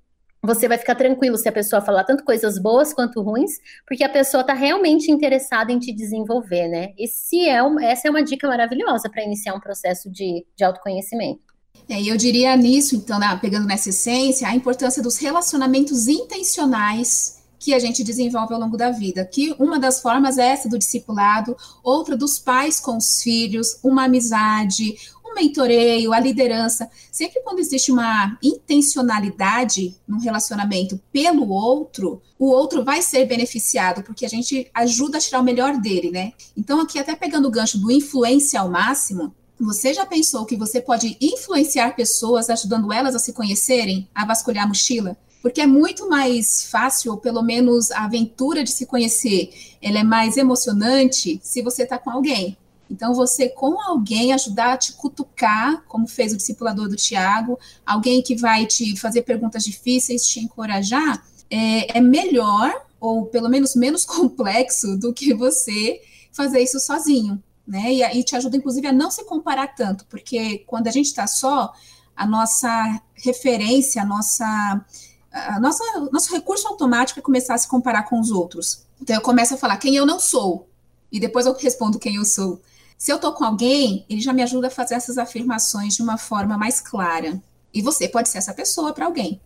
você 0.44 0.68
vai 0.68 0.78
ficar 0.78 0.96
tranquilo 0.96 1.38
se 1.38 1.50
a 1.50 1.52
pessoa 1.52 1.82
falar 1.82 2.04
tanto 2.04 2.24
coisas 2.24 2.60
boas 2.60 2.94
quanto 2.94 3.22
ruins, 3.22 3.60
porque 3.88 4.04
a 4.04 4.10
pessoa 4.10 4.42
está 4.42 4.54
realmente 4.54 5.12
interessada 5.12 5.72
em 5.72 5.80
te 5.80 5.92
desenvolver, 5.92 6.68
né? 6.68 6.94
Esse 6.98 7.48
é 7.48 7.62
um, 7.62 7.80
essa 7.80 8.08
é 8.08 8.12
uma 8.12 8.24
dica 8.24 8.48
maravilhosa 8.48 9.10
para 9.10 9.24
iniciar 9.24 9.54
um 9.56 9.60
processo 9.60 10.10
de, 10.10 10.46
de 10.56 10.64
autoconhecimento. 10.64 11.42
É, 11.90 12.02
eu 12.02 12.18
diria 12.18 12.56
nisso, 12.56 12.96
então, 12.96 13.20
né, 13.20 13.38
pegando 13.42 13.68
nessa 13.68 13.90
essência, 13.90 14.48
a 14.48 14.56
importância 14.56 15.02
dos 15.02 15.18
relacionamentos 15.18 16.08
intencionais 16.08 17.38
que 17.60 17.74
a 17.74 17.80
gente 17.80 18.04
desenvolve 18.04 18.54
ao 18.54 18.60
longo 18.60 18.78
da 18.78 18.92
vida. 18.92 19.26
Que 19.26 19.56
uma 19.60 19.80
das 19.80 20.02
formas 20.02 20.38
é 20.38 20.48
essa 20.48 20.70
do 20.70 20.78
discipulado, 20.78 21.56
outra 21.84 22.16
dos 22.16 22.38
pais 22.38 22.80
com 22.80 22.98
os 22.98 23.22
filhos, 23.22 23.80
uma 23.84 24.06
amizade, 24.06 24.96
mentoreio, 25.38 26.12
a 26.12 26.20
liderança, 26.20 26.90
sempre 27.12 27.42
quando 27.42 27.60
existe 27.60 27.92
uma 27.92 28.38
intencionalidade 28.44 29.96
no 30.08 30.20
relacionamento 30.20 31.00
pelo 31.12 31.50
outro, 31.50 32.22
o 32.38 32.48
outro 32.48 32.84
vai 32.84 33.02
ser 33.02 33.26
beneficiado, 33.26 34.04
porque 34.04 34.26
a 34.26 34.30
gente 34.30 34.70
ajuda 34.74 35.18
a 35.18 35.22
tirar 35.22 35.40
o 35.40 35.44
melhor 35.44 35.78
dele, 35.78 36.12
né? 36.12 36.34
Então, 36.56 36.82
aqui, 36.82 37.00
até 37.00 37.16
pegando 37.16 37.48
o 37.48 37.52
gancho 37.52 37.78
do 37.78 37.92
influência 37.92 38.60
ao 38.60 38.70
máximo, 38.70 39.34
você 39.60 39.94
já 39.94 40.06
pensou 40.06 40.46
que 40.46 40.56
você 40.56 40.80
pode 40.80 41.18
influenciar 41.20 41.96
pessoas 41.96 42.50
ajudando 42.50 42.94
elas 42.94 43.16
a 43.16 43.20
se 43.20 43.34
conhecerem, 43.34 44.08
a 44.14 44.26
vasculhar 44.26 44.66
a 44.66 44.68
mochila? 44.68 45.18
Porque 45.42 45.62
é 45.62 45.68
muito 45.68 46.10
mais 46.10 46.70
fácil, 46.70 47.12
ou 47.12 47.18
pelo 47.18 47.42
menos 47.42 47.90
a 47.92 48.06
aventura 48.06 48.64
de 48.64 48.72
se 48.72 48.86
conhecer, 48.86 49.50
ela 49.82 50.00
é 50.00 50.04
mais 50.04 50.38
emocionante 50.38 51.40
se 51.42 51.62
você 51.62 51.84
está 51.84 51.98
com 51.98 52.10
alguém. 52.10 52.58
Então, 52.90 53.14
você 53.14 53.50
com 53.50 53.80
alguém 53.82 54.34
ajudar 54.34 54.74
a 54.74 54.78
te 54.78 54.94
cutucar, 54.94 55.84
como 55.88 56.08
fez 56.08 56.34
o 56.34 56.38
discipulador 56.38 56.88
do 56.88 56.96
Tiago, 56.96 57.60
alguém 57.86 58.22
que 58.22 58.36
vai 58.36 58.66
te 58.66 58.98
fazer 59.00 59.24
perguntas 59.24 59.64
difíceis, 59.64 60.28
te 60.28 60.40
encorajar, 60.40 61.24
é, 61.50 61.98
é 61.98 62.02
melhor, 62.02 62.86
ou 63.00 63.26
pelo 63.26 63.50
menos 63.50 63.76
menos 63.76 64.04
complexo, 64.06 64.98
do 64.98 65.14
que 65.14 65.34
você 65.34 66.02
fazer 66.32 66.60
isso 66.60 66.80
sozinho. 66.80 67.42
Né? 67.68 67.94
E, 67.94 68.20
e 68.20 68.24
te 68.24 68.36
ajuda, 68.36 68.56
inclusive, 68.56 68.88
a 68.88 68.94
não 68.94 69.12
se 69.12 69.26
comparar 69.26 69.68
tanto, 69.76 70.06
porque 70.06 70.60
quando 70.60 70.88
a 70.88 70.92
gente 70.92 71.08
está 71.08 71.28
só, 71.28 71.74
a 72.16 72.26
nossa 72.26 73.02
referência, 73.14 74.02
a 74.02 74.06
nossa, 74.06 74.86
a 75.32 75.60
nossa, 75.60 75.84
nosso 76.12 76.34
recurso 76.34 76.68
automático 76.68 77.20
é 77.20 77.22
começar 77.22 77.54
a 77.54 77.58
se 77.58 77.68
comparar 77.68 78.04
com 78.04 78.20
os 78.20 78.32
outros. 78.32 78.86
Então 79.00 79.16
eu 79.16 79.22
começo 79.22 79.54
a 79.54 79.58
falar 79.58 79.78
quem 79.78 79.96
eu 79.96 80.06
não 80.06 80.20
sou, 80.20 80.68
e 81.12 81.20
depois 81.20 81.46
eu 81.46 81.54
respondo 81.54 82.00
quem 82.00 82.16
eu 82.16 82.26
sou. 82.26 82.60
Se 82.98 83.12
eu 83.12 83.18
estou 83.18 83.32
com 83.34 83.44
alguém, 83.44 84.06
ele 84.10 84.20
já 84.20 84.34
me 84.34 84.42
ajuda 84.42 84.68
a 84.68 84.72
fazer 84.72 84.96
essas 84.96 85.18
afirmações 85.18 85.96
de 85.96 86.02
uma 86.02 86.18
forma 86.18 86.58
mais 86.58 86.82
clara. 86.82 87.40
E 87.74 87.82
você 87.82 88.08
pode 88.08 88.28
ser 88.30 88.40
essa 88.40 88.54
pessoa 88.54 88.92
para 88.92 89.06
alguém. 89.06 89.40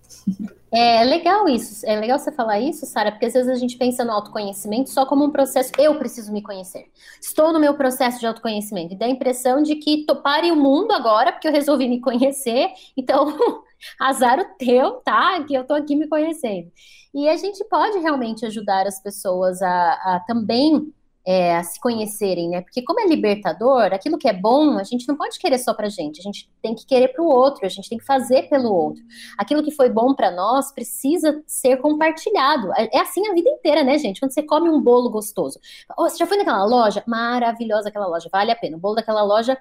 É 0.73 1.03
legal 1.03 1.49
isso, 1.49 1.85
é 1.85 1.99
legal 1.99 2.17
você 2.17 2.31
falar 2.31 2.61
isso, 2.61 2.85
Sara, 2.85 3.11
porque 3.11 3.25
às 3.25 3.33
vezes 3.33 3.49
a 3.49 3.55
gente 3.55 3.77
pensa 3.77 4.05
no 4.05 4.11
autoconhecimento 4.13 4.89
só 4.89 5.05
como 5.05 5.25
um 5.25 5.31
processo, 5.31 5.69
eu 5.77 5.95
preciso 5.95 6.31
me 6.31 6.41
conhecer. 6.41 6.85
Estou 7.21 7.51
no 7.51 7.59
meu 7.59 7.73
processo 7.73 8.21
de 8.21 8.25
autoconhecimento 8.25 8.93
e 8.93 8.97
dá 8.97 9.05
a 9.05 9.09
impressão 9.09 9.61
de 9.61 9.75
que 9.75 10.05
topare 10.05 10.49
o 10.49 10.55
mundo 10.55 10.93
agora, 10.93 11.33
porque 11.33 11.47
eu 11.47 11.51
resolvi 11.51 11.89
me 11.89 11.99
conhecer, 11.99 12.69
então 12.95 13.37
azar 13.99 14.39
o 14.39 14.45
teu, 14.57 14.91
tá? 15.03 15.43
Que 15.43 15.53
eu 15.53 15.65
tô 15.65 15.73
aqui 15.73 15.93
me 15.93 16.07
conhecendo. 16.07 16.71
E 17.13 17.27
a 17.27 17.35
gente 17.35 17.61
pode 17.65 17.97
realmente 17.97 18.45
ajudar 18.45 18.87
as 18.87 19.01
pessoas 19.03 19.61
a, 19.61 19.93
a 19.93 20.23
também 20.25 20.93
é, 21.25 21.55
a 21.55 21.63
se 21.63 21.79
conhecerem, 21.79 22.49
né? 22.49 22.62
Porque 22.62 22.81
como 22.84 22.99
é 22.99 23.05
libertador, 23.05 23.93
aquilo 23.93 24.17
que 24.17 24.27
é 24.27 24.34
bom, 24.34 24.77
a 24.77 24.84
gente 24.84 25.07
não 25.07 25.15
pode 25.15 25.38
querer 25.38 25.60
só 25.60 25.73
pra 25.73 25.89
gente, 25.89 26.19
a 26.19 26.23
gente 26.23 26.49
tem 26.62 26.73
que 26.73 26.86
querer 26.86 27.10
pro 27.10 27.25
outro, 27.25 27.65
a 27.65 27.69
gente 27.69 27.89
tem 27.89 27.97
que 27.97 28.05
fazer 28.05 28.49
pelo 28.49 28.73
outro. 28.73 29.03
Aquilo 29.38 29.63
que 29.63 29.71
foi 29.71 29.89
bom 29.89 30.13
para 30.15 30.31
nós 30.31 30.71
precisa 30.71 31.41
ser 31.45 31.77
compartilhado. 31.77 32.71
É, 32.75 32.97
é 32.97 32.99
assim 33.01 33.27
a 33.27 33.34
vida 33.34 33.49
inteira, 33.49 33.84
né, 33.84 33.97
gente? 33.97 34.19
Quando 34.19 34.34
você 34.34 34.43
come 34.43 34.69
um 34.69 34.81
bolo 34.81 35.10
gostoso. 35.10 35.60
Oh, 35.97 36.10
você 36.10 36.17
já 36.17 36.25
foi 36.25 36.38
naquela 36.38 36.65
loja? 36.65 37.03
Maravilhosa 37.07 37.89
aquela 37.89 38.07
loja, 38.07 38.29
vale 38.31 38.51
a 38.51 38.55
pena. 38.55 38.77
O 38.77 38.79
bolo 38.79 38.95
daquela 38.95 39.23
loja 39.23 39.57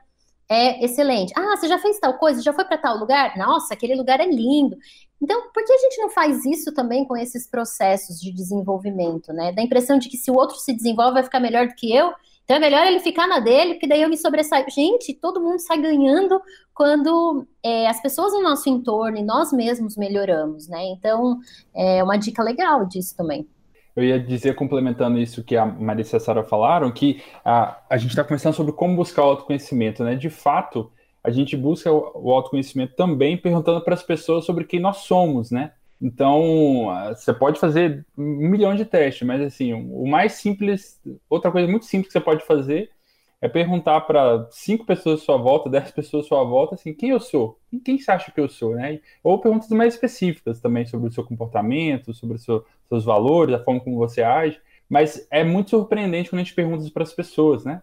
é 0.51 0.85
excelente. 0.85 1.33
Ah, 1.37 1.57
você 1.57 1.68
já 1.68 1.79
fez 1.79 2.01
tal 2.01 2.14
coisa? 2.18 2.42
Já 2.42 2.53
foi 2.53 2.64
para 2.64 2.77
tal 2.77 2.96
lugar? 2.96 3.37
Nossa, 3.37 3.73
aquele 3.73 3.94
lugar 3.94 4.18
é 4.18 4.27
lindo. 4.27 4.77
Então, 5.23 5.51
por 5.53 5.65
que 5.65 5.73
a 5.73 5.79
gente 5.79 6.01
não 6.01 6.09
faz 6.09 6.45
isso 6.47 6.73
também 6.73 7.05
com 7.05 7.17
esses 7.17 7.47
processos 7.47 8.21
de 8.21 8.33
desenvolvimento, 8.33 9.33
né? 9.33 9.53
Da 9.53 9.63
impressão 9.63 9.99
de 9.99 10.09
que 10.09 10.17
se 10.17 10.31
o 10.31 10.35
outro 10.35 10.57
se 10.57 10.73
desenvolve 10.73 11.15
vai 11.15 11.23
ficar 11.23 11.41
melhor 11.41 11.69
do 11.69 11.75
que 11.75 11.95
eu, 11.95 12.13
então 12.51 12.57
é 12.57 12.61
melhor 12.61 12.85
ele 12.85 12.99
ficar 12.99 13.29
na 13.29 13.39
dele, 13.39 13.75
porque 13.75 13.87
daí 13.87 14.03
eu 14.03 14.09
me 14.09 14.17
sobressaio. 14.17 14.65
Gente, 14.69 15.15
todo 15.15 15.41
mundo 15.41 15.61
sai 15.61 15.81
ganhando 15.81 16.41
quando 16.75 17.47
é, 17.63 17.87
as 17.87 18.03
pessoas 18.03 18.33
no 18.33 18.43
nosso 18.43 18.69
entorno 18.69 19.19
e 19.19 19.23
nós 19.23 19.53
mesmos 19.53 19.97
melhoramos, 19.97 20.67
né? 20.67 20.83
Então, 20.87 21.39
é 21.73 22.03
uma 22.03 22.17
dica 22.17 22.43
legal 22.43 22.85
disso 22.87 23.17
também. 23.17 23.47
Eu 23.95 24.03
ia 24.03 24.19
dizer, 24.19 24.57
complementando 24.57 25.19
isso 25.19 25.45
que 25.45 25.57
a 25.57 25.65
Marissa 25.65 26.17
e 26.17 26.19
a 26.19 26.21
Sara 26.21 26.43
falaram, 26.43 26.91
que 26.91 27.23
a, 27.45 27.79
a 27.89 27.97
gente 27.97 28.11
está 28.11 28.25
conversando 28.25 28.55
sobre 28.55 28.73
como 28.73 28.97
buscar 28.97 29.23
o 29.23 29.29
autoconhecimento, 29.29 30.03
né? 30.03 30.17
De 30.17 30.29
fato, 30.29 30.91
a 31.23 31.31
gente 31.31 31.57
busca 31.57 31.93
o 31.93 32.31
autoconhecimento 32.31 32.95
também 32.95 33.37
perguntando 33.37 33.81
para 33.83 33.95
as 33.95 34.03
pessoas 34.03 34.45
sobre 34.45 34.65
quem 34.65 34.81
nós 34.81 34.99
somos, 34.99 35.51
né? 35.51 35.73
Então, 36.01 36.87
você 37.15 37.33
pode 37.35 37.61
fazer 37.61 38.07
um 38.17 38.49
milhão 38.49 38.75
de 38.75 38.87
testes, 38.87 39.27
mas 39.27 39.43
assim, 39.43 39.75
o 39.75 40.07
mais 40.07 40.33
simples, 40.33 40.99
outra 41.29 41.51
coisa 41.53 41.69
muito 41.69 41.85
simples 41.85 42.09
que 42.09 42.19
você 42.19 42.25
pode 42.25 42.45
fazer 42.47 42.91
é 43.39 43.49
perguntar 43.49 44.03
para 44.03 44.47
cinco 44.51 44.85
pessoas 44.85 45.21
à 45.21 45.25
sua 45.25 45.37
volta, 45.37 45.69
dez 45.69 45.91
pessoas 45.91 46.25
à 46.25 46.29
sua 46.29 46.45
volta, 46.45 46.75
assim, 46.75 46.95
quem 46.95 47.11
eu 47.11 47.21
sou? 47.21 47.59
Quem 47.85 47.99
você 47.99 48.11
acha 48.11 48.31
que 48.31 48.41
eu 48.41 48.49
sou, 48.49 48.75
né? 48.75 49.01
Ou 49.23 49.39
perguntas 49.41 49.69
mais 49.71 49.95
específicas 49.95 50.61
também 50.61 50.87
sobre 50.87 51.09
o 51.09 51.13
seu 51.13 51.25
comportamento, 51.25 52.15
sobre 52.15 52.37
os 52.37 52.45
seu, 52.45 52.65
seus 52.89 53.05
valores, 53.05 53.55
a 53.55 53.63
forma 53.63 53.81
como 53.81 53.97
você 53.97 54.23
age. 54.23 54.61
Mas 54.89 55.27
é 55.31 55.45
muito 55.45 55.71
surpreendente 55.71 56.31
quando 56.31 56.41
a 56.41 56.45
gente 56.45 56.55
pergunta 56.55 56.91
para 56.91 57.03
as 57.03 57.13
pessoas, 57.13 57.65
né? 57.65 57.83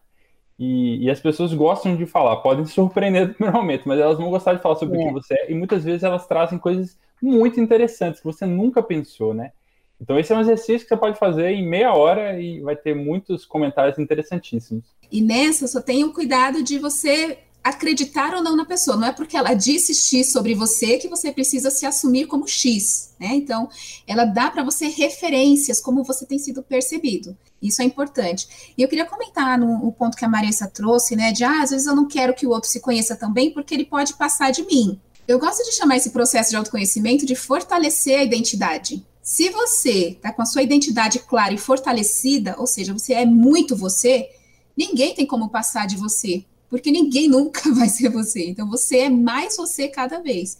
E, 0.59 1.05
e, 1.05 1.09
as 1.09 1.19
pessoas 1.19 1.53
gostam 1.53 1.95
de 1.95 2.07
falar, 2.07 2.37
podem 2.37 2.65
se 2.65 2.73
surpreender 2.73 3.27
no 3.29 3.33
primeiro 3.35 3.57
momento, 3.57 3.83
mas 3.85 3.99
elas 3.99 4.17
vão 4.17 4.29
gostar 4.29 4.53
de 4.53 4.61
falar 4.61 4.75
sobre 4.75 4.97
é. 4.97 4.99
o 4.99 5.03
que 5.03 5.09
é. 5.09 5.13
você 5.13 5.33
é, 5.35 5.51
e 5.51 5.55
muitas 5.55 5.83
vezes 5.83 6.03
elas 6.03 6.25
trazem 6.25 6.57
coisas 6.57 6.97
muito 7.21 7.59
interessantes 7.59 8.19
que 8.19 8.25
você 8.25 8.45
nunca 8.45 8.81
pensou, 8.81 9.33
né? 9.33 9.51
Então 9.99 10.19
esse 10.19 10.31
é 10.31 10.35
um 10.35 10.41
exercício 10.41 10.87
que 10.87 10.89
você 10.89 10.97
pode 10.97 11.17
fazer 11.17 11.49
em 11.49 11.67
meia 11.67 11.93
hora 11.93 12.39
e 12.39 12.59
vai 12.61 12.75
ter 12.75 12.95
muitos 12.95 13.45
comentários 13.45 13.97
interessantíssimos. 13.97 14.85
E 15.11 15.21
nessa, 15.21 15.67
só 15.67 15.81
tenha 15.81 16.05
o 16.05 16.13
cuidado 16.13 16.63
de 16.63 16.77
você 16.77 17.39
acreditar 17.69 18.33
ou 18.35 18.43
não 18.43 18.55
na 18.55 18.65
pessoa. 18.65 18.97
Não 18.97 19.07
é 19.07 19.11
porque 19.11 19.37
ela 19.37 19.53
disse 19.53 19.93
X 19.93 20.31
sobre 20.31 20.53
você 20.53 20.97
que 20.97 21.07
você 21.07 21.31
precisa 21.31 21.69
se 21.69 21.85
assumir 21.85 22.25
como 22.25 22.47
X, 22.47 23.13
né? 23.19 23.29
Então, 23.33 23.69
ela 24.05 24.25
dá 24.25 24.49
para 24.49 24.63
você 24.63 24.87
referências 24.87 25.81
como 25.81 26.03
você 26.03 26.25
tem 26.25 26.39
sido 26.39 26.61
percebido. 26.63 27.37
Isso 27.61 27.81
é 27.81 27.85
importante. 27.85 28.73
E 28.77 28.81
eu 28.81 28.87
queria 28.87 29.05
comentar 29.05 29.57
no, 29.57 29.79
no, 29.79 29.91
ponto 29.91 30.17
que 30.17 30.25
a 30.25 30.29
Marissa 30.29 30.67
trouxe, 30.67 31.15
né? 31.15 31.31
De 31.31 31.43
ah, 31.43 31.61
às 31.61 31.71
vezes 31.71 31.87
eu 31.87 31.95
não 31.95 32.07
quero 32.07 32.33
que 32.33 32.45
o 32.45 32.49
outro 32.51 32.69
se 32.69 32.79
conheça 32.79 33.15
também, 33.15 33.51
porque 33.51 33.73
ele 33.73 33.85
pode 33.85 34.13
passar 34.13 34.51
de 34.51 34.63
mim. 34.63 34.99
Eu 35.27 35.39
gosto 35.39 35.63
de 35.63 35.73
chamar 35.73 35.97
esse 35.97 36.11
processo 36.11 36.51
de 36.51 36.55
autoconhecimento 36.55 37.25
de 37.25 37.35
fortalecer 37.35 38.19
a 38.19 38.23
identidade. 38.23 39.05
Se 39.21 39.49
você 39.49 40.11
está 40.11 40.31
com 40.31 40.41
a 40.41 40.45
sua 40.45 40.63
identidade 40.63 41.19
clara 41.19 41.53
e 41.53 41.57
fortalecida, 41.57 42.55
ou 42.57 42.65
seja, 42.65 42.93
você 42.93 43.13
é 43.13 43.25
muito 43.25 43.75
você, 43.75 44.29
ninguém 44.77 45.13
tem 45.13 45.25
como 45.25 45.49
passar 45.49 45.85
de 45.85 45.97
você, 45.97 46.45
porque 46.69 46.91
ninguém 46.91 47.27
nunca 47.29 47.73
vai 47.73 47.89
ser 47.89 48.09
você. 48.09 48.47
Então 48.47 48.69
você 48.69 48.99
é 48.99 49.09
mais 49.09 49.57
você 49.57 49.87
cada 49.87 50.19
vez. 50.19 50.57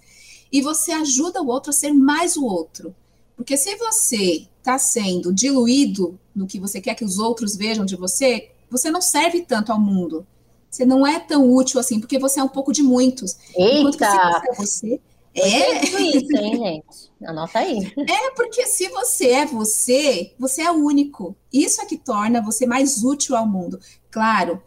E 0.52 0.62
você 0.62 0.92
ajuda 0.92 1.42
o 1.42 1.48
outro 1.48 1.72
a 1.72 1.74
ser 1.74 1.92
mais 1.92 2.38
o 2.38 2.46
outro. 2.46 2.96
Porque 3.36 3.58
se 3.58 3.76
você 3.76 4.48
está 4.58 4.78
sendo 4.80 5.34
diluído 5.34 6.20
no 6.36 6.48
que 6.48 6.60
você 6.60 6.82
quer 6.82 6.96
que 6.96 7.06
os 7.06 7.20
outros 7.20 7.56
vejam 7.56 7.86
de 7.86 7.96
você, 7.96 8.50
você 8.70 8.90
não 8.90 9.02
serve 9.02 9.42
tanto 9.42 9.72
ao 9.72 9.80
mundo. 9.80 10.26
Você 10.70 10.86
não 10.86 11.06
é 11.06 11.20
tão 11.20 11.54
útil 11.54 11.80
assim, 11.80 12.00
porque 12.00 12.20
você 12.20 12.40
é 12.40 12.44
um 12.44 12.50
pouco 12.50 12.72
de 12.72 12.84
muitos. 12.84 13.38
Eita! 13.56 13.80
Enquanto 13.80 13.98
que 13.98 14.06
se 14.06 14.56
você 14.56 14.94
é 14.94 15.00
você, 15.00 15.02
É 15.34 15.86
isso, 16.02 16.38
hein, 16.38 16.58
gente? 16.58 17.12
Anota 17.26 17.60
aí. 17.60 17.94
É 18.10 18.32
porque 18.36 18.66
se 18.66 18.88
você 18.90 19.28
é 19.30 19.46
você, 19.46 20.34
você 20.38 20.62
é 20.64 20.72
único. 20.72 21.36
Isso 21.52 21.82
é 21.82 21.86
que 21.86 21.98
torna 21.98 22.42
você 22.42 22.66
mais 22.66 23.04
útil 23.04 23.36
ao 23.36 23.48
mundo. 23.48 23.80
Claro, 24.10 24.62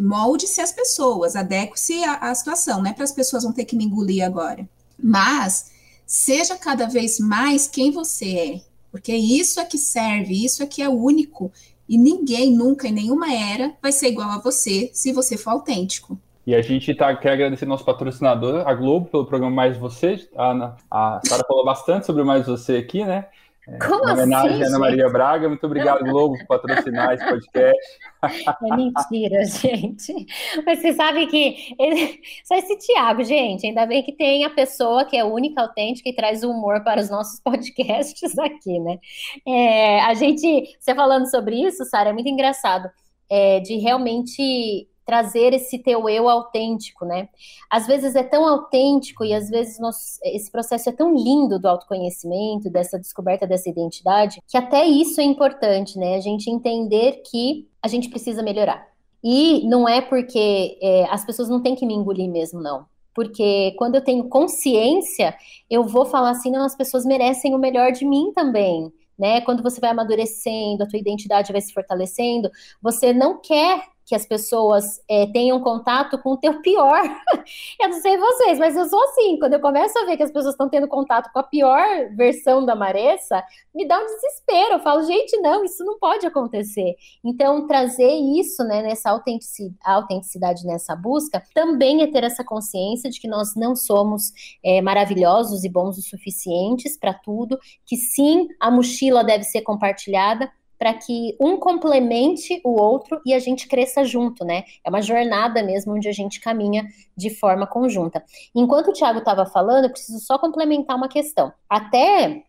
molde-se 0.00 0.60
as 0.60 0.72
pessoas, 0.72 1.36
adeque-se 1.36 2.02
à, 2.04 2.34
situação, 2.34 2.82
não 2.82 2.90
é 2.90 2.92
para 2.92 3.04
as 3.04 3.12
pessoas 3.12 3.42
vão 3.42 3.52
ter 3.52 3.64
que 3.64 3.76
me 3.76 3.84
engolir 3.84 4.24
agora. 4.24 4.68
Mas 5.02 5.70
seja 6.06 6.56
cada 6.56 6.86
vez 6.86 7.18
mais 7.18 7.66
quem 7.66 7.90
você 7.90 8.36
é, 8.36 8.60
porque 8.90 9.14
isso 9.14 9.60
é 9.60 9.64
que 9.64 9.78
serve, 9.78 10.44
isso 10.44 10.62
é 10.62 10.66
que 10.66 10.82
é 10.82 10.88
único. 10.88 11.52
E 11.88 11.98
ninguém 11.98 12.52
nunca, 12.52 12.88
em 12.88 12.92
nenhuma 12.92 13.32
era, 13.32 13.74
vai 13.82 13.92
ser 13.92 14.08
igual 14.08 14.30
a 14.30 14.38
você 14.38 14.90
se 14.92 15.12
você 15.12 15.36
for 15.36 15.50
autêntico. 15.50 16.18
E 16.46 16.54
a 16.54 16.62
gente 16.62 16.92
tá, 16.94 17.14
quer 17.14 17.32
agradecer 17.32 17.66
nosso 17.66 17.84
patrocinador, 17.84 18.66
a 18.66 18.74
Globo, 18.74 19.06
pelo 19.06 19.26
programa 19.26 19.54
Mais 19.54 19.76
Você. 19.76 20.28
A, 20.36 20.74
a 20.90 21.20
Sara 21.24 21.44
falou 21.46 21.64
bastante 21.64 22.04
sobre 22.04 22.24
Mais 22.24 22.46
Você 22.46 22.76
aqui, 22.76 23.04
né? 23.04 23.26
É, 23.68 23.78
Como 23.78 24.08
em 24.08 24.12
homenagem 24.12 24.54
assim, 24.54 24.64
a 24.64 24.66
Ana 24.66 24.78
Maria 24.78 25.08
Braga. 25.08 25.48
Muito 25.48 25.64
obrigado, 25.64 26.04
Globo, 26.04 26.36
por 26.38 26.46
patrocinar 26.46 27.14
esse 27.14 27.24
podcast. 27.24 27.98
É 28.22 28.76
mentira, 28.76 29.44
gente. 29.46 30.26
Mas 30.66 30.80
você 30.80 30.92
sabe 30.92 31.26
que 31.28 31.74
ele... 31.78 32.20
só 32.44 32.56
esse 32.56 32.76
Tiago, 32.78 33.22
gente. 33.22 33.66
Ainda 33.66 33.86
bem 33.86 34.02
que 34.02 34.12
tem 34.12 34.44
a 34.44 34.50
pessoa 34.50 35.04
que 35.04 35.16
é 35.16 35.24
única, 35.24 35.62
autêntica 35.62 36.08
e 36.08 36.14
traz 36.14 36.42
o 36.42 36.50
humor 36.50 36.82
para 36.82 37.00
os 37.00 37.08
nossos 37.08 37.38
podcasts 37.44 38.36
aqui, 38.38 38.80
né? 38.80 38.98
É, 39.46 40.00
a 40.00 40.14
gente, 40.14 40.76
você 40.78 40.94
falando 40.94 41.30
sobre 41.30 41.56
isso, 41.56 41.84
Sara, 41.84 42.10
é 42.10 42.12
muito 42.12 42.28
engraçado. 42.28 42.90
É, 43.30 43.60
de 43.60 43.78
realmente 43.78 44.88
trazer 45.04 45.52
esse 45.52 45.78
teu 45.78 46.08
eu 46.08 46.28
autêntico, 46.28 47.04
né? 47.04 47.28
Às 47.70 47.86
vezes 47.86 48.14
é 48.14 48.22
tão 48.22 48.46
autêntico 48.46 49.24
e 49.24 49.34
às 49.34 49.48
vezes 49.50 49.78
nós, 49.78 50.18
esse 50.22 50.50
processo 50.50 50.88
é 50.88 50.92
tão 50.92 51.14
lindo 51.14 51.58
do 51.58 51.68
autoconhecimento, 51.68 52.70
dessa 52.70 52.98
descoberta 52.98 53.46
dessa 53.46 53.68
identidade, 53.68 54.40
que 54.46 54.56
até 54.56 54.86
isso 54.86 55.20
é 55.20 55.24
importante, 55.24 55.98
né? 55.98 56.16
A 56.16 56.20
gente 56.20 56.50
entender 56.50 57.22
que 57.30 57.68
a 57.82 57.88
gente 57.88 58.08
precisa 58.08 58.42
melhorar. 58.42 58.86
E 59.22 59.66
não 59.68 59.88
é 59.88 60.00
porque 60.00 60.78
é, 60.82 61.04
as 61.10 61.24
pessoas 61.24 61.48
não 61.48 61.62
têm 61.62 61.74
que 61.74 61.86
me 61.86 61.94
engolir 61.94 62.28
mesmo, 62.28 62.60
não. 62.60 62.86
Porque 63.14 63.74
quando 63.76 63.94
eu 63.94 64.00
tenho 64.02 64.28
consciência, 64.28 65.34
eu 65.70 65.84
vou 65.84 66.04
falar 66.06 66.30
assim, 66.30 66.50
não, 66.50 66.64
as 66.64 66.74
pessoas 66.74 67.04
merecem 67.04 67.54
o 67.54 67.58
melhor 67.58 67.92
de 67.92 68.04
mim 68.04 68.32
também. 68.34 68.92
Né? 69.18 69.40
Quando 69.42 69.62
você 69.62 69.80
vai 69.80 69.90
amadurecendo, 69.90 70.82
a 70.82 70.86
tua 70.88 70.98
identidade 70.98 71.52
vai 71.52 71.60
se 71.60 71.72
fortalecendo, 71.72 72.50
você 72.80 73.12
não 73.12 73.40
quer 73.40 73.84
que 74.12 74.16
as 74.16 74.26
pessoas 74.26 75.00
é, 75.08 75.26
tenham 75.28 75.58
contato 75.62 76.18
com 76.18 76.32
o 76.32 76.36
teu 76.36 76.60
pior. 76.60 77.02
eu 77.80 77.88
não 77.88 77.98
sei 77.98 78.18
vocês, 78.18 78.58
mas 78.58 78.76
eu 78.76 78.84
sou 78.84 79.02
assim. 79.04 79.38
Quando 79.38 79.54
eu 79.54 79.60
começo 79.60 79.98
a 79.98 80.04
ver 80.04 80.18
que 80.18 80.22
as 80.22 80.30
pessoas 80.30 80.52
estão 80.52 80.68
tendo 80.68 80.86
contato 80.86 81.32
com 81.32 81.38
a 81.38 81.42
pior 81.42 81.82
versão 82.14 82.62
da 82.62 82.74
Maressa, 82.74 83.42
me 83.74 83.88
dá 83.88 83.98
um 83.98 84.04
desespero. 84.04 84.74
Eu 84.74 84.80
falo, 84.80 85.02
gente, 85.04 85.34
não, 85.38 85.64
isso 85.64 85.82
não 85.82 85.98
pode 85.98 86.26
acontecer. 86.26 86.94
Então, 87.24 87.66
trazer 87.66 88.12
isso, 88.12 88.62
né, 88.64 88.82
nessa 88.82 89.08
autenticidade, 89.08 90.66
nessa 90.66 90.94
busca, 90.94 91.42
também 91.54 92.02
é 92.02 92.06
ter 92.06 92.22
essa 92.22 92.44
consciência 92.44 93.08
de 93.08 93.18
que 93.18 93.26
nós 93.26 93.54
não 93.56 93.74
somos 93.74 94.24
é, 94.62 94.82
maravilhosos 94.82 95.64
e 95.64 95.70
bons 95.70 95.96
o 95.96 96.02
suficientes 96.02 96.98
para 96.98 97.14
tudo, 97.14 97.58
que 97.86 97.96
sim, 97.96 98.46
a 98.60 98.70
mochila 98.70 99.24
deve 99.24 99.44
ser 99.44 99.62
compartilhada, 99.62 100.52
para 100.82 100.94
que 100.94 101.36
um 101.38 101.58
complemente 101.58 102.60
o 102.64 102.70
outro 102.70 103.20
e 103.24 103.32
a 103.32 103.38
gente 103.38 103.68
cresça 103.68 104.04
junto, 104.04 104.44
né? 104.44 104.64
É 104.82 104.90
uma 104.90 105.00
jornada 105.00 105.62
mesmo 105.62 105.94
onde 105.94 106.08
a 106.08 106.12
gente 106.12 106.40
caminha 106.40 106.84
de 107.16 107.30
forma 107.30 107.68
conjunta. 107.68 108.20
Enquanto 108.52 108.88
o 108.88 108.92
Thiago 108.92 109.20
estava 109.20 109.46
falando, 109.46 109.84
eu 109.84 109.90
preciso 109.90 110.18
só 110.18 110.36
complementar 110.40 110.96
uma 110.96 111.06
questão. 111.06 111.52
Até 111.70 112.42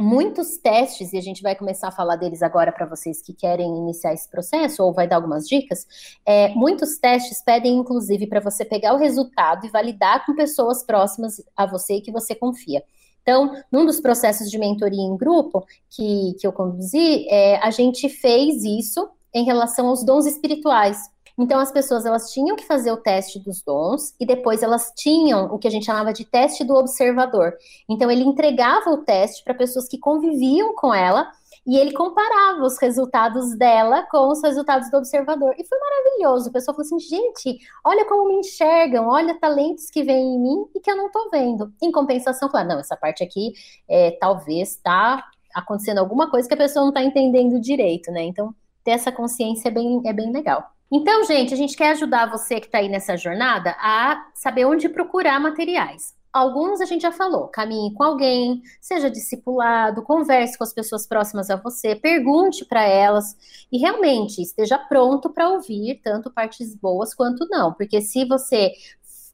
muitos 0.00 0.56
testes, 0.58 1.12
e 1.12 1.18
a 1.18 1.20
gente 1.20 1.42
vai 1.42 1.56
começar 1.56 1.88
a 1.88 1.90
falar 1.90 2.14
deles 2.14 2.44
agora 2.44 2.70
para 2.70 2.86
vocês 2.86 3.20
que 3.20 3.34
querem 3.34 3.66
iniciar 3.78 4.14
esse 4.14 4.30
processo, 4.30 4.84
ou 4.84 4.92
vai 4.92 5.08
dar 5.08 5.16
algumas 5.16 5.48
dicas. 5.48 5.84
É, 6.24 6.50
muitos 6.50 6.96
testes 6.96 7.42
pedem, 7.42 7.74
inclusive, 7.74 8.24
para 8.28 8.38
você 8.38 8.64
pegar 8.64 8.94
o 8.94 8.98
resultado 8.98 9.66
e 9.66 9.68
validar 9.68 10.24
com 10.24 10.36
pessoas 10.36 10.84
próximas 10.84 11.42
a 11.56 11.66
você 11.66 12.00
que 12.00 12.12
você 12.12 12.36
confia. 12.36 12.84
Então, 13.30 13.52
num 13.70 13.86
dos 13.86 14.00
processos 14.00 14.50
de 14.50 14.58
mentoria 14.58 15.00
em 15.00 15.16
grupo 15.16 15.64
que, 15.88 16.34
que 16.40 16.44
eu 16.44 16.52
conduzi, 16.52 17.28
é, 17.28 17.64
a 17.64 17.70
gente 17.70 18.08
fez 18.08 18.64
isso 18.64 19.08
em 19.32 19.44
relação 19.44 19.86
aos 19.86 20.04
dons 20.04 20.26
espirituais. 20.26 20.98
Então, 21.38 21.60
as 21.60 21.70
pessoas 21.70 22.04
elas 22.04 22.32
tinham 22.32 22.56
que 22.56 22.66
fazer 22.66 22.90
o 22.90 22.96
teste 22.96 23.38
dos 23.38 23.62
dons 23.62 24.14
e 24.18 24.26
depois 24.26 24.64
elas 24.64 24.92
tinham 24.96 25.44
o 25.44 25.60
que 25.60 25.68
a 25.68 25.70
gente 25.70 25.86
chamava 25.86 26.12
de 26.12 26.24
teste 26.24 26.64
do 26.64 26.74
observador. 26.74 27.54
Então, 27.88 28.10
ele 28.10 28.24
entregava 28.24 28.90
o 28.90 29.04
teste 29.04 29.44
para 29.44 29.54
pessoas 29.54 29.86
que 29.86 29.96
conviviam 29.96 30.74
com 30.74 30.92
ela 30.92 31.30
e 31.66 31.76
ele 31.76 31.92
comparava 31.92 32.62
os 32.62 32.78
resultados 32.78 33.56
dela 33.56 34.02
com 34.10 34.28
os 34.28 34.42
resultados 34.42 34.90
do 34.90 34.96
observador. 34.96 35.54
E 35.58 35.64
foi 35.66 35.78
maravilhoso. 35.78 36.48
O 36.48 36.52
pessoal 36.52 36.74
falou 36.74 36.86
assim: 36.86 36.98
gente, 36.98 37.58
olha 37.84 38.04
como 38.06 38.28
me 38.28 38.40
enxergam, 38.40 39.08
olha 39.08 39.38
talentos 39.38 39.90
que 39.90 40.02
vêm 40.02 40.34
em 40.34 40.38
mim 40.38 40.66
e 40.74 40.80
que 40.80 40.90
eu 40.90 40.96
não 40.96 41.06
estou 41.06 41.30
vendo. 41.30 41.72
Em 41.82 41.92
compensação, 41.92 42.50
falar, 42.50 42.64
não, 42.64 42.78
essa 42.78 42.96
parte 42.96 43.22
aqui 43.22 43.52
é, 43.88 44.12
talvez 44.12 44.70
está 44.70 45.24
acontecendo 45.54 45.98
alguma 45.98 46.30
coisa 46.30 46.48
que 46.48 46.54
a 46.54 46.56
pessoa 46.56 46.82
não 46.82 46.90
está 46.90 47.02
entendendo 47.02 47.60
direito, 47.60 48.10
né? 48.10 48.22
Então, 48.22 48.54
ter 48.84 48.92
essa 48.92 49.12
consciência 49.12 49.68
é 49.68 49.72
bem, 49.72 50.00
é 50.04 50.12
bem 50.12 50.32
legal. 50.32 50.70
Então, 50.92 51.24
gente, 51.24 51.54
a 51.54 51.56
gente 51.56 51.76
quer 51.76 51.90
ajudar 51.90 52.30
você 52.30 52.58
que 52.58 52.66
está 52.66 52.78
aí 52.78 52.88
nessa 52.88 53.16
jornada 53.16 53.76
a 53.78 54.26
saber 54.34 54.64
onde 54.64 54.88
procurar 54.88 55.38
materiais. 55.38 56.14
Alguns 56.32 56.80
a 56.80 56.84
gente 56.84 57.02
já 57.02 57.10
falou, 57.10 57.48
caminhe 57.48 57.92
com 57.94 58.04
alguém, 58.04 58.62
seja 58.80 59.10
discipulado, 59.10 60.02
converse 60.02 60.56
com 60.56 60.62
as 60.62 60.72
pessoas 60.72 61.06
próximas 61.06 61.50
a 61.50 61.56
você, 61.56 61.96
pergunte 61.96 62.64
para 62.64 62.84
elas 62.84 63.36
e 63.70 63.78
realmente 63.78 64.40
esteja 64.40 64.78
pronto 64.78 65.28
para 65.30 65.48
ouvir 65.48 66.00
tanto 66.04 66.30
partes 66.30 66.76
boas 66.76 67.12
quanto 67.14 67.48
não, 67.50 67.72
porque 67.72 68.00
se 68.00 68.24
você 68.24 68.72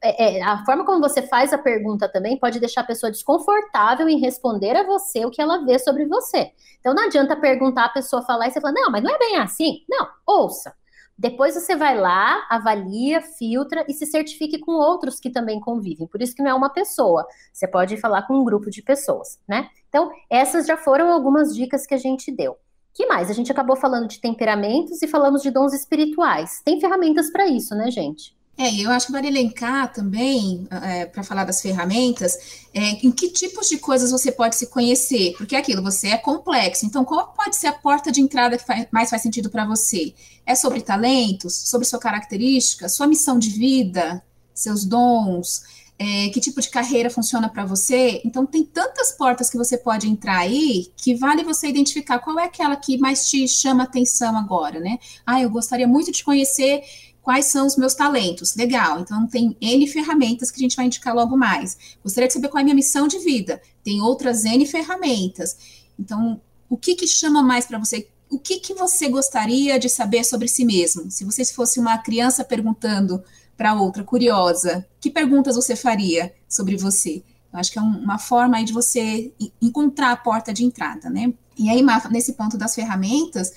é, 0.03 0.39
é, 0.39 0.43
a 0.43 0.65
forma 0.65 0.85
como 0.85 1.01
você 1.01 1.23
faz 1.23 1.53
a 1.53 1.59
pergunta 1.59 2.09
também 2.09 2.39
pode 2.39 2.61
deixar 2.61 2.83
a 2.83 2.85
pessoa 2.85 3.11
desconfortável 3.11 4.09
em 4.09 4.19
responder 4.19 4.77
a 4.77 4.87
você 4.87 5.25
o 5.25 5.31
que 5.31 5.41
ela 5.41 5.65
vê 5.65 5.79
sobre 5.79 6.07
você. 6.07 6.53
Então 6.79 6.95
não 6.95 7.05
adianta 7.05 7.35
perguntar 7.35 7.87
a 7.87 7.91
pessoa 7.91 8.23
falar 8.23 8.49
e 8.49 8.51
você 8.53 8.61
falar, 8.61 8.75
não, 8.75 8.91
mas 8.91 9.03
não 9.03 9.15
é 9.15 9.19
bem 9.19 9.37
assim. 9.37 9.81
Não, 9.89 10.09
ouça. 10.27 10.75
Depois 11.19 11.55
você 11.55 11.75
vai 11.75 11.99
lá, 11.99 12.47
avalia, 12.51 13.23
filtra 13.23 13.85
e 13.89 13.95
se 13.95 14.05
certifique 14.05 14.59
com 14.59 14.73
outros 14.73 15.19
que 15.19 15.31
também 15.31 15.59
convivem. 15.59 16.07
Por 16.07 16.21
isso 16.21 16.35
que 16.35 16.43
não 16.43 16.51
é 16.51 16.55
uma 16.55 16.69
pessoa. 16.69 17.27
Você 17.53 17.67
pode 17.67 17.97
falar 17.97 18.27
com 18.27 18.35
um 18.35 18.45
grupo 18.45 18.71
de 18.71 18.83
pessoas, 18.83 19.41
né? 19.49 19.71
Então, 19.89 20.11
essas 20.29 20.67
já 20.67 20.77
foram 20.77 21.11
algumas 21.11 21.55
dicas 21.55 21.87
que 21.87 21.95
a 21.95 21.99
gente 21.99 22.31
deu. 22.31 22.59
Que 22.93 23.07
mais? 23.07 23.31
A 23.31 23.33
gente 23.33 23.53
acabou 23.53 23.77
falando 23.77 24.09
de 24.09 24.21
temperamentos 24.21 25.03
e 25.03 25.07
falamos 25.07 25.43
de 25.43 25.51
dons 25.51 25.73
espirituais. 25.73 26.61
Tem 26.65 26.81
ferramentas 26.81 27.31
para 27.31 27.47
isso, 27.47 27.75
né, 27.75 27.91
gente? 27.91 28.37
É, 28.59 28.75
eu 28.81 28.91
acho 28.91 29.07
que 29.07 29.13
vale 29.13 29.29
elencar 29.29 29.93
também, 29.93 30.67
é, 30.71 31.05
para 31.05 31.23
falar 31.23 31.45
das 31.45 31.61
ferramentas, 31.61 32.65
é, 32.73 32.93
em 33.07 33.11
que 33.11 33.29
tipos 33.29 33.69
de 33.69 33.77
coisas 33.77 34.11
você 34.11 34.33
pode 34.33 34.57
se 34.57 34.69
conhecer, 34.69 35.35
porque 35.37 35.55
é 35.55 35.59
aquilo, 35.59 35.83
você 35.83 36.09
é 36.09 36.17
complexo, 36.17 36.87
então 36.87 37.05
qual 37.05 37.35
pode 37.35 37.55
ser 37.55 37.67
a 37.67 37.73
porta 37.73 38.11
de 38.11 38.23
entrada 38.23 38.57
que 38.57 38.65
faz, 38.65 38.87
mais 38.91 39.11
faz 39.11 39.21
sentido 39.21 39.51
para 39.51 39.67
você? 39.67 40.15
É 40.47 40.55
sobre 40.55 40.81
talentos, 40.81 41.55
sobre 41.55 41.87
sua 41.87 41.99
característica, 41.99 42.89
sua 42.89 43.07
missão 43.07 43.39
de 43.39 43.51
vida, 43.51 44.25
seus 44.55 44.87
dons, 44.87 45.63
é, 45.99 46.29
que 46.29 46.41
tipo 46.41 46.61
de 46.61 46.69
carreira 46.69 47.09
funciona 47.09 47.49
para 47.49 47.65
você? 47.65 48.21
Então, 48.25 48.45
tem 48.45 48.65
tantas 48.65 49.13
portas 49.13 49.49
que 49.49 49.57
você 49.57 49.79
pode 49.79 50.07
entrar 50.09 50.39
aí 50.39 50.91
que 50.97 51.15
vale 51.15 51.43
você 51.43 51.69
identificar 51.69 52.19
qual 52.19 52.39
é 52.39 52.45
aquela 52.45 52.77
que 52.77 52.99
mais 52.99 53.29
te 53.29 53.49
chama 53.49 53.85
atenção 53.85 54.37
agora, 54.37 54.79
né? 54.79 54.99
Ah, 55.25 55.41
eu 55.41 55.49
gostaria 55.49 55.89
muito 55.89 56.13
de 56.13 56.23
conhecer 56.23 56.83
quais 57.27 57.47
são 57.47 57.67
os 57.67 57.75
meus 57.75 57.93
talentos. 57.93 58.55
Legal, 58.55 59.01
então 59.01 59.27
tem 59.27 59.57
N 59.61 59.85
ferramentas 59.89 60.49
que 60.49 60.61
a 60.61 60.63
gente 60.63 60.77
vai 60.77 60.87
indicar 60.87 61.13
logo 61.13 61.37
mais. 61.37 61.77
Gostaria 62.01 62.29
de 62.29 62.35
saber 62.35 62.47
qual 62.47 62.61
é 62.61 62.61
a 62.61 62.65
minha 62.65 62.77
missão 62.77 63.09
de 63.09 63.19
vida. 63.19 63.61
Tem 63.83 64.01
outras 64.01 64.45
N 64.45 64.65
ferramentas. 64.65 65.57
Então, 65.99 66.41
o 66.69 66.77
que, 66.77 66.95
que 66.95 67.05
chama 67.05 67.43
mais 67.43 67.67
para 67.67 67.81
você? 67.81 68.09
O 68.31 68.39
que, 68.39 68.61
que 68.61 68.75
você 68.75 69.09
gostaria 69.09 69.77
de 69.77 69.89
saber 69.89 70.23
sobre 70.23 70.47
si 70.47 70.65
mesmo? 70.65 71.11
Se 71.11 71.25
você 71.25 71.45
fosse 71.47 71.81
uma 71.81 71.99
criança 71.99 72.45
perguntando 72.45 73.21
para 73.57 73.75
outra, 73.75 74.05
curiosa, 74.05 74.87
que 75.01 75.11
perguntas 75.11 75.57
você 75.57 75.75
faria 75.75 76.33
sobre 76.49 76.77
você? 76.77 77.25
Eu 77.53 77.59
acho 77.59 77.73
que 77.73 77.79
é 77.81 77.83
um, 77.83 78.05
uma 78.05 78.21
forma 78.21 78.59
aí 78.59 78.65
de 78.65 78.73
você 78.73 79.33
encontrar 79.61 80.13
a 80.13 80.17
porta 80.17 80.55
de 80.55 80.65
entrada, 80.65 81.11
né? 81.11 81.35
E 81.59 81.69
aí, 81.71 81.85
nesse 82.09 82.35
ponto 82.35 82.57
das 82.57 82.73
ferramentas, 82.73 83.53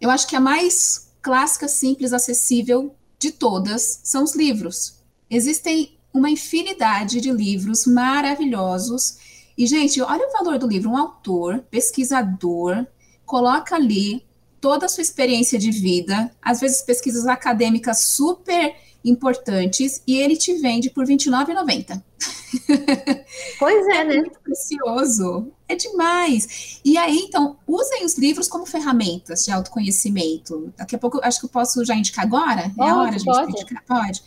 eu 0.00 0.08
acho 0.08 0.26
que 0.26 0.34
a 0.34 0.40
mais 0.40 1.10
clássica, 1.20 1.68
simples, 1.68 2.14
acessível 2.14 2.96
de 3.22 3.30
todas 3.30 4.00
são 4.02 4.24
os 4.24 4.34
livros. 4.34 4.98
Existem 5.30 5.96
uma 6.12 6.28
infinidade 6.28 7.20
de 7.20 7.30
livros 7.30 7.86
maravilhosos. 7.86 9.16
E, 9.56 9.64
gente, 9.64 10.02
olha 10.02 10.28
o 10.28 10.32
valor 10.32 10.58
do 10.58 10.66
livro. 10.66 10.90
Um 10.90 10.96
autor, 10.96 11.60
pesquisador, 11.70 12.84
coloca 13.24 13.76
ali 13.76 14.24
toda 14.60 14.86
a 14.86 14.88
sua 14.88 15.02
experiência 15.02 15.56
de 15.56 15.70
vida, 15.70 16.30
às 16.42 16.60
vezes 16.60 16.82
pesquisas 16.82 17.26
acadêmicas 17.26 18.04
super 18.04 18.74
importantes, 19.04 20.02
e 20.06 20.18
ele 20.18 20.36
te 20.36 20.54
vende 20.54 20.90
por 20.90 21.04
R$29,90. 21.06 22.02
Pois 23.58 23.86
é, 23.86 23.96
é 24.02 24.04
né? 24.04 24.16
muito 24.16 24.40
precioso. 24.40 25.52
É 25.72 25.76
demais. 25.76 26.80
E 26.84 26.98
aí, 26.98 27.16
então, 27.26 27.56
usem 27.66 28.04
os 28.04 28.18
livros 28.18 28.46
como 28.46 28.66
ferramentas 28.66 29.44
de 29.44 29.50
autoconhecimento. 29.50 30.72
Daqui 30.76 30.94
a 30.94 30.98
pouco, 30.98 31.18
acho 31.22 31.40
que 31.40 31.46
eu 31.46 31.50
posso 31.50 31.82
já 31.84 31.94
indicar 31.94 32.24
agora? 32.24 32.70
Pode, 32.76 32.88
é 32.88 32.92
a 32.92 32.96
hora 32.96 33.16
de 33.16 33.24
pode. 33.24 33.52
indicar? 33.52 33.82
Pode. 33.86 34.22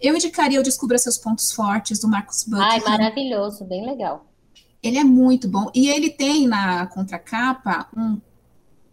Eu 0.00 0.14
indicaria 0.14 0.60
o 0.60 0.62
Descubra 0.62 0.98
Seus 0.98 1.16
Pontos 1.16 1.52
Fortes, 1.52 1.98
do 2.00 2.08
Marcos 2.08 2.44
Buckingham. 2.44 2.68
Ai, 2.70 2.80
maravilhoso, 2.80 3.64
bem 3.64 3.86
legal. 3.86 4.26
Ele 4.82 4.98
é 4.98 5.04
muito 5.04 5.48
bom. 5.48 5.70
E 5.74 5.88
ele 5.88 6.10
tem 6.10 6.46
na 6.46 6.86
contracapa 6.86 7.86
um, 7.96 8.20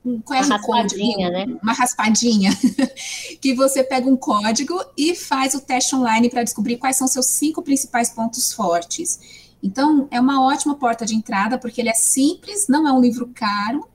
um 0.05 0.21
Uma 0.25 0.41
raspadinha, 0.41 1.29
né? 1.29 1.45
uma 1.61 1.73
raspadinha, 1.73 2.51
que 3.41 3.53
você 3.53 3.83
pega 3.83 4.07
um 4.07 4.15
código 4.15 4.81
e 4.97 5.13
faz 5.13 5.53
o 5.53 5.59
teste 5.59 5.93
online 5.93 6.29
para 6.29 6.43
descobrir 6.43 6.77
quais 6.77 6.95
são 6.95 7.07
seus 7.07 7.27
cinco 7.27 7.61
principais 7.61 8.09
pontos 8.09 8.53
fortes. 8.53 9.46
Então, 9.61 10.07
é 10.11 10.19
uma 10.19 10.45
ótima 10.45 10.75
porta 10.75 11.05
de 11.05 11.15
entrada, 11.15 11.57
porque 11.57 11.81
ele 11.81 11.89
é 11.89 11.93
simples, 11.93 12.67
não 12.67 12.87
é 12.87 12.91
um 12.91 13.01
livro 13.01 13.29
caro, 13.33 13.87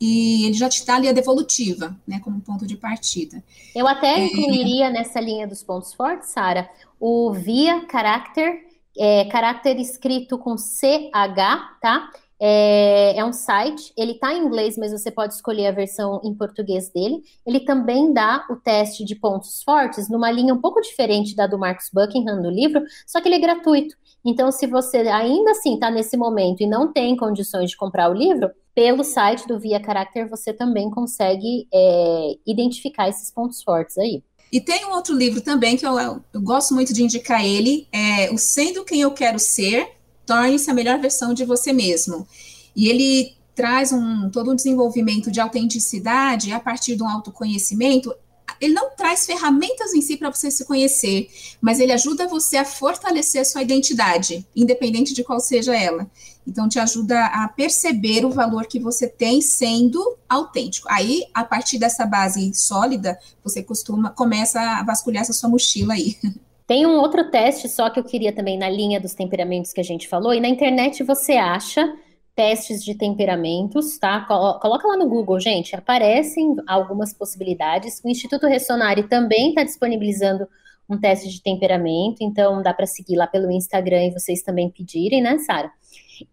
e 0.00 0.46
ele 0.46 0.54
já 0.54 0.68
te 0.68 0.84
dá 0.86 0.94
ali 0.94 1.08
a 1.08 1.12
devolutiva, 1.12 1.94
né, 2.06 2.20
como 2.20 2.40
ponto 2.40 2.66
de 2.66 2.76
partida. 2.76 3.42
Eu 3.74 3.86
até 3.86 4.18
incluiria 4.18 4.88
nessa 4.88 5.20
linha 5.20 5.46
dos 5.46 5.62
pontos 5.62 5.92
fortes, 5.92 6.30
Sara, 6.30 6.68
o 6.98 7.32
Via 7.32 7.86
Character, 7.90 8.64
é, 8.98 9.26
caráter 9.26 9.78
escrito 9.78 10.38
com 10.38 10.56
CH, 10.56 11.78
tá? 11.80 12.10
É, 12.42 13.18
é 13.18 13.24
um 13.24 13.34
site, 13.34 13.92
ele 13.94 14.14
tá 14.14 14.32
em 14.32 14.42
inglês, 14.42 14.78
mas 14.78 14.92
você 14.92 15.10
pode 15.10 15.34
escolher 15.34 15.66
a 15.66 15.72
versão 15.72 16.22
em 16.24 16.34
português 16.34 16.88
dele. 16.88 17.22
Ele 17.46 17.60
também 17.60 18.14
dá 18.14 18.46
o 18.48 18.56
teste 18.56 19.04
de 19.04 19.14
pontos 19.14 19.62
fortes 19.62 20.08
numa 20.08 20.30
linha 20.30 20.54
um 20.54 20.60
pouco 20.60 20.80
diferente 20.80 21.36
da 21.36 21.46
do 21.46 21.58
Marcus 21.58 21.90
Buckingham 21.92 22.40
do 22.40 22.48
livro, 22.48 22.82
só 23.06 23.20
que 23.20 23.28
ele 23.28 23.34
é 23.34 23.40
gratuito. 23.40 23.94
Então, 24.24 24.52
se 24.52 24.66
você 24.66 24.98
ainda 24.98 25.52
assim 25.52 25.74
está 25.74 25.90
nesse 25.90 26.16
momento 26.16 26.62
e 26.62 26.66
não 26.66 26.92
tem 26.92 27.16
condições 27.16 27.70
de 27.70 27.76
comprar 27.76 28.10
o 28.10 28.14
livro, 28.14 28.50
pelo 28.74 29.02
site 29.02 29.46
do 29.46 29.58
Via 29.58 29.82
Character 29.82 30.28
você 30.28 30.52
também 30.52 30.90
consegue 30.90 31.66
é, 31.72 32.36
identificar 32.46 33.08
esses 33.08 33.30
pontos 33.30 33.62
fortes 33.62 33.98
aí. 33.98 34.22
E 34.52 34.60
tem 34.60 34.84
um 34.84 34.92
outro 34.92 35.14
livro 35.14 35.40
também 35.40 35.76
que 35.76 35.86
eu, 35.86 35.98
eu 35.98 36.40
gosto 36.42 36.74
muito 36.74 36.92
de 36.92 37.02
indicar 37.02 37.44
ele, 37.44 37.86
é 37.92 38.30
O 38.32 38.38
Sendo 38.38 38.84
Quem 38.84 39.00
Eu 39.00 39.12
Quero 39.12 39.38
Ser, 39.38 39.88
Torne-se 40.26 40.70
a 40.70 40.74
Melhor 40.74 40.98
Versão 41.00 41.32
de 41.32 41.44
Você 41.44 41.72
Mesmo. 41.72 42.26
E 42.74 42.88
ele 42.88 43.34
traz 43.54 43.92
um, 43.92 44.30
todo 44.30 44.50
um 44.50 44.54
desenvolvimento 44.54 45.30
de 45.30 45.40
autenticidade 45.40 46.52
a 46.52 46.60
partir 46.60 46.96
de 46.96 47.02
um 47.02 47.08
autoconhecimento 47.08 48.14
ele 48.60 48.74
não 48.74 48.90
traz 48.90 49.24
ferramentas 49.24 49.94
em 49.94 50.02
si 50.02 50.16
para 50.16 50.30
você 50.30 50.50
se 50.50 50.64
conhecer, 50.64 51.28
mas 51.60 51.80
ele 51.80 51.92
ajuda 51.92 52.28
você 52.28 52.58
a 52.58 52.64
fortalecer 52.64 53.40
a 53.40 53.44
sua 53.44 53.62
identidade, 53.62 54.46
independente 54.54 55.14
de 55.14 55.24
qual 55.24 55.40
seja 55.40 55.74
ela. 55.76 56.10
Então, 56.46 56.68
te 56.68 56.78
ajuda 56.78 57.26
a 57.26 57.48
perceber 57.48 58.24
o 58.24 58.30
valor 58.30 58.66
que 58.66 58.78
você 58.78 59.06
tem 59.06 59.40
sendo 59.40 60.16
autêntico. 60.28 60.88
Aí, 60.90 61.24
a 61.32 61.44
partir 61.44 61.78
dessa 61.78 62.04
base 62.04 62.52
sólida, 62.54 63.18
você 63.42 63.62
costuma 63.62 64.10
começa 64.10 64.60
a 64.60 64.82
vasculhar 64.82 65.22
essa 65.22 65.32
sua 65.32 65.48
mochila 65.48 65.94
aí. 65.94 66.16
Tem 66.66 66.86
um 66.86 66.98
outro 66.98 67.28
teste 67.32 67.68
só 67.68 67.90
que 67.90 67.98
eu 67.98 68.04
queria 68.04 68.32
também 68.32 68.56
na 68.56 68.70
linha 68.70 69.00
dos 69.00 69.12
temperamentos 69.12 69.72
que 69.72 69.80
a 69.80 69.84
gente 69.84 70.06
falou, 70.06 70.32
e 70.32 70.38
na 70.38 70.48
internet 70.48 71.02
você 71.02 71.32
acha 71.32 71.92
testes 72.34 72.82
de 72.84 72.94
temperamentos, 72.94 73.98
tá? 73.98 74.20
Coloca 74.22 74.88
lá 74.88 74.96
no 74.96 75.08
Google, 75.08 75.38
gente, 75.38 75.74
aparecem 75.76 76.56
algumas 76.66 77.12
possibilidades. 77.12 78.00
O 78.04 78.08
Instituto 78.08 78.46
Ressonari 78.46 79.02
também 79.08 79.50
está 79.50 79.62
disponibilizando 79.62 80.48
um 80.88 80.98
teste 80.98 81.28
de 81.28 81.42
temperamento, 81.42 82.16
então 82.20 82.62
dá 82.62 82.74
para 82.74 82.86
seguir 82.86 83.16
lá 83.16 83.26
pelo 83.26 83.50
Instagram 83.50 84.06
e 84.06 84.12
vocês 84.12 84.42
também 84.42 84.70
pedirem, 84.70 85.22
né, 85.22 85.38
Sara? 85.38 85.70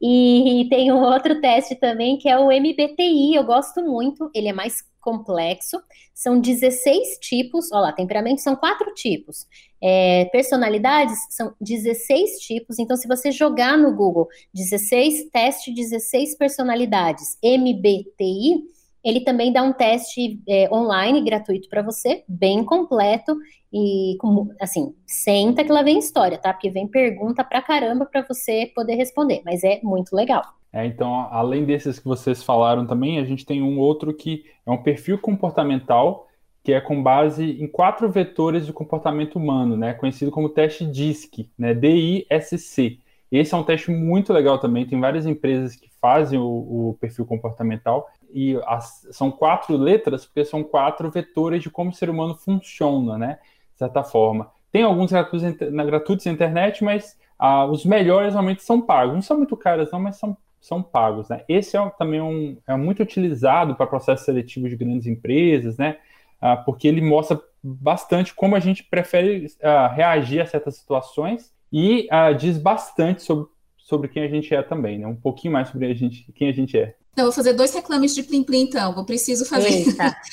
E 0.02 0.68
tem 0.70 0.92
um 0.92 1.04
outro 1.04 1.40
teste 1.42 1.76
também 1.76 2.18
que 2.18 2.30
é 2.30 2.38
o 2.38 2.52
MBTI, 2.52 3.36
eu 3.36 3.44
gosto 3.44 3.82
muito, 3.82 4.30
ele 4.34 4.48
é 4.48 4.54
mais 4.54 4.84
complexo, 5.00 5.82
são 6.14 6.40
16 6.40 7.18
tipos, 7.22 7.72
olha 7.72 7.82
lá, 7.82 7.92
temperamentos 7.94 8.44
são 8.44 8.58
quatro 8.58 8.94
tipos, 8.94 9.48
é, 9.82 10.26
personalidades 10.26 11.18
são 11.30 11.54
16 11.62 12.40
tipos, 12.40 12.78
então 12.78 12.98
se 12.98 13.08
você 13.08 13.32
jogar 13.32 13.78
no 13.78 13.96
Google 13.96 14.28
16, 14.54 15.30
teste 15.32 15.74
16 15.74 16.36
personalidades, 16.36 17.38
MBTI, 17.42 18.66
ele 19.08 19.22
também 19.22 19.54
dá 19.54 19.64
um 19.64 19.72
teste 19.72 20.42
é, 20.46 20.68
online 20.70 21.22
gratuito 21.22 21.70
para 21.70 21.82
você, 21.82 22.26
bem 22.28 22.62
completo 22.66 23.38
e 23.72 24.18
assim, 24.60 24.94
senta 25.06 25.64
que 25.64 25.72
lá 25.72 25.82
vem 25.82 25.98
história, 25.98 26.38
tá? 26.38 26.52
Porque 26.52 26.70
vem 26.70 26.88
pergunta 26.88 27.42
pra 27.42 27.62
caramba 27.62 28.06
para 28.06 28.22
você 28.28 28.70
poder 28.76 28.96
responder, 28.96 29.42
mas 29.46 29.64
é 29.64 29.80
muito 29.82 30.14
legal. 30.14 30.44
É, 30.74 30.86
então, 30.86 31.28
além 31.32 31.64
desses 31.64 32.00
que 32.00 32.06
vocês 32.06 32.44
falaram 32.44 32.86
também, 32.86 33.18
a 33.18 33.24
gente 33.24 33.46
tem 33.46 33.62
um 33.62 33.80
outro 33.80 34.14
que 34.14 34.44
é 34.66 34.72
um 34.72 34.84
perfil 34.84 35.18
comportamental 35.18 36.28
que 36.62 36.74
é 36.74 36.82
com 36.82 37.02
base 37.02 37.46
em 37.64 37.66
quatro 37.66 38.12
vetores 38.12 38.66
de 38.66 38.74
comportamento 38.74 39.38
humano, 39.38 39.78
né, 39.78 39.94
conhecido 39.94 40.30
como 40.30 40.50
teste 40.50 40.86
DISC, 40.86 41.50
né, 41.58 41.74
D-I-S-C. 41.74 43.00
Esse 43.32 43.54
é 43.54 43.58
um 43.58 43.64
teste 43.64 43.90
muito 43.90 44.34
legal 44.34 44.60
também, 44.60 44.86
tem 44.86 45.00
várias 45.00 45.26
empresas 45.26 45.78
que 45.78 45.90
fazem 46.02 46.38
o, 46.38 46.90
o 46.90 46.98
perfil 47.00 47.26
comportamental 47.26 48.10
e 48.34 48.60
as, 48.66 49.08
são 49.12 49.32
quatro 49.32 49.76
letras 49.78 50.26
porque 50.26 50.46
são 50.46 50.64
quatro 50.64 51.10
vetores 51.10 51.62
de 51.62 51.70
como 51.70 51.92
o 51.92 51.94
ser 51.94 52.10
humano 52.10 52.36
funciona, 52.36 53.18
né, 53.18 53.40
de 53.74 53.80
certa 53.80 54.04
forma. 54.04 54.52
Tem 54.72 54.84
alguns 54.84 55.12
gratuitos, 55.12 55.70
gratuitos 55.70 56.26
na 56.26 56.32
internet, 56.32 56.84
mas 56.84 57.18
ah, 57.40 57.66
os 57.66 57.86
melhores 57.86 58.34
realmente 58.34 58.64
são 58.64 58.82
pagos. 58.82 59.16
Não 59.16 59.22
são 59.22 59.38
muito 59.38 59.56
caros 59.56 59.92
não, 59.92 60.00
mas 60.00 60.18
são 60.18 60.36
são 60.60 60.82
pagos. 60.82 61.30
Né? 61.30 61.44
Esse 61.48 61.78
é 61.78 61.90
também 61.98 62.22
um, 62.22 62.58
é 62.68 62.76
muito 62.76 63.02
utilizado 63.02 63.76
para 63.76 63.88
processos 63.88 64.26
seletivos 64.26 64.70
de 64.70 64.76
grandes 64.76 65.08
empresas, 65.08 65.78
né? 65.78 65.98
Ah, 66.40 66.58
porque 66.58 66.88
ele 66.88 67.02
mostra 67.02 67.40
bastante 67.64 68.34
como 68.34 68.56
a 68.56 68.60
gente 68.60 68.84
prefere 68.84 69.48
ah, 69.64 69.88
reagir 69.88 70.42
a 70.42 70.46
certas 70.46 70.78
situações 70.78 71.52
e 71.72 72.08
ah, 72.12 72.32
diz 72.32 72.58
bastante 72.58 73.24
sobre, 73.24 73.48
sobre 73.78 74.08
quem 74.08 74.24
a 74.24 74.28
gente 74.28 74.54
é 74.54 74.62
também, 74.62 75.00
né? 75.00 75.08
um 75.08 75.16
pouquinho 75.16 75.54
mais 75.54 75.70
sobre 75.70 75.88
a 75.88 75.94
gente, 75.94 76.32
quem 76.34 76.50
a 76.50 76.52
gente 76.52 76.78
é. 76.78 76.96
Então, 77.18 77.26
vou 77.26 77.34
fazer 77.34 77.54
dois 77.54 77.74
reclames 77.74 78.14
de 78.14 78.22
Plim 78.22 78.44
Plim, 78.44 78.62
então. 78.66 78.94
Vou 78.94 79.04
preciso 79.04 79.44
fazer. 79.44 79.86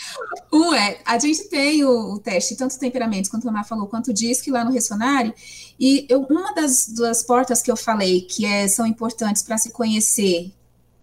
um 0.52 0.74
é, 0.74 1.00
a 1.06 1.18
gente 1.18 1.48
tem 1.48 1.82
o, 1.82 2.12
o 2.12 2.18
teste, 2.18 2.56
tanto 2.56 2.78
temperamentos, 2.78 3.30
quanto 3.30 3.48
a 3.48 3.50
Má 3.50 3.64
falou, 3.64 3.86
quanto 3.86 4.12
diz 4.12 4.42
que 4.42 4.50
lá 4.50 4.62
no 4.62 4.70
Ressonari, 4.70 5.32
e 5.80 6.04
eu, 6.10 6.20
uma 6.28 6.52
das 6.52 6.86
duas 6.86 7.22
portas 7.22 7.62
que 7.62 7.70
eu 7.70 7.76
falei 7.76 8.20
que 8.20 8.44
é, 8.44 8.68
são 8.68 8.86
importantes 8.86 9.42
para 9.42 9.56
se 9.56 9.72
conhecer, 9.72 10.52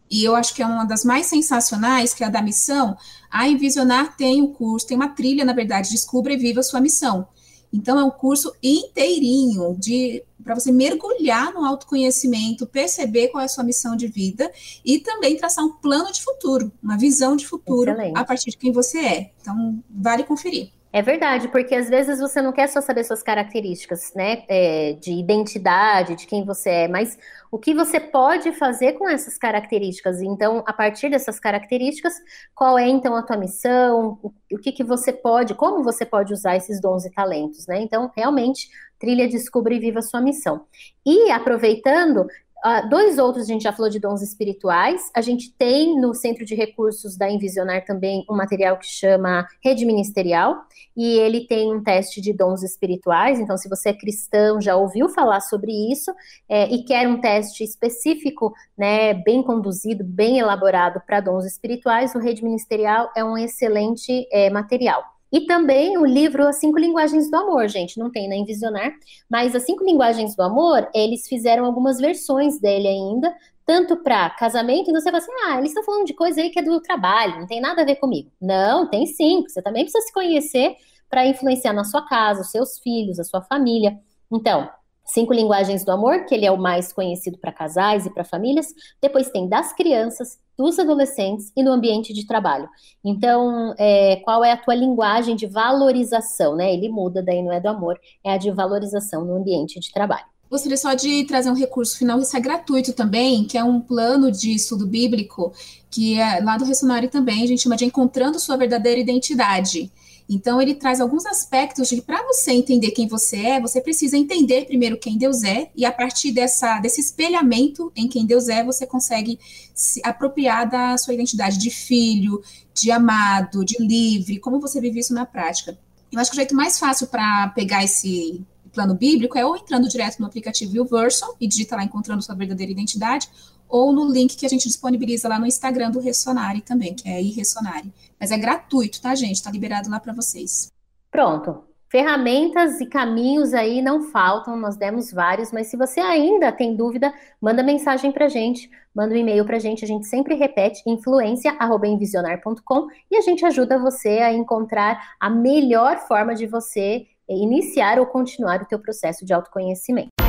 e 0.08 0.24
eu 0.24 0.36
acho 0.36 0.54
que 0.54 0.62
é 0.62 0.68
uma 0.68 0.86
das 0.86 1.04
mais 1.04 1.26
sensacionais, 1.26 2.14
que 2.14 2.24
é 2.24 2.28
a 2.28 2.30
da 2.30 2.44
missão, 2.44 2.96
a 3.32 3.48
Envisionar 3.48 4.16
tem 4.16 4.40
um 4.40 4.54
curso, 4.54 4.86
tem 4.86 4.96
uma 4.96 5.10
trilha, 5.10 5.44
na 5.44 5.54
verdade, 5.54 5.90
Descubra 5.90 6.32
e 6.32 6.38
Viva 6.38 6.60
a 6.60 6.64
Sua 6.64 6.80
Missão. 6.80 7.28
Então, 7.74 8.00
é 8.00 8.04
um 8.04 8.12
curso 8.12 8.54
inteirinho 8.62 9.76
de 9.78 10.24
para 10.44 10.56
você 10.56 10.72
mergulhar 10.72 11.54
no 11.54 11.64
autoconhecimento, 11.64 12.66
perceber 12.66 13.28
qual 13.28 13.42
é 13.42 13.46
a 13.46 13.48
sua 13.48 13.64
missão 13.64 13.96
de 13.96 14.08
vida 14.08 14.52
e 14.84 15.00
também 15.00 15.38
traçar 15.38 15.64
um 15.64 15.74
plano 15.74 16.12
de 16.12 16.22
futuro, 16.22 16.72
uma 16.82 16.98
visão 16.98 17.36
de 17.36 17.48
futuro 17.48 17.92
Excelente. 17.92 18.18
a 18.18 18.24
partir 18.24 18.50
de 18.50 18.58
quem 18.58 18.72
você 18.72 19.00
é. 19.00 19.32
Então, 19.40 19.82
vale 19.88 20.24
conferir. 20.24 20.72
É 20.94 21.02
verdade, 21.02 21.48
porque 21.48 21.74
às 21.74 21.88
vezes 21.88 22.20
você 22.20 22.42
não 22.42 22.52
quer 22.52 22.68
só 22.68 22.82
saber 22.82 23.06
suas 23.06 23.24
características, 23.24 24.12
né, 24.14 24.44
é, 24.50 24.94
de 24.94 25.14
identidade, 25.14 26.16
de 26.16 26.28
quem 26.28 26.44
você 26.44 26.70
é, 26.70 26.88
mas 26.90 27.18
o 27.52 27.60
que 27.60 27.74
você 27.74 28.00
pode 28.00 28.54
fazer 28.54 28.94
com 28.94 29.10
essas 29.10 29.38
características. 29.38 30.22
Então, 30.22 30.64
a 30.66 30.72
partir 30.72 31.10
dessas 31.10 31.38
características, 31.38 32.14
qual 32.56 32.80
é 32.80 32.88
então 32.88 33.14
a 33.14 33.22
tua 33.22 33.36
missão, 33.36 34.18
o, 34.24 34.58
que, 34.58 34.72
que 34.72 34.84
você 34.84 35.12
pode, 35.12 35.54
como 35.54 35.84
você 35.84 36.06
pode 36.06 36.32
usar 36.32 36.56
esses 36.56 36.80
dons 36.80 37.06
e 37.06 37.12
talentos, 37.12 37.68
né? 37.68 37.82
Então, 37.82 38.10
realmente, 38.16 38.70
trilha 38.98 39.28
Descubra 39.28 39.74
e 39.74 39.80
Viva 39.80 40.02
Sua 40.02 40.22
Missão. 40.22 40.66
E 41.06 41.30
aproveitando, 41.30 42.26
Uh, 42.64 42.88
dois 42.90 43.18
outros, 43.18 43.46
a 43.46 43.48
gente 43.48 43.64
já 43.64 43.74
falou 43.74 43.90
de 43.90 44.00
dons 44.00 44.22
espirituais. 44.22 45.10
A 45.16 45.22
gente 45.22 45.52
tem 45.58 46.00
no 46.00 46.14
Centro 46.14 46.46
de 46.46 46.54
Recursos 46.54 47.18
da 47.18 47.28
Envisionar 47.28 47.84
também 47.86 48.24
um 48.30 48.36
material 48.36 48.78
que 48.78 48.86
chama 48.86 49.48
Rede 49.64 49.84
Ministerial, 49.84 50.58
e 50.96 51.18
ele 51.18 51.48
tem 51.48 51.74
um 51.74 51.82
teste 51.82 52.22
de 52.22 52.32
dons 52.32 52.62
espirituais. 52.62 53.40
Então, 53.40 53.58
se 53.58 53.68
você 53.68 53.90
é 53.90 53.94
cristão, 53.94 54.62
já 54.62 54.76
ouviu 54.76 55.10
falar 55.10 55.42
sobre 55.42 55.72
isso 55.92 56.14
é, 56.48 56.70
e 56.70 56.84
quer 56.84 57.08
um 57.08 57.20
teste 57.20 57.64
específico, 57.64 58.54
né, 58.78 59.16
bem 59.16 59.42
conduzido, 59.42 60.04
bem 60.04 60.38
elaborado 60.38 61.02
para 61.06 61.20
dons 61.20 61.46
espirituais, 61.46 62.14
o 62.14 62.20
Rede 62.20 62.44
Ministerial 62.44 63.10
é 63.16 63.24
um 63.24 63.38
excelente 63.38 64.28
é, 64.32 64.52
material. 64.52 65.04
E 65.32 65.42
também 65.42 65.98
o 65.98 66.06
livro 66.06 66.48
As 66.48 66.58
Cinco 66.58 66.78
Linguagens 66.78 67.30
do 67.32 67.38
Amor, 67.38 67.68
gente, 67.68 67.98
não 67.98 68.12
tem 68.12 68.28
na 68.28 68.36
Envisionar, 68.36 68.94
mas 69.30 69.56
As 69.56 69.64
Cinco 69.64 69.84
Linguagens 69.84 70.36
do 70.36 70.44
Amor, 70.44 70.90
eles 70.94 71.28
fizeram 71.28 71.66
algumas 71.66 72.00
versões 72.00 72.60
dele 72.60 72.88
ainda, 72.88 73.34
tanto 73.66 73.96
para 73.98 74.30
casamento, 74.32 74.90
e 74.90 74.94
você 74.94 75.06
fala 75.06 75.20
assim, 75.20 75.32
ah, 75.46 75.58
eles 75.58 75.70
estão 75.70 75.84
falando 75.84 76.06
de 76.06 76.14
coisa 76.14 76.42
aí 76.42 76.50
que 76.50 76.60
é 76.60 76.62
do 76.62 76.82
trabalho, 76.82 77.40
não 77.40 77.48
tem 77.48 77.62
nada 77.62 77.82
a 77.82 77.86
ver 77.86 77.96
comigo. 77.96 78.30
Não, 78.42 78.90
tem 78.90 79.06
sim, 79.06 79.44
você 79.48 79.62
também 79.62 79.84
precisa 79.84 80.06
se 80.06 80.12
conhecer 80.12 80.76
para 81.10 81.26
influenciar 81.26 81.74
na 81.74 81.84
sua 81.84 82.06
casa, 82.06 82.42
os 82.42 82.52
seus 82.52 82.80
filhos, 82.80 83.20
a 83.20 83.24
sua 83.24 83.42
família. 83.42 83.98
Então, 84.32 84.70
Cinco 85.06 85.34
linguagens 85.34 85.84
do 85.84 85.92
amor, 85.92 86.26
que 86.26 86.34
ele 86.34 86.46
é 86.46 86.52
o 86.52 86.58
mais 86.58 86.94
conhecido 86.94 87.38
para 87.38 87.52
casais 87.52 88.06
e 88.06 88.10
para 88.10 88.24
famílias. 88.24 88.68
Depois 89.02 89.30
tem 89.30 89.48
das 89.48 89.74
crianças, 89.74 90.40
dos 90.58 90.78
adolescentes 90.80 91.52
e 91.56 91.64
no 91.64 91.72
ambiente 91.72 92.14
de 92.14 92.26
trabalho. 92.26 92.70
Então, 93.04 93.74
é, 93.78 94.18
qual 94.18 94.44
é 94.44 94.52
a 94.52 94.58
tua 94.58 94.76
linguagem 94.76 95.36
de 95.36 95.48
valorização, 95.48 96.56
né? 96.56 96.74
Ele 96.74 96.88
muda, 96.88 97.22
daí 97.22 97.42
não 97.42 97.52
é 97.52 97.60
do 97.60 97.68
amor, 97.68 98.00
é 98.24 98.34
a 98.34 98.38
de 98.38 98.52
valorização 98.52 99.26
no 99.26 99.36
ambiente 99.36 99.80
de 99.80 99.92
trabalho. 99.92 100.26
Gostaria 100.52 100.76
só 100.76 100.94
de 100.94 101.24
trazer 101.24 101.50
um 101.50 101.56
recurso 101.56 101.98
final, 101.98 102.20
isso 102.20 102.36
é 102.36 102.40
gratuito 102.42 102.92
também, 102.92 103.46
que 103.46 103.58
é 103.58 103.64
um 103.64 103.80
plano 103.80 104.30
de 104.30 104.54
estudo 104.54 104.86
bíblico, 104.86 105.54
que 105.90 106.20
é 106.20 106.42
lá 106.42 106.58
do 106.58 106.66
Ressonário 106.66 107.10
também, 107.10 107.42
a 107.42 107.48
gente 107.48 107.62
chama 107.62 107.78
de 107.78 107.86
Encontrando 107.86 108.38
Sua 108.38 108.58
Verdadeira 108.58 109.00
Identidade. 109.00 109.90
Então, 110.34 110.62
ele 110.62 110.74
traz 110.74 111.02
alguns 111.02 111.26
aspectos 111.26 111.90
de 111.90 112.02
para 112.02 112.26
você 112.26 112.52
entender 112.52 112.92
quem 112.92 113.06
você 113.06 113.36
é, 113.48 113.60
você 113.60 113.82
precisa 113.82 114.16
entender 114.16 114.66
primeiro 114.66 114.98
quem 114.98 115.18
Deus 115.18 115.44
é, 115.44 115.70
e 115.76 115.84
a 115.84 115.92
partir 115.92 116.32
dessa, 116.32 116.80
desse 116.80 117.02
espelhamento 117.02 117.92
em 117.94 118.08
quem 118.08 118.26
Deus 118.26 118.48
é, 118.48 118.64
você 118.64 118.88
consegue 118.88 119.38
se 119.76 120.00
apropriar 120.06 120.70
da 120.70 120.98
sua 120.98 121.14
identidade 121.14 121.58
de 121.58 121.70
filho, 121.70 122.42
de 122.74 122.90
amado, 122.92 123.66
de 123.66 123.76
livre, 123.78 124.40
como 124.40 124.62
você 124.62 124.80
vive 124.80 125.02
isso 125.02 125.14
na 125.14 125.26
prática. 125.26 125.78
Eu 126.10 126.18
acho 126.18 126.32
que 126.32 126.38
o 126.38 126.40
jeito 126.40 126.56
mais 126.56 126.80
fácil 126.80 127.08
para 127.08 127.50
pegar 127.50 127.84
esse 127.84 128.42
plano 128.72 128.96
bíblico 128.96 129.38
é 129.38 129.46
ou 129.46 129.58
entrando 129.58 129.90
direto 129.90 130.20
no 130.20 130.28
aplicativo 130.28 130.78
YouVersion 130.78 131.34
e 131.42 131.48
digita 131.48 131.76
lá 131.76 131.84
encontrando 131.84 132.22
sua 132.22 132.36
verdadeira 132.36 132.72
identidade, 132.72 133.28
ou 133.72 133.94
no 133.94 134.12
link 134.12 134.36
que 134.36 134.46
a 134.46 134.50
gente 134.50 134.68
disponibiliza 134.68 135.30
lá 135.30 135.40
no 135.40 135.48
Instagram 135.48 135.90
do 135.90 136.00
Ressonare 136.00 136.62
também, 136.62 136.94
que 136.94 137.10
é 137.10 137.22
iRessonare. 137.22 137.92
Mas 138.20 138.32
é 138.32 138.38
gratuito, 138.38 139.02
tá, 139.02 139.16
gente? 139.16 139.42
Tá 139.42 139.50
liberado 139.50 139.90
lá 139.90 140.00
para 140.00 140.14
vocês. 140.14 140.70
Pronto. 141.10 141.64
Ferramentas 141.90 142.80
e 142.80 142.86
caminhos 142.86 143.54
aí 143.54 143.82
não 143.82 144.04
faltam, 144.04 144.56
nós 144.56 144.78
demos 144.78 145.12
vários, 145.12 145.52
mas 145.52 145.68
se 145.68 145.76
você 145.76 146.00
ainda 146.00 146.50
tem 146.50 146.74
dúvida, 146.74 147.14
manda 147.42 147.62
mensagem 147.62 148.14
para 148.14 148.30
gente, 148.30 148.72
manda 148.96 149.14
um 149.14 149.18
e-mail 149.18 149.44
para 149.44 149.60
gente, 149.60 149.84
a 149.84 149.88
gente 149.88 150.08
sempre 150.08 150.36
repete 150.36 150.82
influência@envisionar.com 150.88 152.88
e 153.12 153.18
a 153.18 153.22
gente 153.22 153.46
ajuda 153.46 153.78
você 153.78 154.20
a 154.20 154.32
encontrar 154.32 155.16
a 155.20 155.30
melhor 155.30 155.98
forma 156.08 156.34
de 156.34 156.48
você 156.48 157.08
iniciar 157.28 158.00
ou 158.00 158.06
continuar 158.06 158.62
o 158.62 158.66
teu 158.66 158.80
processo 158.80 159.26
de 159.26 159.34
autoconhecimento. 159.34 160.21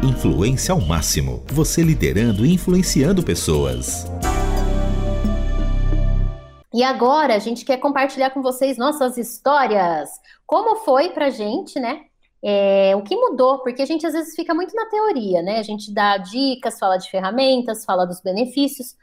Influência 0.00 0.72
ao 0.72 0.80
máximo, 0.80 1.42
você 1.48 1.82
liderando 1.82 2.46
e 2.46 2.54
influenciando 2.54 3.20
pessoas. 3.20 4.04
E 6.72 6.84
agora 6.84 7.34
a 7.34 7.38
gente 7.40 7.64
quer 7.64 7.78
compartilhar 7.78 8.30
com 8.30 8.40
vocês 8.40 8.78
nossas 8.78 9.18
histórias. 9.18 10.08
Como 10.46 10.84
foi 10.84 11.08
pra 11.08 11.30
gente, 11.30 11.80
né? 11.80 12.02
É, 12.40 12.94
o 12.94 13.02
que 13.02 13.16
mudou? 13.16 13.58
Porque 13.58 13.82
a 13.82 13.86
gente 13.86 14.06
às 14.06 14.12
vezes 14.12 14.36
fica 14.36 14.54
muito 14.54 14.72
na 14.72 14.86
teoria, 14.86 15.42
né? 15.42 15.58
A 15.58 15.64
gente 15.64 15.92
dá 15.92 16.16
dicas, 16.16 16.78
fala 16.78 16.96
de 16.96 17.10
ferramentas, 17.10 17.84
fala 17.84 18.06
dos 18.06 18.20
benefícios, 18.20 18.94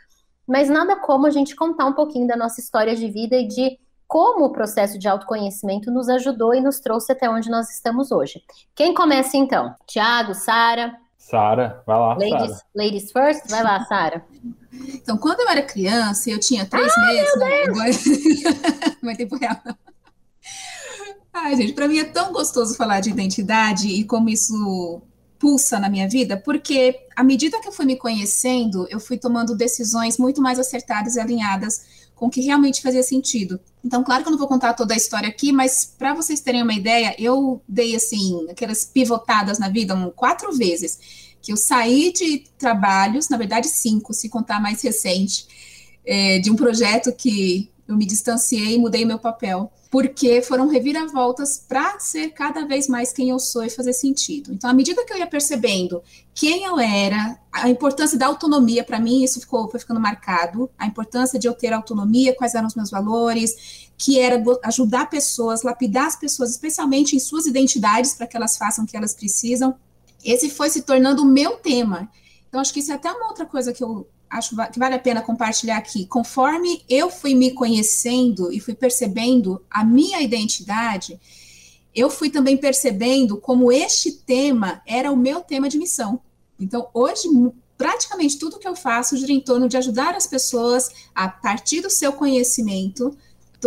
mas 0.47 0.69
nada 0.69 0.95
como 0.95 1.27
a 1.27 1.29
gente 1.29 1.57
contar 1.57 1.87
um 1.87 1.93
pouquinho 1.93 2.25
da 2.25 2.37
nossa 2.37 2.61
história 2.61 2.95
de 2.95 3.09
vida 3.09 3.35
e 3.35 3.45
de 3.45 3.77
como 4.15 4.45
o 4.45 4.49
processo 4.49 4.97
de 4.97 5.09
autoconhecimento 5.09 5.91
nos 5.91 6.07
ajudou 6.07 6.55
e 6.55 6.61
nos 6.61 6.79
trouxe 6.79 7.11
até 7.11 7.29
onde 7.29 7.49
nós 7.49 7.69
estamos 7.69 8.13
hoje. 8.13 8.41
Quem 8.73 8.93
começa 8.93 9.35
então? 9.35 9.75
Tiago, 9.85 10.33
Sara? 10.33 10.95
Sara, 11.17 11.83
vai 11.85 11.99
lá. 11.99 12.13
Ladies, 12.13 12.31
Sarah. 12.31 12.65
ladies 12.73 13.11
first, 13.11 13.49
vai 13.49 13.61
lá, 13.61 13.83
Sara. 13.83 14.25
Então, 14.71 15.17
quando 15.17 15.41
eu 15.41 15.49
era 15.49 15.61
criança, 15.61 16.29
eu 16.29 16.39
tinha 16.39 16.65
três 16.65 16.93
ah, 16.95 17.07
meses. 17.07 17.35
Meu 17.35 17.73
Deus. 17.73 18.95
Não 19.03 19.11
é 19.11 19.15
tempo 19.17 19.35
real. 19.35 19.57
Ai, 21.33 21.57
gente, 21.57 21.73
para 21.73 21.89
mim 21.89 21.97
é 21.97 22.05
tão 22.05 22.31
gostoso 22.31 22.77
falar 22.77 23.01
de 23.01 23.09
identidade 23.09 23.89
e 23.89 24.05
como 24.05 24.29
isso 24.29 25.01
pulsa 25.37 25.77
na 25.77 25.89
minha 25.89 26.07
vida, 26.07 26.37
porque 26.37 27.05
à 27.17 27.21
medida 27.21 27.59
que 27.59 27.67
eu 27.67 27.71
fui 27.73 27.83
me 27.83 27.97
conhecendo, 27.97 28.87
eu 28.89 28.99
fui 29.01 29.17
tomando 29.17 29.57
decisões 29.57 30.17
muito 30.17 30.41
mais 30.41 30.57
acertadas 30.57 31.17
e 31.17 31.19
alinhadas 31.19 32.04
com 32.15 32.27
o 32.27 32.29
que 32.29 32.41
realmente 32.41 32.81
fazia 32.81 33.03
sentido. 33.03 33.59
Então, 33.83 34.03
claro 34.03 34.23
que 34.23 34.29
eu 34.29 34.31
não 34.31 34.39
vou 34.39 34.47
contar 34.47 34.73
toda 34.73 34.93
a 34.93 34.97
história 34.97 35.29
aqui, 35.29 35.51
mas 35.51 35.93
para 35.97 36.13
vocês 36.13 36.39
terem 36.39 36.63
uma 36.63 36.73
ideia, 36.73 37.15
eu 37.19 37.61
dei 37.67 37.95
assim 37.95 38.47
aquelas 38.49 38.85
pivotadas 38.85 39.59
na 39.59 39.69
vida 39.69 39.93
um, 39.93 40.09
quatro 40.09 40.51
vezes 40.53 40.99
que 41.41 41.51
eu 41.51 41.57
saí 41.57 42.11
de 42.11 42.45
trabalhos, 42.57 43.29
na 43.29 43.37
verdade 43.37 43.67
cinco, 43.67 44.13
se 44.13 44.29
contar 44.29 44.59
mais 44.59 44.81
recente, 44.81 45.45
é, 46.03 46.39
de 46.39 46.49
um 46.49 46.55
projeto 46.55 47.11
que 47.11 47.69
eu 47.87 47.95
me 47.95 48.05
distanciei 48.05 48.75
e 48.75 48.77
mudei 48.79 49.05
meu 49.05 49.19
papel, 49.19 49.71
porque 49.91 50.41
foram 50.41 50.67
reviravoltas 50.67 51.57
para 51.57 51.99
ser 51.99 52.29
cada 52.29 52.65
vez 52.65 52.87
mais 52.87 53.13
quem 53.13 53.29
eu 53.29 53.39
sou 53.39 53.63
e 53.63 53.69
fazer 53.69 53.93
sentido. 53.93 54.51
Então, 54.51 54.69
à 54.69 54.73
medida 54.73 55.05
que 55.05 55.13
eu 55.13 55.17
ia 55.17 55.27
percebendo 55.27 56.01
quem 56.33 56.65
eu 56.65 56.79
era, 56.79 57.39
a 57.51 57.69
importância 57.69 58.17
da 58.17 58.25
autonomia, 58.25 58.83
para 58.83 58.99
mim, 58.99 59.23
isso 59.23 59.39
ficou, 59.39 59.69
foi 59.69 59.79
ficando 59.79 59.99
marcado, 59.99 60.69
a 60.77 60.85
importância 60.85 61.39
de 61.39 61.47
eu 61.47 61.53
ter 61.53 61.71
autonomia, 61.71 62.35
quais 62.35 62.55
eram 62.55 62.67
os 62.67 62.75
meus 62.75 62.89
valores, 62.89 63.87
que 63.97 64.19
era 64.19 64.43
ajudar 64.63 65.09
pessoas, 65.09 65.63
lapidar 65.63 66.07
as 66.07 66.15
pessoas, 66.15 66.51
especialmente 66.51 67.15
em 67.15 67.19
suas 67.19 67.45
identidades, 67.45 68.13
para 68.15 68.27
que 68.27 68.35
elas 68.35 68.57
façam 68.57 68.83
o 68.83 68.87
que 68.87 68.97
elas 68.97 69.13
precisam, 69.13 69.75
esse 70.23 70.49
foi 70.49 70.69
se 70.69 70.81
tornando 70.81 71.21
o 71.21 71.25
meu 71.25 71.57
tema. 71.57 72.09
Então, 72.49 72.59
acho 72.59 72.73
que 72.73 72.79
isso 72.79 72.91
é 72.91 72.95
até 72.95 73.11
uma 73.11 73.27
outra 73.27 73.45
coisa 73.45 73.71
que 73.71 73.83
eu 73.83 74.07
acho 74.29 74.55
que 74.71 74.79
vale 74.79 74.95
a 74.95 74.99
pena 74.99 75.21
compartilhar 75.21 75.77
aqui. 75.77 76.05
Conforme 76.05 76.83
eu 76.89 77.09
fui 77.09 77.33
me 77.33 77.51
conhecendo 77.51 78.51
e 78.51 78.59
fui 78.59 78.73
percebendo 78.73 79.63
a 79.69 79.83
minha 79.83 80.21
identidade, 80.21 81.19
eu 81.93 82.09
fui 82.09 82.29
também 82.29 82.57
percebendo 82.57 83.37
como 83.37 83.71
este 83.71 84.11
tema 84.11 84.81
era 84.85 85.11
o 85.11 85.17
meu 85.17 85.41
tema 85.41 85.69
de 85.69 85.77
missão. 85.77 86.19
Então, 86.59 86.87
hoje, 86.93 87.29
praticamente 87.77 88.37
tudo 88.37 88.59
que 88.59 88.67
eu 88.67 88.75
faço 88.75 89.17
gira 89.17 89.31
em 89.31 89.39
torno 89.39 89.67
de 89.67 89.77
ajudar 89.77 90.15
as 90.15 90.27
pessoas 90.27 90.89
a 91.13 91.27
partir 91.27 91.81
do 91.81 91.89
seu 91.89 92.11
conhecimento 92.13 93.15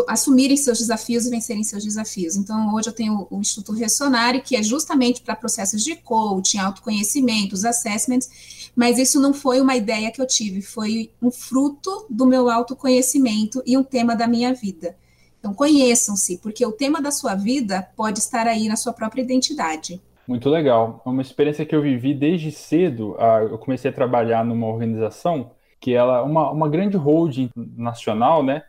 assumirem 0.08 0.56
seus 0.56 0.78
desafios 0.78 1.26
e 1.26 1.30
vencerem 1.30 1.64
seus 1.64 1.84
desafios. 1.84 2.36
Então, 2.36 2.74
hoje 2.74 2.88
eu 2.88 2.92
tenho 2.92 3.26
o 3.30 3.40
Instituto 3.40 3.72
Ressonare, 3.72 4.42
que 4.42 4.56
é 4.56 4.62
justamente 4.62 5.22
para 5.22 5.34
processos 5.34 5.82
de 5.82 5.96
coaching, 5.96 6.58
autoconhecimento, 6.58 7.54
os 7.54 7.64
assessments, 7.64 8.70
mas 8.76 8.98
isso 8.98 9.20
não 9.20 9.32
foi 9.32 9.60
uma 9.60 9.74
ideia 9.76 10.10
que 10.10 10.20
eu 10.20 10.26
tive, 10.26 10.62
foi 10.62 11.10
um 11.20 11.30
fruto 11.30 12.06
do 12.08 12.26
meu 12.26 12.50
autoconhecimento 12.50 13.62
e 13.66 13.76
um 13.76 13.82
tema 13.82 14.14
da 14.14 14.26
minha 14.26 14.52
vida. 14.54 14.96
Então, 15.38 15.54
conheçam-se, 15.54 16.38
porque 16.38 16.64
o 16.66 16.72
tema 16.72 17.00
da 17.00 17.10
sua 17.10 17.34
vida 17.34 17.88
pode 17.96 18.18
estar 18.18 18.46
aí 18.46 18.68
na 18.68 18.76
sua 18.76 18.92
própria 18.92 19.22
identidade. 19.22 20.00
Muito 20.26 20.50
legal. 20.50 21.02
É 21.06 21.08
uma 21.08 21.22
experiência 21.22 21.64
que 21.64 21.74
eu 21.74 21.80
vivi 21.80 22.12
desde 22.12 22.52
cedo. 22.52 23.16
Ah, 23.18 23.38
eu 23.40 23.56
comecei 23.56 23.90
a 23.90 23.94
trabalhar 23.94 24.44
numa 24.44 24.66
organização 24.66 25.52
que 25.80 25.94
ela 25.94 26.22
uma, 26.22 26.50
uma 26.50 26.68
grande 26.68 26.96
holding 26.96 27.50
nacional, 27.56 28.42
né? 28.42 28.62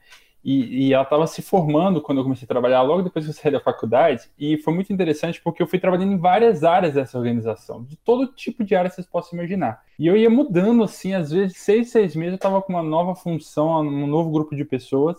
E, 0.43 0.87
e 0.87 0.93
ela 0.93 1.03
estava 1.03 1.27
se 1.27 1.41
formando 1.41 2.01
quando 2.01 2.19
eu 2.19 2.23
comecei 2.23 2.45
a 2.45 2.47
trabalhar, 2.47 2.81
logo 2.81 3.01
depois 3.01 3.25
que 3.25 3.31
eu 3.31 3.35
saí 3.35 3.51
da 3.51 3.59
faculdade, 3.59 4.29
e 4.39 4.57
foi 4.57 4.73
muito 4.73 4.91
interessante 4.93 5.41
porque 5.41 5.61
eu 5.61 5.67
fui 5.67 5.79
trabalhando 5.79 6.13
em 6.13 6.17
várias 6.17 6.63
áreas 6.63 6.93
dessa 6.93 7.17
organização, 7.17 7.83
de 7.83 7.97
todo 7.97 8.27
tipo 8.27 8.63
de 8.63 8.73
área 8.73 8.89
que 8.89 8.95
vocês 8.95 9.07
possam 9.07 9.37
imaginar. 9.37 9.83
E 9.97 10.07
eu 10.07 10.15
ia 10.15 10.29
mudando, 10.29 10.83
assim, 10.83 11.13
às 11.13 11.31
vezes, 11.31 11.57
seis, 11.57 11.91
seis 11.91 12.15
meses 12.15 12.33
eu 12.33 12.35
estava 12.37 12.61
com 12.61 12.71
uma 12.71 12.83
nova 12.83 13.15
função, 13.15 13.81
um 13.81 14.07
novo 14.07 14.31
grupo 14.31 14.55
de 14.55 14.63
pessoas, 14.63 15.17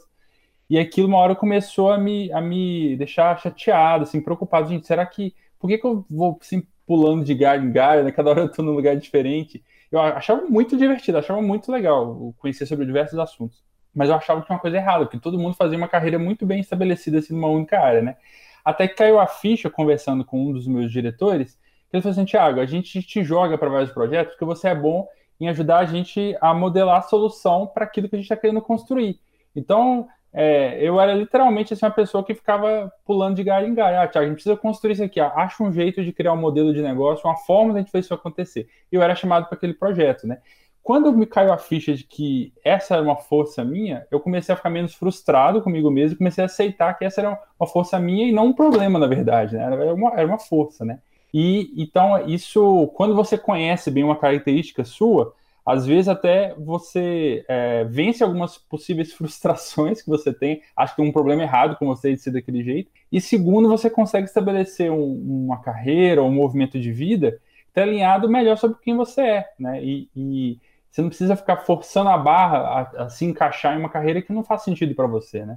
e 0.70 0.78
aquilo 0.78 1.08
uma 1.08 1.18
hora 1.18 1.34
começou 1.34 1.90
a 1.90 1.98
me, 1.98 2.32
a 2.32 2.40
me 2.40 2.96
deixar 2.96 3.38
chateado, 3.40 4.04
assim, 4.04 4.20
preocupado. 4.20 4.68
Gente, 4.68 4.86
será 4.86 5.04
que. 5.04 5.34
Por 5.58 5.68
que, 5.68 5.78
que 5.78 5.86
eu 5.86 6.06
vou 6.08 6.38
assim, 6.40 6.62
pulando 6.86 7.24
de 7.24 7.34
galho 7.34 7.64
em 7.64 7.72
galho, 7.72 8.04
né? 8.04 8.12
Cada 8.12 8.30
hora 8.30 8.40
eu 8.42 8.46
estou 8.46 8.64
num 8.64 8.72
lugar 8.72 8.96
diferente. 8.96 9.62
Eu 9.90 10.00
achava 10.00 10.46
muito 10.46 10.76
divertido, 10.76 11.18
achava 11.18 11.42
muito 11.42 11.72
legal 11.72 12.32
conhecer 12.38 12.66
sobre 12.66 12.86
diversos 12.86 13.18
assuntos 13.18 13.60
mas 13.94 14.08
eu 14.08 14.14
achava 14.14 14.40
que 14.40 14.46
tinha 14.46 14.56
uma 14.56 14.60
coisa 14.60 14.76
errada, 14.76 15.04
porque 15.04 15.18
todo 15.18 15.38
mundo 15.38 15.54
fazia 15.54 15.76
uma 15.76 15.88
carreira 15.88 16.18
muito 16.18 16.46
bem 16.46 16.60
estabelecida 16.60 17.18
assim, 17.18 17.34
numa 17.34 17.48
única 17.48 17.80
área, 17.80 18.02
né? 18.02 18.16
Até 18.64 18.86
que 18.86 18.94
caiu 18.94 19.18
a 19.18 19.26
ficha 19.26 19.70
conversando 19.70 20.24
com 20.24 20.48
um 20.48 20.52
dos 20.52 20.66
meus 20.66 20.92
diretores, 20.92 21.58
que 21.88 21.96
ele 21.96 22.02
falou 22.02 22.12
assim, 22.12 22.24
Tiago, 22.24 22.60
a 22.60 22.66
gente 22.66 23.02
te 23.02 23.22
joga 23.24 23.58
para 23.58 23.68
vários 23.68 23.90
projetos 23.90 24.34
porque 24.34 24.44
você 24.44 24.68
é 24.68 24.74
bom 24.74 25.08
em 25.40 25.48
ajudar 25.48 25.78
a 25.78 25.84
gente 25.84 26.36
a 26.40 26.52
modelar 26.52 26.98
a 26.98 27.02
solução 27.02 27.66
para 27.66 27.84
aquilo 27.84 28.08
que 28.08 28.14
a 28.14 28.18
gente 28.18 28.26
está 28.26 28.36
querendo 28.36 28.60
construir. 28.60 29.18
Então, 29.56 30.06
é, 30.32 30.78
eu 30.80 31.00
era 31.00 31.12
literalmente 31.14 31.72
assim, 31.72 31.84
uma 31.84 31.90
pessoa 31.90 32.22
que 32.22 32.34
ficava 32.34 32.92
pulando 33.04 33.36
de 33.36 33.42
galho 33.42 33.66
em 33.66 33.74
galho. 33.74 33.98
Ah, 33.98 34.06
Tiago, 34.06 34.26
a 34.26 34.28
gente 34.28 34.36
precisa 34.36 34.56
construir 34.56 34.92
isso 34.92 35.02
aqui. 35.02 35.18
Ah, 35.18 35.32
acha 35.34 35.62
um 35.62 35.72
jeito 35.72 36.04
de 36.04 36.12
criar 36.12 36.32
um 36.32 36.36
modelo 36.36 36.72
de 36.72 36.82
negócio, 36.82 37.26
uma 37.26 37.36
forma 37.36 37.72
de 37.72 37.78
a 37.78 37.80
gente 37.80 37.90
fazer 37.90 38.04
isso 38.04 38.14
acontecer. 38.14 38.68
E 38.92 38.94
eu 38.94 39.02
era 39.02 39.14
chamado 39.14 39.46
para 39.46 39.56
aquele 39.56 39.74
projeto, 39.74 40.26
né? 40.26 40.38
Quando 40.82 41.12
me 41.12 41.26
caiu 41.26 41.52
a 41.52 41.58
ficha 41.58 41.94
de 41.94 42.04
que 42.04 42.52
essa 42.64 42.94
era 42.94 43.02
uma 43.02 43.16
força 43.16 43.64
minha, 43.64 44.06
eu 44.10 44.18
comecei 44.18 44.52
a 44.52 44.56
ficar 44.56 44.70
menos 44.70 44.94
frustrado 44.94 45.62
comigo 45.62 45.90
mesmo, 45.90 46.18
comecei 46.18 46.42
a 46.42 46.46
aceitar 46.46 46.94
que 46.94 47.04
essa 47.04 47.20
era 47.20 47.38
uma 47.58 47.66
força 47.66 47.98
minha 47.98 48.26
e 48.26 48.32
não 48.32 48.46
um 48.46 48.52
problema, 48.52 48.98
na 48.98 49.06
verdade, 49.06 49.56
né? 49.56 49.62
Era 49.62 49.94
uma, 49.94 50.10
era 50.12 50.26
uma 50.26 50.38
força, 50.38 50.84
né? 50.84 51.00
E 51.32 51.72
então 51.76 52.26
isso, 52.26 52.88
quando 52.94 53.14
você 53.14 53.38
conhece 53.38 53.90
bem 53.90 54.02
uma 54.02 54.16
característica 54.16 54.84
sua, 54.84 55.34
às 55.64 55.86
vezes 55.86 56.08
até 56.08 56.54
você 56.54 57.44
é, 57.48 57.84
vence 57.84 58.24
algumas 58.24 58.58
possíveis 58.58 59.12
frustrações 59.14 60.02
que 60.02 60.08
você 60.08 60.32
tem, 60.32 60.62
acho 60.76 60.94
que 60.94 61.02
tem 61.02 61.08
um 61.08 61.12
problema 61.12 61.42
errado 61.42 61.76
com 61.76 61.86
você 61.86 62.12
de 62.12 62.20
ser 62.20 62.32
daquele 62.32 62.64
jeito, 62.64 62.90
e 63.12 63.20
segundo, 63.20 63.68
você 63.68 63.88
consegue 63.90 64.26
estabelecer 64.26 64.90
um, 64.90 65.44
uma 65.46 65.60
carreira 65.60 66.22
ou 66.22 66.28
um 66.28 66.34
movimento 66.34 66.78
de 66.78 66.90
vida 66.90 67.32
que 67.32 67.68
está 67.68 67.82
alinhado 67.82 68.28
melhor 68.28 68.56
sobre 68.56 68.78
quem 68.82 68.96
você 68.96 69.20
é, 69.20 69.48
né? 69.58 69.82
E, 69.82 70.08
e 70.16 70.58
você 70.90 71.02
não 71.02 71.08
precisa 71.08 71.36
ficar 71.36 71.58
forçando 71.58 72.10
a 72.10 72.18
barra 72.18 72.58
a, 72.58 73.04
a 73.04 73.08
se 73.08 73.24
encaixar 73.24 73.76
em 73.76 73.78
uma 73.78 73.88
carreira 73.88 74.20
que 74.20 74.32
não 74.32 74.42
faz 74.42 74.64
sentido 74.64 74.92
para 74.92 75.06
você, 75.06 75.46
né? 75.46 75.56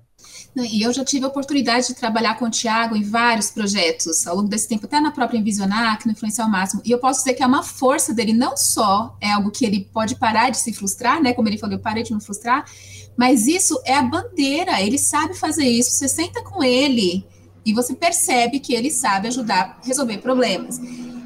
E 0.56 0.84
eu 0.84 0.94
já 0.94 1.04
tive 1.04 1.26
a 1.26 1.28
oportunidade 1.28 1.88
de 1.88 1.96
trabalhar 1.96 2.38
com 2.38 2.46
o 2.46 2.52
Tiago 2.52 2.96
em 2.96 3.02
vários 3.02 3.50
projetos 3.50 4.28
ao 4.28 4.36
longo 4.36 4.48
desse 4.48 4.70
tempo, 4.70 4.86
até 4.86 5.00
na 5.00 5.12
própria 5.12 5.40
Envisionar, 5.40 5.98
que 5.98 6.06
no 6.06 6.12
Influenciar 6.12 6.46
ao 6.46 6.52
Máximo. 6.52 6.84
E 6.86 6.92
eu 6.92 7.00
posso 7.00 7.20
dizer 7.22 7.34
que 7.34 7.42
é 7.42 7.48
uma 7.48 7.64
força 7.64 8.14
dele, 8.14 8.32
não 8.32 8.56
só 8.56 9.18
é 9.20 9.32
algo 9.32 9.50
que 9.50 9.66
ele 9.66 9.90
pode 9.92 10.16
parar 10.18 10.52
de 10.52 10.58
se 10.58 10.72
frustrar, 10.72 11.20
né? 11.20 11.34
Como 11.34 11.50
ele 11.50 11.58
falou, 11.58 11.76
eu 11.76 11.82
parei 11.82 12.04
de 12.04 12.14
me 12.14 12.22
frustrar, 12.22 12.66
mas 13.18 13.48
isso 13.48 13.82
é 13.86 13.96
a 13.96 14.04
bandeira, 14.04 14.82
ele 14.82 15.00
sabe 15.00 15.34
fazer 15.34 15.66
isso. 15.66 15.92
Você 15.92 16.08
senta 16.08 16.44
com 16.44 16.64
ele 16.64 17.26
e 17.66 17.74
você 17.74 17.96
percebe 17.96 18.60
que 18.60 18.76
ele 18.76 18.92
sabe 18.92 19.30
ajudar 19.30 19.80
a 19.82 19.86
resolver 19.88 20.20
problemas. 20.20 20.80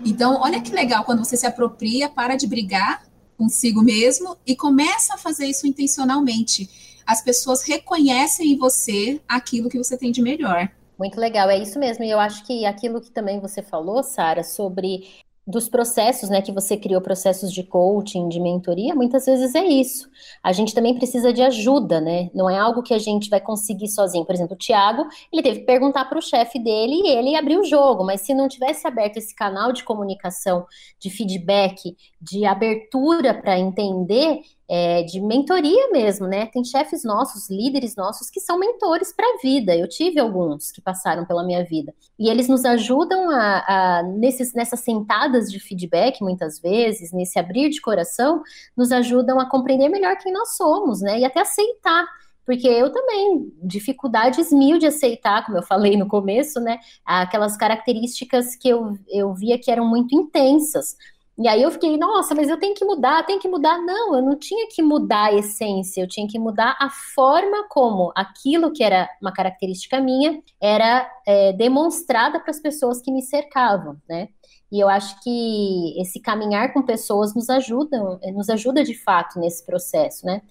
Então, 0.05 0.39
olha 0.41 0.61
que 0.61 0.71
legal 0.71 1.03
quando 1.03 1.25
você 1.25 1.35
se 1.35 1.45
apropria, 1.45 2.07
para 2.07 2.37
de 2.37 2.47
brigar 2.47 3.06
consigo 3.37 3.81
mesmo 3.81 4.35
e 4.45 4.55
começa 4.55 5.13
a 5.13 5.17
fazer 5.17 5.45
isso 5.45 5.67
intencionalmente. 5.67 6.69
As 7.05 7.21
pessoas 7.21 7.61
reconhecem 7.63 8.51
em 8.51 8.57
você 8.57 9.21
aquilo 9.27 9.69
que 9.69 9.77
você 9.77 9.97
tem 9.97 10.11
de 10.11 10.21
melhor. 10.21 10.69
Muito 10.97 11.19
legal, 11.19 11.49
é 11.49 11.57
isso 11.57 11.77
mesmo. 11.77 12.03
E 12.03 12.09
eu 12.09 12.19
acho 12.19 12.43
que 12.43 12.65
aquilo 12.65 12.99
que 12.99 13.11
também 13.11 13.39
você 13.39 13.61
falou, 13.61 14.01
Sara, 14.03 14.43
sobre 14.43 15.07
dos 15.47 15.69
processos, 15.69 16.29
né, 16.29 16.41
que 16.41 16.51
você 16.51 16.75
criou 16.75 16.99
processos 16.99 17.53
de 17.53 17.63
coaching, 17.63 18.27
de 18.27 18.37
mentoria, 18.37 18.93
muitas 18.93 19.25
vezes 19.25 19.55
é 19.55 19.65
isso. 19.65 20.09
A 20.43 20.51
gente 20.51 20.75
também 20.75 20.93
precisa 20.93 21.31
de 21.31 21.41
ajuda, 21.41 22.01
né? 22.01 22.29
Não 22.33 22.49
é 22.49 22.59
algo 22.59 22.83
que 22.83 22.93
a 22.93 22.99
gente 22.99 23.29
vai 23.29 23.39
conseguir 23.39 23.87
sozinho. 23.87 24.25
Por 24.25 24.35
exemplo, 24.35 24.55
o 24.55 24.57
Thiago, 24.57 25.07
ele 25.31 25.41
teve 25.41 25.59
que 25.59 25.65
perguntar 25.65 26.03
para 26.05 26.19
o 26.19 26.21
chefe 26.21 26.59
dele 26.59 26.95
e 26.95 27.07
ele 27.07 27.35
abriu 27.37 27.61
o 27.61 27.65
jogo, 27.65 28.03
mas 28.03 28.21
se 28.21 28.33
não 28.33 28.49
tivesse 28.49 28.85
aberto 28.85 29.17
esse 29.17 29.33
canal 29.33 29.71
de 29.71 29.85
comunicação, 29.85 30.65
de 30.99 31.09
feedback, 31.09 31.95
de 32.21 32.45
abertura 32.45 33.33
para 33.33 33.57
entender, 33.57 34.41
é, 34.69 35.03
de 35.03 35.21
mentoria 35.21 35.89
mesmo, 35.91 36.27
né? 36.27 36.45
Tem 36.47 36.63
chefes 36.63 37.03
nossos, 37.03 37.49
líderes 37.49 37.95
nossos, 37.95 38.29
que 38.29 38.41
são 38.41 38.59
mentores 38.59 39.13
para 39.13 39.25
a 39.25 39.37
vida. 39.41 39.75
Eu 39.75 39.87
tive 39.87 40.19
alguns 40.19 40.71
que 40.71 40.81
passaram 40.81 41.25
pela 41.25 41.45
minha 41.45 41.63
vida. 41.63 41.93
E 42.19 42.29
eles 42.29 42.47
nos 42.47 42.65
ajudam 42.65 43.29
a, 43.29 43.99
a 43.99 44.03
nesses, 44.03 44.53
nessas 44.53 44.81
sentadas 44.81 45.51
de 45.51 45.59
feedback, 45.59 46.21
muitas 46.21 46.59
vezes, 46.59 47.13
nesse 47.13 47.39
abrir 47.39 47.69
de 47.69 47.79
coração, 47.79 48.43
nos 48.75 48.91
ajudam 48.91 49.39
a 49.39 49.49
compreender 49.49 49.89
melhor 49.89 50.17
quem 50.17 50.33
nós 50.33 50.57
somos, 50.57 51.01
né? 51.01 51.19
E 51.19 51.25
até 51.25 51.41
aceitar 51.41 52.05
porque 52.47 52.65
eu 52.65 52.89
também, 52.93 53.51
dificuldades 53.61 54.53
mil 54.53 54.77
de 54.77 54.85
aceitar, 54.85 55.45
como 55.45 55.57
eu 55.57 55.63
falei 55.63 55.97
no 55.97 56.07
começo, 56.07 56.61
né, 56.61 56.79
aquelas 57.03 57.57
características 57.57 58.55
que 58.55 58.69
eu, 58.69 58.97
eu 59.09 59.33
via 59.33 59.59
que 59.59 59.69
eram 59.69 59.85
muito 59.85 60.15
intensas, 60.15 60.95
e 61.37 61.47
aí 61.47 61.61
eu 61.61 61.69
fiquei, 61.69 61.97
nossa, 61.97 62.33
mas 62.33 62.49
eu 62.49 62.57
tenho 62.57 62.73
que 62.73 62.83
mudar, 62.83 63.25
tenho 63.25 63.39
que 63.39 63.47
mudar. 63.47 63.77
Não, 63.79 64.15
eu 64.15 64.21
não 64.21 64.35
tinha 64.37 64.67
que 64.69 64.81
mudar 64.81 65.25
a 65.25 65.33
essência, 65.33 66.01
eu 66.01 66.07
tinha 66.07 66.27
que 66.27 66.39
mudar 66.39 66.75
a 66.79 66.89
forma 66.89 67.67
como 67.69 68.11
aquilo 68.15 68.71
que 68.71 68.83
era 68.83 69.07
uma 69.21 69.31
característica 69.31 69.99
minha 69.99 70.41
era 70.59 71.07
é, 71.27 71.53
demonstrada 71.53 72.39
para 72.39 72.49
as 72.49 72.59
pessoas 72.59 73.01
que 73.01 73.11
me 73.11 73.21
cercavam, 73.21 73.97
né? 74.09 74.29
E 74.71 74.79
eu 74.79 74.89
acho 74.89 75.21
que 75.23 75.99
esse 76.01 76.19
caminhar 76.19 76.73
com 76.73 76.81
pessoas 76.81 77.33
nos 77.33 77.49
ajuda, 77.49 78.19
nos 78.33 78.49
ajuda 78.49 78.83
de 78.83 78.95
fato 78.95 79.39
nesse 79.39 79.65
processo, 79.65 80.25
né? 80.25 80.41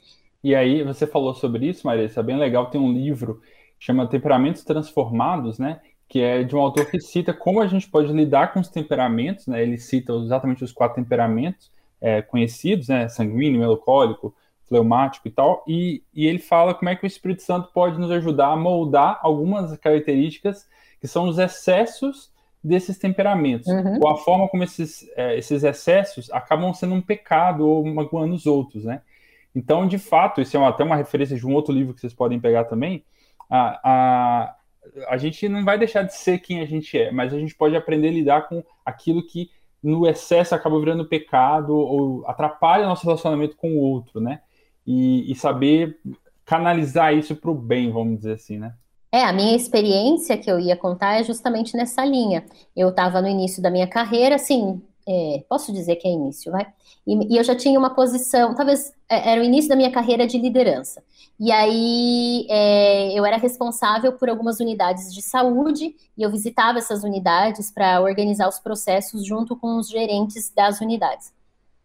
E 0.43 0.55
aí, 0.55 0.83
você 0.85 1.07
falou 1.07 1.35
sobre 1.35 1.69
isso, 1.69 1.87
Marisa, 1.87 2.21
é 2.21 2.23
bem 2.23 2.39
legal, 2.39 2.71
tem 2.71 2.81
um 2.81 2.93
livro 2.93 3.43
chama 3.79 4.09
Temperamentos 4.09 4.65
Transformados, 4.65 5.59
né? 5.59 5.81
Que 6.09 6.21
é 6.21 6.43
de 6.43 6.55
um 6.55 6.61
autor 6.61 6.87
que 6.87 7.01
cita 7.01 7.33
como 7.33 7.61
a 7.61 7.67
gente 7.67 7.89
pode 7.89 8.13
lidar 8.13 8.53
com 8.53 8.61
os 8.61 8.69
temperamentos, 8.69 9.47
né? 9.47 9.63
Ele 9.63 9.77
cita 9.77 10.13
exatamente 10.13 10.63
os 10.63 10.73
quatro 10.73 11.03
temperamentos 11.03 11.71
é, 12.01 12.23
conhecidos, 12.23 12.89
né? 12.89 13.09
Sanguíneo, 13.09 13.61
melancólico, 13.61 14.35
fleumático 14.69 15.29
e 15.29 15.31
tal, 15.31 15.65
e, 15.67 16.03
e 16.13 16.27
ele 16.27 16.39
fala 16.39 16.75
como 16.75 16.89
é 16.89 16.97
que 16.97 17.05
o 17.05 17.07
Espírito 17.07 17.43
Santo 17.43 17.71
pode 17.73 17.99
nos 17.99 18.11
ajudar 18.11 18.49
a 18.49 18.57
moldar 18.57 19.19
algumas 19.23 19.77
características 19.79 20.67
que 21.01 21.07
são 21.07 21.29
os 21.29 21.39
excessos 21.39 22.33
desses 22.63 22.99
temperamentos, 22.99 23.69
uhum. 23.69 24.01
ou 24.01 24.09
a 24.09 24.17
forma 24.17 24.49
como 24.49 24.65
esses, 24.65 25.09
é, 25.17 25.39
esses 25.39 25.63
excessos 25.63 26.31
acabam 26.33 26.75
sendo 26.75 26.95
um 26.95 27.01
pecado 27.01 27.67
ou 27.67 27.85
magoando 27.87 28.35
os 28.35 28.45
outros, 28.45 28.85
né? 28.85 29.03
Então, 29.55 29.87
de 29.87 29.99
fato, 29.99 30.41
isso 30.41 30.57
é 30.57 30.67
até 30.67 30.83
uma 30.83 30.97
referência 30.97 31.37
de 31.37 31.47
um 31.47 31.55
outro 31.55 31.73
livro 31.73 31.95
que 31.95 32.01
vocês 32.01 32.13
podem 32.13 32.41
pegar 32.41 32.65
também, 32.65 33.05
a, 33.49 33.81
a, 33.85 34.57
a 35.09 35.17
gente 35.17 35.49
não 35.49 35.65
vai 35.65 35.79
deixar 35.79 36.03
de 36.03 36.15
ser 36.15 36.39
quem 36.39 36.61
a 36.61 36.67
gente 36.67 36.97
é, 36.99 37.11
mas 37.11 37.33
a 37.33 37.39
gente 37.39 37.55
pode 37.55 37.77
aprender 37.77 38.09
a 38.09 38.13
lidar 38.13 38.49
com 38.49 38.63
aquilo 38.85 39.27
que 39.27 39.51
no 39.83 40.07
excesso 40.07 40.55
acaba 40.55 40.79
virando 40.79 41.09
pecado 41.09 41.75
ou 41.75 42.27
atrapalha 42.27 42.87
nosso 42.87 43.05
relacionamento 43.05 43.57
com 43.57 43.73
o 43.73 43.81
outro, 43.81 44.21
né? 44.21 44.41
E, 44.87 45.31
e 45.31 45.35
saber 45.35 45.99
canalizar 46.45 47.15
isso 47.15 47.37
para 47.37 47.51
o 47.51 47.55
bem, 47.55 47.91
vamos 47.91 48.19
dizer 48.19 48.33
assim, 48.33 48.59
né? 48.59 48.75
É, 49.13 49.25
a 49.25 49.33
minha 49.33 49.57
experiência 49.57 50.37
que 50.37 50.51
eu 50.51 50.59
ia 50.59 50.77
contar 50.77 51.21
é 51.21 51.25
justamente 51.25 51.77
nessa 51.77 52.05
linha. 52.05 52.45
Eu 52.77 52.91
estava 52.91 53.23
no 53.23 53.29
início 53.29 53.63
da 53.63 53.71
minha 53.71 53.87
carreira, 53.87 54.35
assim, 54.35 54.83
é, 55.09 55.45
posso 55.49 55.73
dizer 55.73 55.97
que 55.97 56.09
é 56.09 56.11
início, 56.11 56.51
vai? 56.51 56.67
E, 57.07 57.35
e, 57.35 57.37
eu 57.37 57.45
já 57.45 57.55
tinha 57.55 57.79
uma 57.79 57.91
posição, 57.91 58.55
talvez 58.55 58.93
é, 59.09 59.33
era 59.33 59.41
o 59.41 59.45
início 59.45 59.69
da 59.69 59.77
minha 59.77 59.91
carreira 59.91 60.27
de 60.27 60.37
liderança. 60.39 61.03
E 61.39 61.53
aí 61.53 62.47
é, 62.49 63.13
eu 63.13 63.25
era 63.25 63.37
responsável 63.37 64.13
por 64.15 64.29
algumas 64.29 64.59
unidades 64.59 65.15
de 65.15 65.23
saúde 65.23 65.95
e 66.17 66.23
eu 66.23 66.31
visitava 66.31 66.79
essas 66.79 67.05
unidades 67.05 67.71
para 67.71 68.01
organizar 68.01 68.49
os 68.49 68.59
processos 68.59 69.25
junto 69.25 69.55
com 69.55 69.79
os 69.79 69.89
gerentes 69.89 70.51
das 70.55 70.81
unidades. 70.81 71.33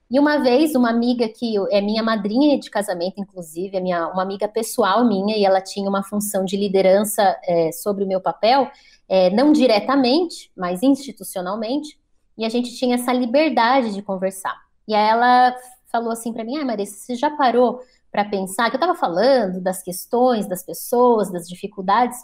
E 0.10 0.20
uma 0.20 0.40
vez, 0.40 0.76
uma 0.76 0.90
amiga 0.90 1.30
que 1.30 1.56
é 1.70 1.80
minha 1.80 2.04
madrinha 2.04 2.60
de 2.60 2.70
casamento, 2.70 3.22
inclusive, 3.22 3.78
é 3.78 3.80
minha, 3.80 4.10
uma 4.10 4.24
amiga 4.24 4.46
pessoal 4.46 5.08
minha, 5.08 5.38
e 5.38 5.46
ela 5.46 5.62
tinha 5.62 5.88
uma 5.88 6.04
função 6.04 6.44
de 6.44 6.58
liderança 6.58 7.40
é, 7.46 7.72
sobre 7.72 8.04
o 8.04 8.08
meu 8.08 8.20
papel, 8.20 8.70
é, 9.08 9.30
não 9.30 9.54
diretamente, 9.54 10.52
mas 10.56 10.84
institucionalmente, 10.84 11.98
e 12.38 12.46
a 12.46 12.50
gente 12.50 12.76
tinha 12.76 12.96
essa 12.96 13.14
liberdade 13.14 13.94
de 13.94 14.02
conversar. 14.02 14.60
E 14.88 14.94
aí 14.94 15.10
ela 15.10 15.56
falou 15.92 16.12
assim 16.12 16.34
para 16.34 16.44
mim: 16.44 16.58
Ah, 16.58 16.66
Marisa, 16.66 16.96
você 16.96 17.16
já 17.16 17.30
parou 17.30 17.82
para 18.12 18.26
pensar 18.26 18.70
que 18.70 18.76
eu 18.76 18.80
estava 18.80 18.98
falando 18.98 19.62
das 19.62 19.82
questões 19.82 20.48
das 20.48 20.64
pessoas, 20.64 21.32
das 21.32 21.48
dificuldades? 21.48 22.18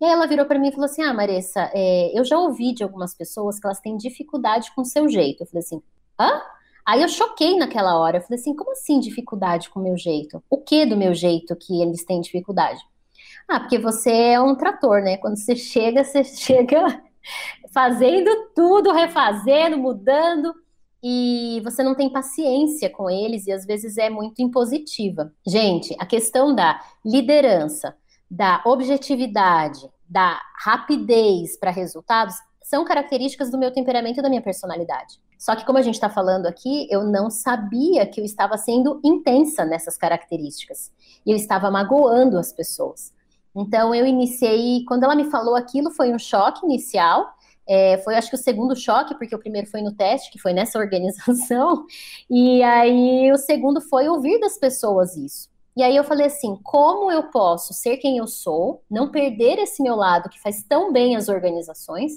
E 0.00 0.04
aí 0.04 0.10
ela 0.12 0.26
virou 0.26 0.46
para 0.46 0.58
mim 0.58 0.68
e 0.68 0.72
falou 0.72 0.86
assim: 0.86 1.02
Ah, 1.02 1.14
Marissa, 1.14 1.70
é, 1.72 2.18
eu 2.18 2.24
já 2.24 2.38
ouvi 2.38 2.74
de 2.74 2.82
algumas 2.82 3.14
pessoas 3.14 3.58
que 3.58 3.66
elas 3.66 3.80
têm 3.80 3.96
dificuldade 3.96 4.72
com 4.74 4.82
o 4.82 4.86
seu 4.86 5.08
jeito. 5.08 5.42
Eu 5.42 5.46
falei 5.46 5.60
assim: 5.60 5.82
hã? 6.20 6.42
Aí 6.86 7.00
eu 7.00 7.08
choquei 7.08 7.56
naquela 7.56 7.98
hora. 7.98 8.18
Eu 8.18 8.22
falei 8.22 8.38
assim: 8.38 8.54
como 8.54 8.72
assim 8.72 9.00
dificuldade 9.00 9.70
com 9.70 9.80
o 9.80 9.82
meu 9.82 9.96
jeito? 9.96 10.42
O 10.50 10.58
que 10.58 10.84
do 10.86 10.96
meu 10.96 11.14
jeito 11.14 11.56
que 11.56 11.80
eles 11.80 12.04
têm 12.04 12.20
dificuldade? 12.20 12.80
Ah, 13.48 13.60
porque 13.60 13.78
você 13.78 14.10
é 14.10 14.40
um 14.40 14.54
trator, 14.54 15.02
né? 15.02 15.16
Quando 15.18 15.38
você 15.38 15.56
chega, 15.56 16.04
você 16.04 16.24
chega 16.24 17.02
fazendo 17.72 18.30
tudo, 18.54 18.92
refazendo, 18.92 19.78
mudando 19.78 20.54
e 21.02 21.60
você 21.62 21.82
não 21.82 21.94
tem 21.94 22.10
paciência 22.10 22.88
com 22.88 23.10
eles 23.10 23.46
e 23.46 23.52
às 23.52 23.66
vezes 23.66 23.98
é 23.98 24.08
muito 24.08 24.40
impositiva. 24.40 25.32
Gente, 25.46 25.94
a 25.98 26.06
questão 26.06 26.54
da 26.54 26.80
liderança, 27.04 27.94
da 28.30 28.62
objetividade, 28.64 29.80
da 30.08 30.40
rapidez 30.64 31.58
para 31.58 31.70
resultados 31.70 32.34
são 32.62 32.84
características 32.84 33.50
do 33.50 33.58
meu 33.58 33.70
temperamento 33.70 34.18
e 34.18 34.22
da 34.22 34.30
minha 34.30 34.40
personalidade. 34.40 35.20
Só 35.38 35.54
que, 35.54 35.66
como 35.66 35.76
a 35.76 35.82
gente 35.82 35.96
está 35.96 36.08
falando 36.08 36.46
aqui, 36.46 36.88
eu 36.90 37.04
não 37.04 37.28
sabia 37.30 38.06
que 38.06 38.18
eu 38.18 38.24
estava 38.24 38.56
sendo 38.56 38.98
intensa 39.04 39.64
nessas 39.64 39.98
características. 39.98 40.90
E 41.26 41.30
eu 41.30 41.36
estava 41.36 41.70
magoando 41.70 42.38
as 42.38 42.50
pessoas. 42.50 43.12
Então, 43.54 43.94
eu 43.94 44.06
iniciei. 44.06 44.84
Quando 44.86 45.04
ela 45.04 45.14
me 45.14 45.30
falou 45.30 45.54
aquilo, 45.54 45.90
foi 45.90 46.12
um 46.12 46.18
choque 46.18 46.64
inicial. 46.64 47.34
É, 47.66 47.98
foi, 47.98 48.14
acho 48.14 48.28
que, 48.28 48.36
o 48.36 48.38
segundo 48.38 48.76
choque, 48.76 49.14
porque 49.14 49.34
o 49.34 49.38
primeiro 49.38 49.68
foi 49.68 49.80
no 49.80 49.94
teste, 49.94 50.30
que 50.30 50.38
foi 50.38 50.52
nessa 50.52 50.78
organização, 50.80 51.86
e 52.28 52.62
aí 52.62 53.32
o 53.32 53.38
segundo 53.38 53.80
foi 53.80 54.08
ouvir 54.08 54.38
das 54.38 54.58
pessoas 54.58 55.16
isso. 55.16 55.48
E 55.76 55.82
aí 55.82 55.96
eu 55.96 56.04
falei 56.04 56.26
assim: 56.26 56.56
como 56.62 57.10
eu 57.10 57.24
posso 57.30 57.72
ser 57.72 57.96
quem 57.96 58.18
eu 58.18 58.26
sou, 58.26 58.82
não 58.88 59.10
perder 59.10 59.58
esse 59.58 59.82
meu 59.82 59.96
lado 59.96 60.28
que 60.28 60.40
faz 60.40 60.62
tão 60.62 60.92
bem 60.92 61.16
as 61.16 61.28
organizações, 61.28 62.12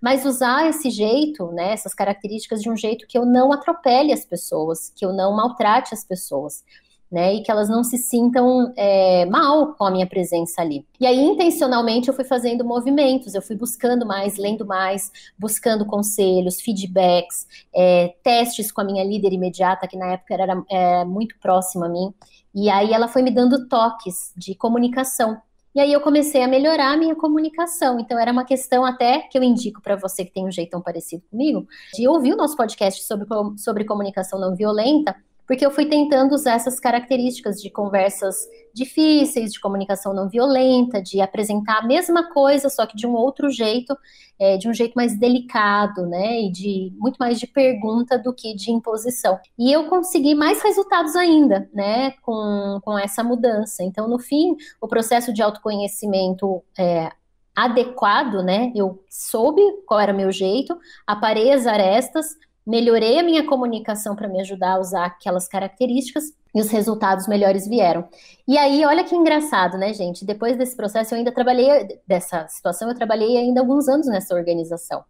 mas 0.00 0.24
usar 0.24 0.68
esse 0.68 0.90
jeito, 0.90 1.50
né, 1.52 1.72
essas 1.72 1.92
características 1.92 2.62
de 2.62 2.70
um 2.70 2.76
jeito 2.76 3.06
que 3.08 3.18
eu 3.18 3.26
não 3.26 3.52
atropele 3.52 4.12
as 4.12 4.24
pessoas, 4.24 4.92
que 4.94 5.04
eu 5.04 5.12
não 5.12 5.34
maltrate 5.34 5.92
as 5.92 6.04
pessoas. 6.04 6.64
Né? 7.10 7.34
E 7.34 7.42
que 7.42 7.50
elas 7.50 7.68
não 7.68 7.82
se 7.82 7.98
sintam 7.98 8.72
é, 8.76 9.24
mal 9.26 9.74
com 9.74 9.84
a 9.84 9.90
minha 9.90 10.06
presença 10.06 10.62
ali. 10.62 10.86
E 11.00 11.06
aí, 11.06 11.18
intencionalmente, 11.18 12.08
eu 12.08 12.14
fui 12.14 12.24
fazendo 12.24 12.64
movimentos, 12.64 13.34
eu 13.34 13.42
fui 13.42 13.56
buscando 13.56 14.06
mais, 14.06 14.36
lendo 14.36 14.64
mais, 14.64 15.10
buscando 15.38 15.84
conselhos, 15.84 16.60
feedbacks, 16.60 17.46
é, 17.74 18.14
testes 18.22 18.70
com 18.70 18.80
a 18.80 18.84
minha 18.84 19.02
líder 19.02 19.32
imediata, 19.32 19.88
que 19.88 19.96
na 19.96 20.12
época 20.12 20.34
era 20.34 20.64
é, 20.70 21.04
muito 21.04 21.36
próxima 21.40 21.86
a 21.86 21.88
mim. 21.88 22.14
E 22.54 22.70
aí 22.70 22.92
ela 22.92 23.08
foi 23.08 23.22
me 23.22 23.30
dando 23.30 23.68
toques 23.68 24.32
de 24.36 24.54
comunicação. 24.54 25.40
E 25.72 25.78
aí 25.78 25.92
eu 25.92 26.00
comecei 26.00 26.42
a 26.42 26.48
melhorar 26.48 26.92
a 26.92 26.96
minha 26.96 27.14
comunicação. 27.14 28.00
Então 28.00 28.18
era 28.18 28.32
uma 28.32 28.44
questão 28.44 28.84
até 28.84 29.20
que 29.20 29.38
eu 29.38 29.42
indico 29.42 29.80
para 29.80 29.94
você 29.94 30.24
que 30.24 30.32
tem 30.32 30.44
um 30.44 30.50
jeitão 30.50 30.80
parecido 30.80 31.22
comigo, 31.30 31.66
de 31.94 32.08
ouvir 32.08 32.32
o 32.32 32.36
nosso 32.36 32.56
podcast 32.56 33.04
sobre, 33.04 33.26
sobre 33.56 33.84
comunicação 33.84 34.38
não 34.40 34.56
violenta, 34.56 35.14
porque 35.50 35.66
eu 35.66 35.70
fui 35.72 35.86
tentando 35.86 36.32
usar 36.32 36.52
essas 36.52 36.78
características 36.78 37.60
de 37.60 37.68
conversas 37.70 38.36
difíceis, 38.72 39.52
de 39.52 39.58
comunicação 39.58 40.14
não 40.14 40.28
violenta, 40.28 41.02
de 41.02 41.20
apresentar 41.20 41.78
a 41.78 41.84
mesma 41.84 42.32
coisa, 42.32 42.68
só 42.68 42.86
que 42.86 42.96
de 42.96 43.04
um 43.04 43.14
outro 43.14 43.50
jeito, 43.50 43.98
é, 44.38 44.56
de 44.56 44.68
um 44.68 44.72
jeito 44.72 44.94
mais 44.94 45.18
delicado, 45.18 46.06
né? 46.06 46.40
E 46.42 46.52
de 46.52 46.92
muito 46.96 47.16
mais 47.16 47.40
de 47.40 47.48
pergunta 47.48 48.16
do 48.16 48.32
que 48.32 48.54
de 48.54 48.70
imposição. 48.70 49.40
E 49.58 49.72
eu 49.72 49.88
consegui 49.88 50.36
mais 50.36 50.62
resultados 50.62 51.16
ainda, 51.16 51.68
né? 51.74 52.12
Com, 52.22 52.78
com 52.84 52.96
essa 52.96 53.24
mudança. 53.24 53.82
Então, 53.82 54.06
no 54.06 54.20
fim, 54.20 54.54
o 54.80 54.86
processo 54.86 55.32
de 55.32 55.42
autoconhecimento 55.42 56.62
é, 56.78 57.10
adequado, 57.56 58.40
né? 58.44 58.70
Eu 58.72 59.04
soube 59.10 59.60
qual 59.84 59.98
era 59.98 60.12
o 60.12 60.16
meu 60.16 60.30
jeito, 60.30 60.78
aparei 61.04 61.52
as 61.52 61.66
arestas, 61.66 62.36
melhorei 62.66 63.18
a 63.18 63.22
minha 63.22 63.44
comunicação 63.46 64.14
para 64.14 64.28
me 64.28 64.40
ajudar 64.40 64.74
a 64.74 64.80
usar 64.80 65.06
aquelas 65.06 65.48
características 65.48 66.32
e 66.54 66.60
os 66.60 66.68
resultados 66.68 67.26
melhores 67.26 67.66
vieram. 67.66 68.08
E 68.46 68.58
aí, 68.58 68.84
olha 68.84 69.04
que 69.04 69.14
engraçado, 69.14 69.78
né, 69.78 69.92
gente? 69.92 70.24
Depois 70.24 70.56
desse 70.56 70.76
processo, 70.76 71.14
eu 71.14 71.18
ainda 71.18 71.32
trabalhei, 71.32 72.00
dessa 72.06 72.46
situação, 72.48 72.88
eu 72.88 72.94
trabalhei 72.94 73.36
ainda 73.36 73.60
alguns 73.60 73.88
anos 73.88 74.06
nessa 74.06 74.34
organização. 74.34 75.04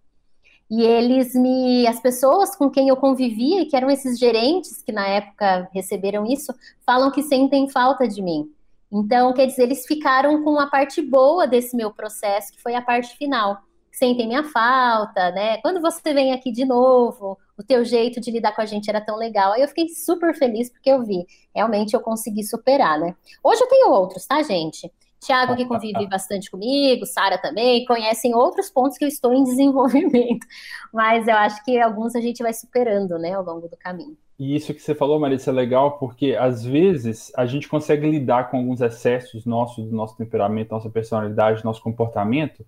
E 0.70 0.82
eles 0.82 1.34
me, 1.34 1.86
as 1.86 2.00
pessoas 2.00 2.54
com 2.54 2.70
quem 2.70 2.88
eu 2.88 2.96
convivia, 2.96 3.66
que 3.68 3.74
eram 3.74 3.90
esses 3.90 4.18
gerentes 4.18 4.82
que 4.82 4.92
na 4.92 5.06
época 5.06 5.68
receberam 5.74 6.24
isso, 6.24 6.54
falam 6.86 7.10
que 7.10 7.22
sentem 7.22 7.68
falta 7.68 8.06
de 8.06 8.22
mim. 8.22 8.48
Então, 8.92 9.32
quer 9.32 9.46
dizer, 9.46 9.64
eles 9.64 9.86
ficaram 9.86 10.44
com 10.44 10.58
a 10.60 10.68
parte 10.68 11.02
boa 11.02 11.46
desse 11.46 11.76
meu 11.76 11.90
processo, 11.92 12.52
que 12.52 12.62
foi 12.62 12.74
a 12.74 12.82
parte 12.82 13.16
final 13.16 13.58
sentem 14.00 14.26
minha 14.26 14.42
falta, 14.42 15.30
né? 15.32 15.58
Quando 15.58 15.78
você 15.78 16.14
vem 16.14 16.32
aqui 16.32 16.50
de 16.50 16.64
novo, 16.64 17.38
o 17.56 17.62
teu 17.62 17.84
jeito 17.84 18.18
de 18.18 18.30
lidar 18.30 18.56
com 18.56 18.62
a 18.62 18.66
gente 18.66 18.88
era 18.88 18.98
tão 18.98 19.14
legal. 19.14 19.52
Aí 19.52 19.60
eu 19.60 19.68
fiquei 19.68 19.90
super 19.90 20.34
feliz 20.34 20.70
porque 20.70 20.90
eu 20.90 21.04
vi, 21.04 21.26
realmente 21.54 21.92
eu 21.92 22.00
consegui 22.00 22.42
superar, 22.42 22.98
né? 22.98 23.14
Hoje 23.44 23.62
eu 23.62 23.68
tenho 23.68 23.90
outros, 23.90 24.26
tá, 24.26 24.42
gente? 24.42 24.90
Tiago, 25.20 25.54
que 25.54 25.66
convive 25.66 26.06
bastante 26.08 26.50
comigo, 26.50 27.04
Sara 27.04 27.36
também, 27.36 27.84
conhecem 27.84 28.34
outros 28.34 28.70
pontos 28.70 28.96
que 28.96 29.04
eu 29.04 29.08
estou 29.08 29.34
em 29.34 29.44
desenvolvimento. 29.44 30.46
Mas 30.90 31.28
eu 31.28 31.36
acho 31.36 31.62
que 31.62 31.78
alguns 31.78 32.16
a 32.16 32.22
gente 32.22 32.42
vai 32.42 32.54
superando, 32.54 33.18
né, 33.18 33.34
ao 33.34 33.44
longo 33.44 33.68
do 33.68 33.76
caminho. 33.76 34.16
E 34.38 34.56
isso 34.56 34.72
que 34.72 34.80
você 34.80 34.94
falou, 34.94 35.20
Marisa, 35.20 35.50
é 35.50 35.52
legal 35.52 35.98
porque 35.98 36.34
às 36.34 36.64
vezes 36.64 37.30
a 37.36 37.44
gente 37.44 37.68
consegue 37.68 38.10
lidar 38.10 38.50
com 38.50 38.56
alguns 38.56 38.80
excessos 38.80 39.44
nossos, 39.44 39.84
do 39.84 39.94
nosso 39.94 40.16
temperamento, 40.16 40.70
nossa 40.70 40.88
personalidade, 40.88 41.62
nosso 41.62 41.82
comportamento, 41.82 42.64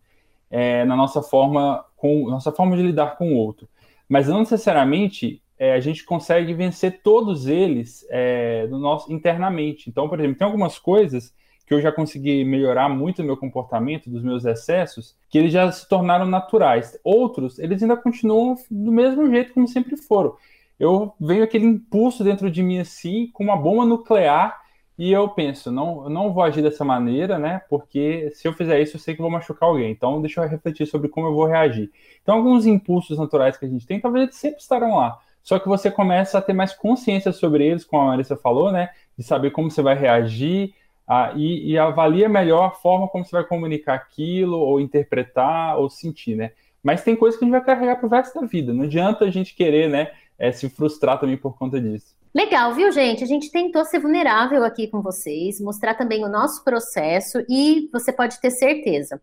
é, 0.53 0.85
na 0.85 0.95
nossa 0.95 1.23
forma, 1.23 1.83
com 1.97 2.29
nossa 2.29 2.53
forma 2.53 2.77
de 2.77 2.83
lidar 2.83 3.17
com 3.17 3.33
o 3.33 3.37
outro. 3.37 3.67
Mas 4.07 4.29
não 4.29 4.41
necessariamente 4.41 5.43
é, 5.59 5.73
a 5.73 5.81
gente 5.81 6.05
consegue 6.05 6.53
vencer 6.53 7.01
todos 7.03 7.47
eles 7.47 8.07
é, 8.11 8.67
no 8.69 8.79
nosso, 8.79 9.11
internamente. 9.11 9.89
Então, 9.89 10.09
por 10.09 10.21
exemplo, 10.21 10.37
tem 10.37 10.45
algumas 10.45 10.79
coisas 10.79 11.35
que 11.67 11.73
eu 11.73 11.81
já 11.81 11.91
consegui 11.91 12.45
melhorar 12.45 12.89
muito 12.91 13.23
o 13.23 13.25
meu 13.25 13.37
comportamento, 13.37 14.11
dos 14.11 14.23
meus 14.23 14.45
excessos, 14.45 15.17
que 15.31 15.39
eles 15.39 15.53
já 15.53 15.73
se 15.73 15.89
tornaram 15.89 16.27
naturais. 16.27 16.99
Outros, 17.03 17.59
eles 17.59 17.83
ainda 17.83 17.97
continuam 17.97 18.57
do 18.71 18.93
mesmo 18.93 19.31
jeito 19.31 19.55
como 19.55 19.67
sempre 19.67 19.97
foram. 19.97 20.35
Eu 20.79 21.15
venho 21.19 21.45
aquele 21.45 21.65
impulso 21.65 22.23
dentro 22.23 22.51
de 22.51 22.63
mim 22.63 22.79
assim, 22.79 23.29
com 23.33 23.45
uma 23.45 23.57
bomba 23.57 23.87
nuclear, 23.87 24.61
e 24.99 25.11
eu 25.11 25.29
penso, 25.29 25.73
não, 25.73 26.09
não 26.09 26.33
vou 26.33 26.43
agir 26.43 26.63
dessa 26.63 26.85
maneira, 26.85 27.39
né? 27.39 27.63
Porque 27.69 28.31
se 28.35 28.47
eu 28.47 28.53
fizer 28.53 28.81
isso, 28.81 28.97
eu 28.97 29.01
sei 29.01 29.15
que 29.15 29.23
vou 29.23 29.31
machucar 29.31 29.69
alguém. 29.69 29.91
Então, 29.91 30.21
deixa 30.21 30.43
eu 30.43 30.49
refletir 30.49 30.87
sobre 30.87 31.09
como 31.09 31.27
eu 31.27 31.35
vou 31.35 31.47
reagir. 31.47 31.91
Então, 32.23 32.37
alguns 32.37 32.67
impulsos 32.67 33.19
naturais 33.19 33.57
que 33.57 33.65
a 33.65 33.69
gente 33.69 33.87
tem, 33.87 34.01
talvez 34.01 34.25
eles 34.25 34.37
sempre 34.37 34.61
estarão 34.61 34.97
lá. 34.97 35.19
Só 35.43 35.59
que 35.59 35.67
você 35.67 35.91
começa 35.91 36.39
a 36.39 36.43
ter 36.43 36.53
mais 36.53 36.73
consciência 36.73 37.33
sobre 37.33 37.67
eles, 37.67 37.85
como 37.85 38.03
a 38.03 38.07
Marissa 38.07 38.37
falou, 38.37 38.71
né? 38.71 38.91
De 39.17 39.25
saber 39.25 39.51
como 39.51 39.71
você 39.71 39.83
vai 39.83 39.95
reagir 39.97 40.75
a, 41.07 41.33
e, 41.35 41.73
e 41.73 41.79
avalia 41.79 42.29
melhor 42.29 42.67
a 42.67 42.71
forma 42.71 43.09
como 43.09 43.25
você 43.25 43.33
vai 43.33 43.45
comunicar 43.45 43.95
aquilo, 43.95 44.59
ou 44.59 44.81
interpretar, 44.81 45.79
ou 45.79 45.91
sentir, 45.91 46.37
né? 46.37 46.53
Mas 46.83 47.03
tem 47.03 47.17
coisas 47.17 47.39
que 47.39 47.45
a 47.45 47.47
gente 47.47 47.53
vai 47.53 47.65
carregar 47.65 47.97
pro 47.97 48.09
resto 48.09 48.41
da 48.41 48.47
vida. 48.47 48.73
Não 48.73 48.85
adianta 48.85 49.25
a 49.25 49.31
gente 49.31 49.55
querer, 49.55 49.89
né? 49.89 50.13
É, 50.39 50.53
se 50.53 50.69
frustrar 50.69 51.19
também 51.19 51.37
por 51.37 51.57
conta 51.57 51.81
disso. 51.81 52.15
Legal, 52.35 52.73
viu, 52.75 52.91
gente? 52.91 53.23
A 53.23 53.27
gente 53.27 53.51
tentou 53.51 53.85
ser 53.85 53.99
vulnerável 53.99 54.65
aqui 54.65 54.89
com 54.89 55.03
vocês, 55.03 55.61
mostrar 55.61 55.95
também 55.95 56.25
o 56.25 56.29
nosso 56.29 56.65
processo 56.65 57.45
e 57.49 57.91
você 57.93 58.11
pode 58.11 58.41
ter 58.41 58.51
certeza. 58.51 59.21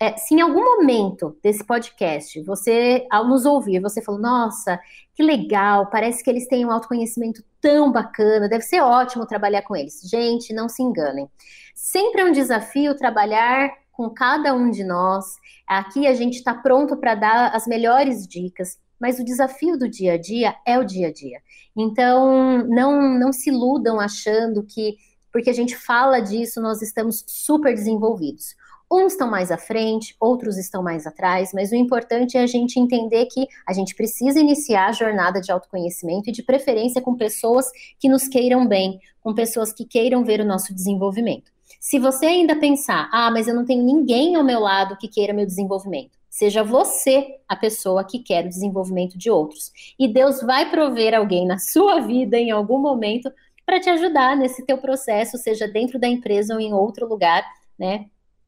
É, 0.00 0.16
se 0.16 0.34
em 0.34 0.40
algum 0.40 0.64
momento 0.76 1.36
desse 1.42 1.64
podcast 1.64 2.40
você, 2.42 3.06
ao 3.10 3.26
nos 3.28 3.44
ouvir, 3.44 3.80
você 3.80 4.02
falou, 4.02 4.20
nossa, 4.20 4.80
que 5.14 5.22
legal, 5.22 5.88
parece 5.88 6.22
que 6.22 6.30
eles 6.30 6.48
têm 6.48 6.66
um 6.66 6.70
autoconhecimento 6.72 7.44
tão 7.60 7.92
bacana, 7.92 8.48
deve 8.48 8.62
ser 8.62 8.80
ótimo 8.80 9.26
trabalhar 9.26 9.62
com 9.62 9.76
eles. 9.76 10.00
Gente, 10.02 10.52
não 10.52 10.68
se 10.68 10.82
enganem. 10.82 11.28
Sempre 11.74 12.22
é 12.22 12.24
um 12.24 12.32
desafio 12.32 12.96
trabalhar 12.96 13.72
com 13.92 14.10
cada 14.10 14.52
um 14.54 14.70
de 14.70 14.82
nós. 14.82 15.26
Aqui 15.66 16.06
a 16.08 16.14
gente 16.14 16.38
está 16.38 16.54
pronto 16.54 16.96
para 16.96 17.14
dar 17.14 17.54
as 17.54 17.66
melhores 17.66 18.26
dicas, 18.26 18.78
mas 19.00 19.18
o 19.18 19.24
desafio 19.24 19.78
do 19.78 19.88
dia 19.88 20.14
a 20.14 20.18
dia 20.18 20.54
é 20.66 20.78
o 20.78 20.84
dia 20.84 21.08
a 21.08 21.12
dia. 21.12 21.40
Então, 21.76 22.66
não, 22.66 23.18
não 23.18 23.32
se 23.32 23.50
iludam 23.50 24.00
achando 24.00 24.62
que, 24.62 24.96
porque 25.32 25.50
a 25.50 25.54
gente 25.54 25.76
fala 25.76 26.20
disso, 26.20 26.60
nós 26.60 26.82
estamos 26.82 27.24
super 27.26 27.74
desenvolvidos. 27.74 28.56
Uns 28.90 29.12
estão 29.12 29.30
mais 29.30 29.50
à 29.50 29.58
frente, 29.58 30.16
outros 30.18 30.56
estão 30.56 30.82
mais 30.82 31.06
atrás, 31.06 31.50
mas 31.52 31.70
o 31.70 31.74
importante 31.74 32.38
é 32.38 32.42
a 32.42 32.46
gente 32.46 32.80
entender 32.80 33.26
que 33.26 33.46
a 33.66 33.74
gente 33.74 33.94
precisa 33.94 34.40
iniciar 34.40 34.88
a 34.88 34.92
jornada 34.92 35.42
de 35.42 35.52
autoconhecimento 35.52 36.30
e, 36.30 36.32
de 36.32 36.42
preferência, 36.42 37.02
com 37.02 37.14
pessoas 37.14 37.66
que 37.98 38.08
nos 38.08 38.26
queiram 38.26 38.66
bem, 38.66 38.98
com 39.20 39.34
pessoas 39.34 39.74
que 39.74 39.84
queiram 39.84 40.24
ver 40.24 40.40
o 40.40 40.44
nosso 40.44 40.74
desenvolvimento. 40.74 41.52
Se 41.78 41.98
você 41.98 42.26
ainda 42.26 42.56
pensar, 42.56 43.10
ah, 43.12 43.30
mas 43.30 43.46
eu 43.46 43.54
não 43.54 43.66
tenho 43.66 43.84
ninguém 43.84 44.34
ao 44.34 44.42
meu 44.42 44.60
lado 44.60 44.96
que 44.96 45.06
queira 45.06 45.34
meu 45.34 45.44
desenvolvimento, 45.44 46.17
Seja 46.38 46.62
você 46.62 47.34
a 47.48 47.56
pessoa 47.56 48.04
que 48.04 48.20
quer 48.20 48.46
o 48.46 48.48
desenvolvimento 48.48 49.18
de 49.18 49.28
outros. 49.28 49.72
E 49.98 50.06
Deus 50.06 50.40
vai 50.40 50.70
prover 50.70 51.12
alguém 51.12 51.44
na 51.44 51.58
sua 51.58 51.98
vida 51.98 52.38
em 52.38 52.52
algum 52.52 52.78
momento 52.78 53.28
para 53.66 53.80
te 53.80 53.90
ajudar 53.90 54.36
nesse 54.36 54.64
teu 54.64 54.78
processo, 54.78 55.36
seja 55.36 55.66
dentro 55.66 55.98
da 55.98 56.06
empresa 56.06 56.54
ou 56.54 56.60
em 56.60 56.72
outro 56.72 57.08
lugar, 57.08 57.44
né? 57.76 58.06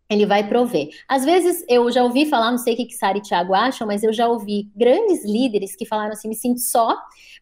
Ele 0.09 0.24
vai 0.24 0.49
prover. 0.49 0.91
Às 1.09 1.24
vezes 1.24 1.64
eu 1.68 1.91
já 1.91 2.05
ouvi 2.05 2.26
falar, 2.26 2.53
não 2.53 2.59
sei 2.59 2.74
o 2.74 2.76
que, 2.76 2.84
que 2.84 2.95
Sara 2.95 3.18
e 3.18 3.22
Thiago 3.22 3.55
acham, 3.55 3.88
mas 3.88 4.05
eu 4.05 4.12
já 4.12 4.28
ouvi 4.28 4.70
grandes 4.76 5.24
líderes 5.24 5.74
que 5.74 5.84
falaram 5.84 6.12
assim: 6.12 6.28
me 6.28 6.36
sinto 6.36 6.61
só, 6.61 6.97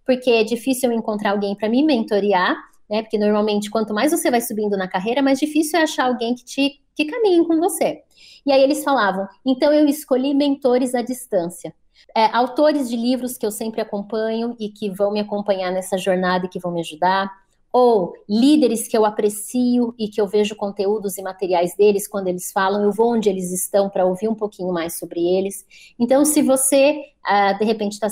porque 0.07 0.31
é 0.31 0.45
difícil 0.45 0.91
eu 0.91 0.97
encontrar 0.97 1.33
alguém 1.33 1.55
para 1.55 1.69
me 1.69 1.83
mentorear, 1.83 2.57
né? 2.89 3.03
Porque 3.03 3.19
normalmente, 3.19 3.71
quanto 3.71 3.95
mais 3.95 4.11
você 4.11 4.31
vai 4.31 4.41
subindo 4.41 4.77
na 4.77 4.89
carreira, 4.89 5.23
mais 5.23 5.39
difícil 5.39 5.79
é 5.79 5.83
achar 5.83 6.07
alguém 6.07 6.35
que 6.35 6.45
te 6.45 6.81
que 6.95 7.05
caminhe 7.05 7.47
com 7.47 7.59
você. 7.61 8.03
E 8.45 8.53
aí 8.53 8.63
eles 8.63 8.83
falavam: 8.83 9.29
então 9.47 9.73
eu 9.73 9.87
escolhi 9.87 10.35
mentores 10.35 10.95
à 10.95 11.03
distância. 11.03 11.73
É, 12.17 12.27
autores 12.27 12.89
de 12.89 12.97
livros 12.97 13.37
que 13.37 13.47
eu 13.47 13.51
sempre 13.51 13.81
acompanho 13.81 14.57
e 14.59 14.69
que 14.69 14.89
vão 14.91 15.13
me 15.13 15.21
acompanhar 15.21 15.71
nessa 15.71 15.99
jornada 15.99 16.47
e 16.47 16.49
que 16.49 16.59
vão 16.59 16.73
me 16.73 16.81
ajudar, 16.81 17.31
ou 17.73 18.15
líderes 18.29 18.89
que 18.89 18.97
eu 18.97 19.05
aprecio 19.05 19.95
e 19.99 20.09
que 20.09 20.21
eu 20.21 20.27
vejo 20.27 20.57
conteúdos 20.57 21.19
e 21.19 21.23
materiais 21.23 21.77
deles 21.77 22.09
quando 22.09 22.29
eles 22.29 22.51
falam, 22.51 22.83
eu 22.83 22.93
vou 22.93 23.13
onde 23.15 23.29
eles 23.29 23.53
estão 23.53 23.91
para 23.91 24.07
ouvir 24.07 24.29
um 24.29 24.35
pouquinho 24.35 24.73
mais 24.73 24.99
sobre 24.99 25.21
eles. 25.21 25.67
Então, 25.99 26.25
se 26.25 26.41
você 26.41 27.03
ah, 27.23 27.53
de 27.53 27.65
repente 27.65 27.93
está 27.93 28.09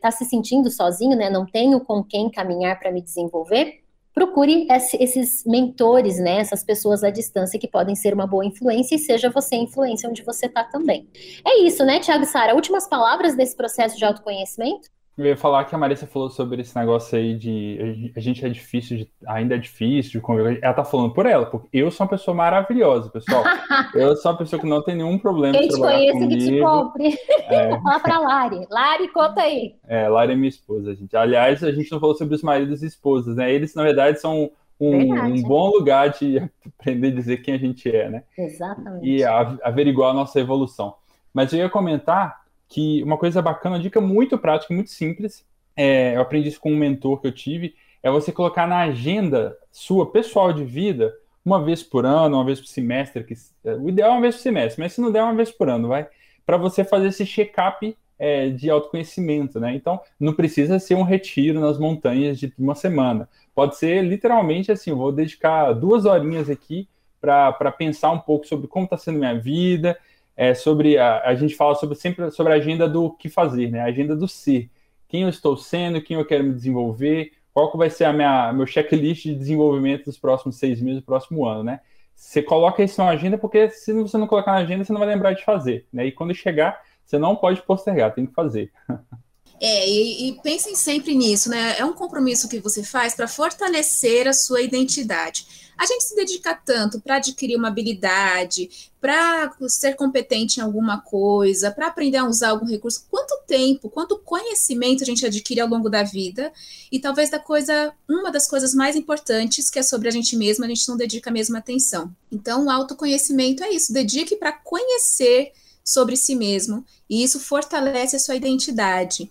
tá 0.00 0.10
se 0.10 0.24
sentindo 0.24 0.70
sozinho, 0.70 1.16
né, 1.16 1.30
não 1.30 1.46
tenho 1.46 1.80
com 1.80 2.02
quem 2.02 2.28
caminhar 2.28 2.78
para 2.78 2.90
me 2.90 3.00
desenvolver, 3.00 3.80
procure 4.16 4.66
esses 4.70 5.44
mentores, 5.44 6.18
né, 6.18 6.38
essas 6.38 6.64
pessoas 6.64 7.04
à 7.04 7.10
distância 7.10 7.60
que 7.60 7.68
podem 7.68 7.94
ser 7.94 8.14
uma 8.14 8.26
boa 8.26 8.46
influência 8.46 8.94
e 8.94 8.98
seja 8.98 9.28
você 9.28 9.56
a 9.56 9.58
influência 9.58 10.08
onde 10.08 10.22
você 10.22 10.46
está 10.46 10.64
também. 10.64 11.06
É 11.46 11.60
isso, 11.60 11.84
né, 11.84 12.00
Tiago 12.00 12.24
e 12.24 12.26
Sara? 12.26 12.54
Últimas 12.54 12.88
palavras 12.88 13.36
desse 13.36 13.54
processo 13.54 13.98
de 13.98 14.06
autoconhecimento? 14.06 14.88
Eu 15.16 15.24
ia 15.24 15.36
falar 15.36 15.64
que 15.64 15.74
a 15.74 15.78
Marissa 15.78 16.06
falou 16.06 16.28
sobre 16.28 16.60
esse 16.60 16.76
negócio 16.76 17.16
aí 17.16 17.34
de 17.38 18.12
a 18.14 18.20
gente 18.20 18.44
é 18.44 18.50
difícil, 18.50 18.98
de, 18.98 19.10
ainda 19.26 19.54
é 19.54 19.58
difícil 19.58 20.12
de 20.12 20.20
conviver. 20.20 20.58
Ela 20.60 20.74
tá 20.74 20.84
falando 20.84 21.14
por 21.14 21.24
ela, 21.24 21.46
porque 21.46 21.68
eu 21.72 21.90
sou 21.90 22.04
uma 22.04 22.10
pessoa 22.10 22.34
maravilhosa, 22.34 23.08
pessoal. 23.08 23.42
eu 23.94 24.14
sou 24.16 24.32
uma 24.32 24.38
pessoa 24.38 24.60
que 24.60 24.68
não 24.68 24.82
tem 24.82 24.94
nenhum 24.94 25.18
problema 25.18 25.56
Quem 25.56 25.68
te 25.68 25.78
conhece 25.78 26.12
comigo. 26.12 26.30
que 26.32 26.38
te 26.38 26.60
compre. 26.60 27.18
É. 27.48 27.80
Fala 27.80 28.00
pra 28.00 28.18
Lari. 28.18 28.66
Lari, 28.70 29.08
conta 29.08 29.40
aí. 29.40 29.76
É, 29.88 30.06
Lari 30.06 30.32
é 30.32 30.36
minha 30.36 30.50
esposa, 30.50 30.94
gente. 30.94 31.16
Aliás, 31.16 31.64
a 31.64 31.72
gente 31.72 31.90
não 31.90 31.98
falou 31.98 32.14
sobre 32.14 32.34
os 32.34 32.42
maridos 32.42 32.82
e 32.82 32.86
esposas, 32.86 33.36
né? 33.36 33.50
Eles, 33.50 33.74
na 33.74 33.84
verdade, 33.84 34.20
são 34.20 34.50
um, 34.78 35.14
um, 35.14 35.42
bom 35.42 35.70
lugar 35.70 36.10
de 36.10 36.38
aprender 36.78 37.08
a 37.08 37.14
dizer 37.14 37.38
quem 37.38 37.54
a 37.54 37.58
gente 37.58 37.88
é, 37.88 38.10
né? 38.10 38.22
Exatamente. 38.36 39.08
E 39.08 39.24
averiguar 39.24 40.10
a 40.10 40.14
nossa 40.14 40.38
evolução. 40.38 40.94
Mas 41.32 41.54
eu 41.54 41.60
ia 41.60 41.70
comentar 41.70 42.45
que 42.68 43.02
uma 43.02 43.16
coisa 43.16 43.40
bacana, 43.40 43.76
uma 43.76 43.82
dica 43.82 44.00
muito 44.00 44.36
prática, 44.38 44.74
muito 44.74 44.90
simples, 44.90 45.44
é, 45.76 46.16
eu 46.16 46.20
aprendi 46.20 46.48
isso 46.48 46.60
com 46.60 46.72
um 46.72 46.76
mentor 46.76 47.20
que 47.20 47.26
eu 47.26 47.32
tive, 47.32 47.74
é 48.02 48.10
você 48.10 48.32
colocar 48.32 48.66
na 48.66 48.80
agenda 48.80 49.56
sua 49.70 50.10
pessoal 50.10 50.52
de 50.52 50.64
vida 50.64 51.14
uma 51.44 51.62
vez 51.62 51.82
por 51.82 52.04
ano, 52.04 52.36
uma 52.36 52.44
vez 52.44 52.60
por 52.60 52.66
semestre, 52.66 53.22
que 53.22 53.34
o 53.64 53.88
ideal 53.88 54.10
é 54.10 54.12
uma 54.14 54.20
vez 54.20 54.36
por 54.36 54.42
semestre, 54.42 54.82
mas 54.82 54.92
se 54.92 55.00
não 55.00 55.12
der 55.12 55.22
uma 55.22 55.34
vez 55.34 55.50
por 55.50 55.68
ano, 55.68 55.88
vai, 55.88 56.08
para 56.44 56.56
você 56.56 56.82
fazer 56.82 57.08
esse 57.08 57.24
check-up 57.24 57.96
é, 58.18 58.48
de 58.48 58.70
autoconhecimento, 58.70 59.60
né? 59.60 59.74
Então, 59.74 60.00
não 60.18 60.32
precisa 60.32 60.78
ser 60.78 60.94
um 60.94 61.02
retiro 61.02 61.60
nas 61.60 61.78
montanhas 61.78 62.38
de 62.38 62.52
uma 62.58 62.74
semana. 62.74 63.28
Pode 63.54 63.76
ser 63.76 64.02
literalmente 64.02 64.72
assim: 64.72 64.92
vou 64.92 65.12
dedicar 65.12 65.72
duas 65.72 66.04
horinhas 66.04 66.48
aqui 66.48 66.88
para 67.20 67.72
pensar 67.72 68.10
um 68.10 68.18
pouco 68.18 68.46
sobre 68.46 68.68
como 68.68 68.84
está 68.84 68.96
sendo 68.96 69.18
minha 69.18 69.38
vida, 69.38 69.98
é, 70.36 70.54
sobre 70.54 70.98
a, 70.98 71.22
a 71.22 71.34
gente 71.34 71.54
fala 71.54 71.74
sobre, 71.74 71.96
sempre 71.96 72.30
sobre 72.30 72.52
a 72.52 72.56
agenda 72.56 72.88
do 72.88 73.10
que 73.12 73.28
fazer, 73.28 73.70
né? 73.70 73.80
A 73.80 73.86
agenda 73.86 74.14
do 74.14 74.28
ser. 74.28 74.70
Quem 75.08 75.22
eu 75.22 75.28
estou 75.28 75.56
sendo, 75.56 76.02
quem 76.02 76.16
eu 76.16 76.26
quero 76.26 76.44
me 76.44 76.52
desenvolver, 76.52 77.32
qual 77.54 77.70
que 77.70 77.78
vai 77.78 77.88
ser 77.88 78.04
a 78.04 78.12
minha 78.12 78.52
meu 78.52 78.66
checklist 78.66 79.22
de 79.22 79.34
desenvolvimento 79.34 80.04
dos 80.04 80.18
próximos 80.18 80.56
seis 80.56 80.80
meses, 80.80 81.00
do 81.00 81.06
próximo 81.06 81.46
ano, 81.46 81.64
né? 81.64 81.80
Você 82.14 82.42
coloca 82.42 82.82
isso 82.82 83.00
na 83.00 83.08
agenda, 83.08 83.38
porque 83.38 83.70
se 83.70 83.92
você 83.92 84.18
não 84.18 84.26
colocar 84.26 84.52
na 84.52 84.58
agenda, 84.58 84.84
você 84.84 84.92
não 84.92 85.00
vai 85.00 85.08
lembrar 85.08 85.32
de 85.32 85.44
fazer, 85.44 85.86
né? 85.92 86.06
E 86.06 86.12
quando 86.12 86.34
chegar, 86.34 86.82
você 87.04 87.18
não 87.18 87.36
pode 87.36 87.62
postergar, 87.62 88.14
tem 88.14 88.26
que 88.26 88.32
fazer. 88.32 88.72
É, 89.60 89.88
e, 89.88 90.28
e, 90.28 90.42
pensem 90.42 90.74
sempre 90.74 91.14
nisso, 91.14 91.48
né? 91.48 91.76
É 91.78 91.84
um 91.84 91.92
compromisso 91.92 92.48
que 92.48 92.60
você 92.60 92.82
faz 92.82 93.14
para 93.14 93.26
fortalecer 93.26 94.28
a 94.28 94.32
sua 94.32 94.60
identidade. 94.60 95.46
A 95.78 95.84
gente 95.84 96.04
se 96.04 96.14
dedica 96.14 96.54
tanto 96.54 97.00
para 97.00 97.16
adquirir 97.16 97.56
uma 97.56 97.68
habilidade, 97.68 98.90
para 99.00 99.54
ser 99.68 99.94
competente 99.94 100.58
em 100.58 100.62
alguma 100.62 101.00
coisa, 101.00 101.70
para 101.70 101.86
aprender 101.86 102.16
a 102.16 102.26
usar 102.26 102.50
algum 102.50 102.66
recurso. 102.66 103.06
Quanto 103.10 103.38
tempo, 103.46 103.90
quanto 103.90 104.18
conhecimento 104.18 105.02
a 105.02 105.06
gente 105.06 105.24
adquire 105.24 105.60
ao 105.60 105.68
longo 105.68 105.90
da 105.90 106.02
vida? 106.02 106.50
E 106.90 106.98
talvez 106.98 107.28
da 107.30 107.38
coisa, 107.38 107.92
uma 108.08 108.32
das 108.32 108.48
coisas 108.48 108.74
mais 108.74 108.96
importantes, 108.96 109.68
que 109.68 109.78
é 109.78 109.82
sobre 109.82 110.08
a 110.08 110.10
gente 110.10 110.34
mesma, 110.34 110.64
a 110.64 110.68
gente 110.68 110.88
não 110.88 110.96
dedica 110.96 111.28
a 111.28 111.32
mesma 111.32 111.58
atenção. 111.58 112.10
Então, 112.32 112.66
o 112.66 112.70
autoconhecimento 112.70 113.62
é 113.62 113.70
isso, 113.70 113.92
dedique 113.92 114.36
para 114.36 114.52
conhecer 114.52 115.52
sobre 115.86 116.16
si 116.16 116.34
mesmo, 116.34 116.84
e 117.08 117.22
isso 117.22 117.38
fortalece 117.38 118.16
a 118.16 118.18
sua 118.18 118.34
identidade. 118.34 119.30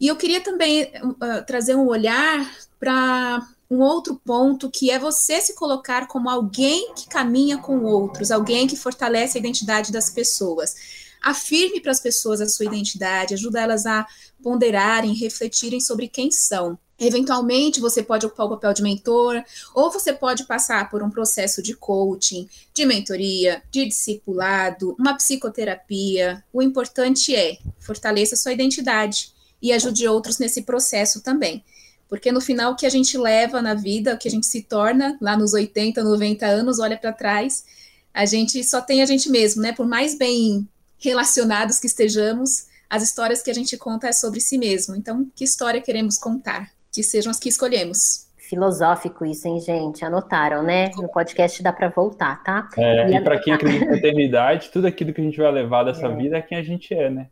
E 0.00 0.06
eu 0.06 0.14
queria 0.14 0.40
também 0.40 0.84
uh, 0.84 1.44
trazer 1.44 1.74
um 1.74 1.88
olhar 1.88 2.48
para 2.78 3.44
um 3.68 3.80
outro 3.80 4.20
ponto, 4.24 4.70
que 4.70 4.90
é 4.90 4.98
você 4.98 5.40
se 5.40 5.54
colocar 5.54 6.06
como 6.06 6.30
alguém 6.30 6.94
que 6.94 7.08
caminha 7.08 7.58
com 7.58 7.82
outros, 7.82 8.30
alguém 8.30 8.68
que 8.68 8.76
fortalece 8.76 9.36
a 9.36 9.40
identidade 9.40 9.90
das 9.90 10.10
pessoas. 10.10 10.76
Afirme 11.20 11.80
para 11.80 11.90
as 11.90 12.00
pessoas 12.00 12.40
a 12.40 12.48
sua 12.48 12.66
identidade, 12.66 13.34
ajuda 13.34 13.60
elas 13.60 13.84
a 13.84 14.06
ponderarem, 14.42 15.12
refletirem 15.12 15.80
sobre 15.80 16.08
quem 16.08 16.30
são. 16.30 16.78
Eventualmente, 17.00 17.80
você 17.80 18.02
pode 18.02 18.26
ocupar 18.26 18.44
o 18.44 18.50
papel 18.50 18.74
de 18.74 18.82
mentor, 18.82 19.42
ou 19.74 19.90
você 19.90 20.12
pode 20.12 20.44
passar 20.44 20.90
por 20.90 21.02
um 21.02 21.08
processo 21.08 21.62
de 21.62 21.74
coaching, 21.74 22.46
de 22.74 22.84
mentoria, 22.84 23.62
de 23.70 23.86
discipulado, 23.86 24.94
uma 24.98 25.16
psicoterapia. 25.16 26.44
O 26.52 26.60
importante 26.60 27.34
é 27.34 27.56
fortaleça 27.78 28.36
sua 28.36 28.52
identidade 28.52 29.32
e 29.62 29.72
ajude 29.72 30.06
outros 30.06 30.38
nesse 30.38 30.60
processo 30.62 31.22
também. 31.22 31.64
Porque 32.06 32.30
no 32.30 32.40
final, 32.40 32.72
o 32.72 32.76
que 32.76 32.84
a 32.84 32.90
gente 32.90 33.16
leva 33.16 33.62
na 33.62 33.72
vida, 33.72 34.14
o 34.14 34.18
que 34.18 34.28
a 34.28 34.30
gente 34.30 34.46
se 34.46 34.62
torna 34.62 35.16
lá 35.22 35.38
nos 35.38 35.54
80, 35.54 36.04
90 36.04 36.44
anos, 36.44 36.78
olha 36.80 36.98
para 36.98 37.12
trás, 37.12 37.64
a 38.12 38.26
gente 38.26 38.62
só 38.62 38.82
tem 38.82 39.00
a 39.00 39.06
gente 39.06 39.30
mesmo, 39.30 39.62
né? 39.62 39.72
Por 39.72 39.86
mais 39.86 40.18
bem 40.18 40.68
relacionados 40.98 41.78
que 41.78 41.86
estejamos, 41.86 42.66
as 42.90 43.02
histórias 43.02 43.40
que 43.40 43.50
a 43.50 43.54
gente 43.54 43.76
conta 43.78 44.08
é 44.08 44.12
sobre 44.12 44.40
si 44.40 44.58
mesmo. 44.58 44.94
Então, 44.96 45.30
que 45.34 45.44
história 45.44 45.80
queremos 45.80 46.18
contar? 46.18 46.70
Que 46.92 47.02
sejam 47.02 47.30
as 47.30 47.38
que 47.38 47.48
escolhemos. 47.48 48.28
Filosófico 48.36 49.24
isso, 49.24 49.46
hein, 49.46 49.60
gente? 49.60 50.04
Anotaram, 50.04 50.62
né? 50.62 50.90
No 50.96 51.08
podcast 51.08 51.62
dá 51.62 51.72
para 51.72 51.88
voltar, 51.88 52.42
tá? 52.42 52.68
É, 52.76 53.08
e, 53.08 53.16
e 53.16 53.20
para 53.20 53.38
quem 53.38 53.52
acredita 53.54 53.86
na 53.86 53.96
eternidade, 53.96 54.70
tudo 54.72 54.86
aquilo 54.86 55.12
que 55.12 55.20
a 55.20 55.24
gente 55.24 55.38
vai 55.38 55.52
levar 55.52 55.84
dessa 55.84 56.06
é. 56.06 56.16
vida 56.16 56.36
é 56.36 56.42
quem 56.42 56.58
a 56.58 56.62
gente 56.62 56.92
é, 56.92 57.08
né? 57.08 57.28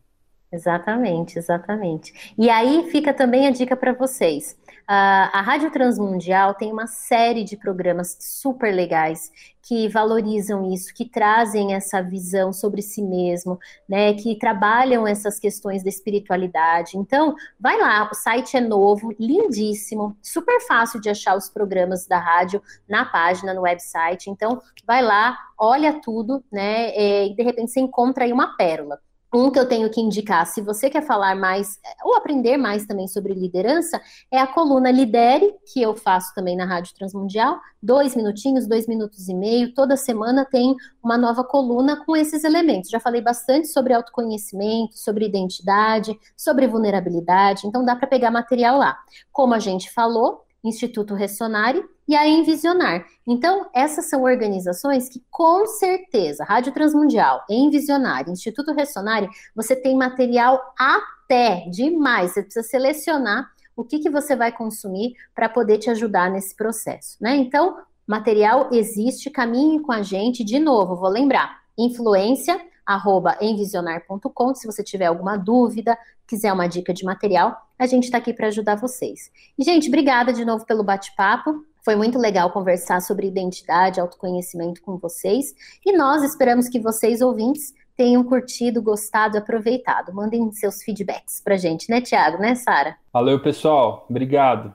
Exatamente, 0.51 1.37
exatamente. 1.37 2.33
E 2.35 2.49
aí 2.49 2.89
fica 2.89 3.13
também 3.13 3.45
a 3.47 3.51
dica 3.51 3.75
para 3.75 3.93
vocês. 3.93 4.57
Uh, 4.89 5.29
a 5.31 5.41
Rádio 5.41 5.69
Transmundial 5.69 6.55
tem 6.55 6.71
uma 6.71 6.87
série 6.87 7.43
de 7.43 7.55
programas 7.55 8.17
super 8.19 8.73
legais 8.73 9.31
que 9.61 9.87
valorizam 9.87 10.73
isso, 10.73 10.91
que 10.91 11.07
trazem 11.07 11.75
essa 11.75 12.01
visão 12.01 12.51
sobre 12.51 12.81
si 12.81 13.03
mesmo, 13.03 13.59
né, 13.87 14.15
que 14.15 14.35
trabalham 14.39 15.05
essas 15.05 15.37
questões 15.37 15.83
da 15.83 15.89
espiritualidade. 15.89 16.97
Então, 16.97 17.35
vai 17.59 17.77
lá, 17.79 18.09
o 18.11 18.15
site 18.15 18.57
é 18.57 18.61
novo, 18.61 19.13
lindíssimo, 19.19 20.17
super 20.23 20.59
fácil 20.61 20.99
de 20.99 21.11
achar 21.11 21.37
os 21.37 21.47
programas 21.47 22.07
da 22.07 22.17
rádio 22.17 22.59
na 22.89 23.05
página, 23.05 23.53
no 23.53 23.61
website. 23.61 24.31
Então, 24.31 24.59
vai 24.87 25.03
lá, 25.03 25.37
olha 25.55 26.01
tudo, 26.01 26.43
né, 26.51 26.89
e 26.97 27.35
de 27.35 27.43
repente 27.43 27.69
você 27.69 27.79
encontra 27.79 28.23
aí 28.23 28.33
uma 28.33 28.57
pérola. 28.57 28.99
Um 29.33 29.51
que 29.51 29.59
eu 29.59 29.67
tenho 29.67 29.89
que 29.91 30.01
indicar, 30.01 30.47
se 30.47 30.59
você 30.59 30.89
quer 30.89 31.05
falar 31.05 31.35
mais 31.35 31.79
ou 32.03 32.15
aprender 32.15 32.57
mais 32.57 32.87
também 32.87 33.07
sobre 33.07 33.33
liderança, 33.33 34.01
é 34.31 34.39
a 34.39 34.47
coluna 34.47 34.89
Lidere, 34.89 35.53
que 35.71 35.79
eu 35.79 35.95
faço 35.95 36.33
também 36.33 36.55
na 36.55 36.65
Rádio 36.65 36.95
Transmundial. 36.95 37.59
Dois 37.81 38.15
minutinhos, 38.15 38.67
dois 38.67 38.87
minutos 38.87 39.29
e 39.29 39.33
meio. 39.35 39.73
Toda 39.75 39.95
semana 39.95 40.45
tem 40.45 40.75
uma 41.03 41.17
nova 41.17 41.43
coluna 41.43 42.03
com 42.05 42.15
esses 42.15 42.43
elementos. 42.43 42.89
Já 42.89 42.99
falei 42.99 43.21
bastante 43.21 43.67
sobre 43.67 43.93
autoconhecimento, 43.93 44.97
sobre 44.97 45.25
identidade, 45.25 46.17
sobre 46.35 46.67
vulnerabilidade, 46.67 47.67
então 47.67 47.85
dá 47.85 47.95
para 47.95 48.07
pegar 48.07 48.31
material 48.31 48.79
lá. 48.79 48.97
Como 49.31 49.53
a 49.53 49.59
gente 49.59 49.91
falou, 49.91 50.43
Instituto 50.63 51.13
Ressonare 51.13 51.83
e 52.07 52.15
a 52.15 52.27
Envisionar. 52.27 53.05
Então, 53.25 53.69
essas 53.73 54.09
são 54.09 54.23
organizações 54.23 55.07
que, 55.07 55.23
com 55.29 55.65
certeza, 55.65 56.43
Rádio 56.43 56.73
Transmundial, 56.73 57.43
Envisionar, 57.49 58.29
Instituto 58.29 58.73
Ressonare, 58.73 59.29
você 59.55 59.75
tem 59.75 59.95
material 59.95 60.59
até 60.77 61.67
demais. 61.69 62.33
Você 62.33 62.43
precisa 62.43 62.67
selecionar 62.67 63.49
o 63.75 63.83
que, 63.83 63.99
que 63.99 64.09
você 64.09 64.35
vai 64.35 64.51
consumir 64.51 65.13
para 65.33 65.47
poder 65.47 65.77
te 65.77 65.89
ajudar 65.89 66.29
nesse 66.29 66.55
processo, 66.55 67.17
né? 67.21 67.35
Então, 67.37 67.77
material 68.05 68.69
existe, 68.71 69.29
caminhe 69.29 69.79
com 69.79 69.91
a 69.91 70.01
gente. 70.01 70.43
De 70.43 70.59
novo, 70.59 70.95
vou 70.95 71.09
lembrar, 71.09 71.59
influência 71.77 72.59
arroba 72.89 73.37
envisionar.com. 73.39 74.55
Se 74.55 74.65
você 74.65 74.83
tiver 74.83 75.05
alguma 75.05 75.37
dúvida, 75.37 75.95
quiser 76.29 76.53
uma 76.53 76.67
dica 76.67 76.93
de 76.93 77.03
material, 77.03 77.57
a 77.77 77.87
gente 77.87 78.03
está 78.03 78.19
aqui 78.19 78.31
para 78.31 78.47
ajudar 78.47 78.75
vocês. 78.75 79.31
E, 79.57 79.63
gente, 79.63 79.87
obrigada 79.87 80.31
de 80.31 80.45
novo 80.45 80.65
pelo 80.65 80.83
bate-papo. 80.83 81.65
Foi 81.83 81.95
muito 81.95 82.19
legal 82.19 82.51
conversar 82.51 83.01
sobre 83.01 83.27
identidade, 83.27 83.99
autoconhecimento 83.99 84.81
com 84.81 84.97
vocês. 84.97 85.55
E 85.83 85.97
nós 85.97 86.21
esperamos 86.23 86.69
que 86.69 86.79
vocês, 86.79 87.19
ouvintes, 87.21 87.73
tenham 87.97 88.23
curtido, 88.23 88.81
gostado, 88.81 89.37
aproveitado. 89.37 90.13
Mandem 90.13 90.51
seus 90.51 90.83
feedbacks 90.83 91.41
pra 91.43 91.57
gente, 91.57 91.89
né, 91.89 91.99
Tiago, 91.99 92.37
né, 92.37 92.53
Sara? 92.53 92.95
Valeu, 93.11 93.41
pessoal. 93.41 94.05
Obrigado. 94.09 94.73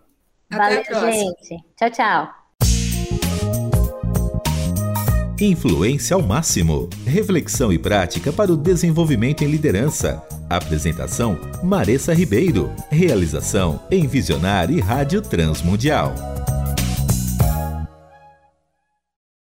Valeu, 0.50 0.82
gente. 0.82 1.64
Tchau, 1.76 1.90
tchau. 1.90 2.28
Influência 5.40 6.14
ao 6.14 6.22
máximo. 6.22 6.88
Reflexão 7.05 7.72
e 7.72 7.78
prática 7.78 8.32
para 8.32 8.52
o 8.52 8.57
desenvolvimento 8.57 9.42
em 9.42 9.46
liderança. 9.48 10.22
Apresentação: 10.57 11.38
Maressa 11.62 12.12
Ribeiro. 12.12 12.72
Realização: 12.90 13.80
Envisionar 13.90 14.70
e 14.70 14.80
Rádio 14.80 15.20
Transmundial. 15.20 16.43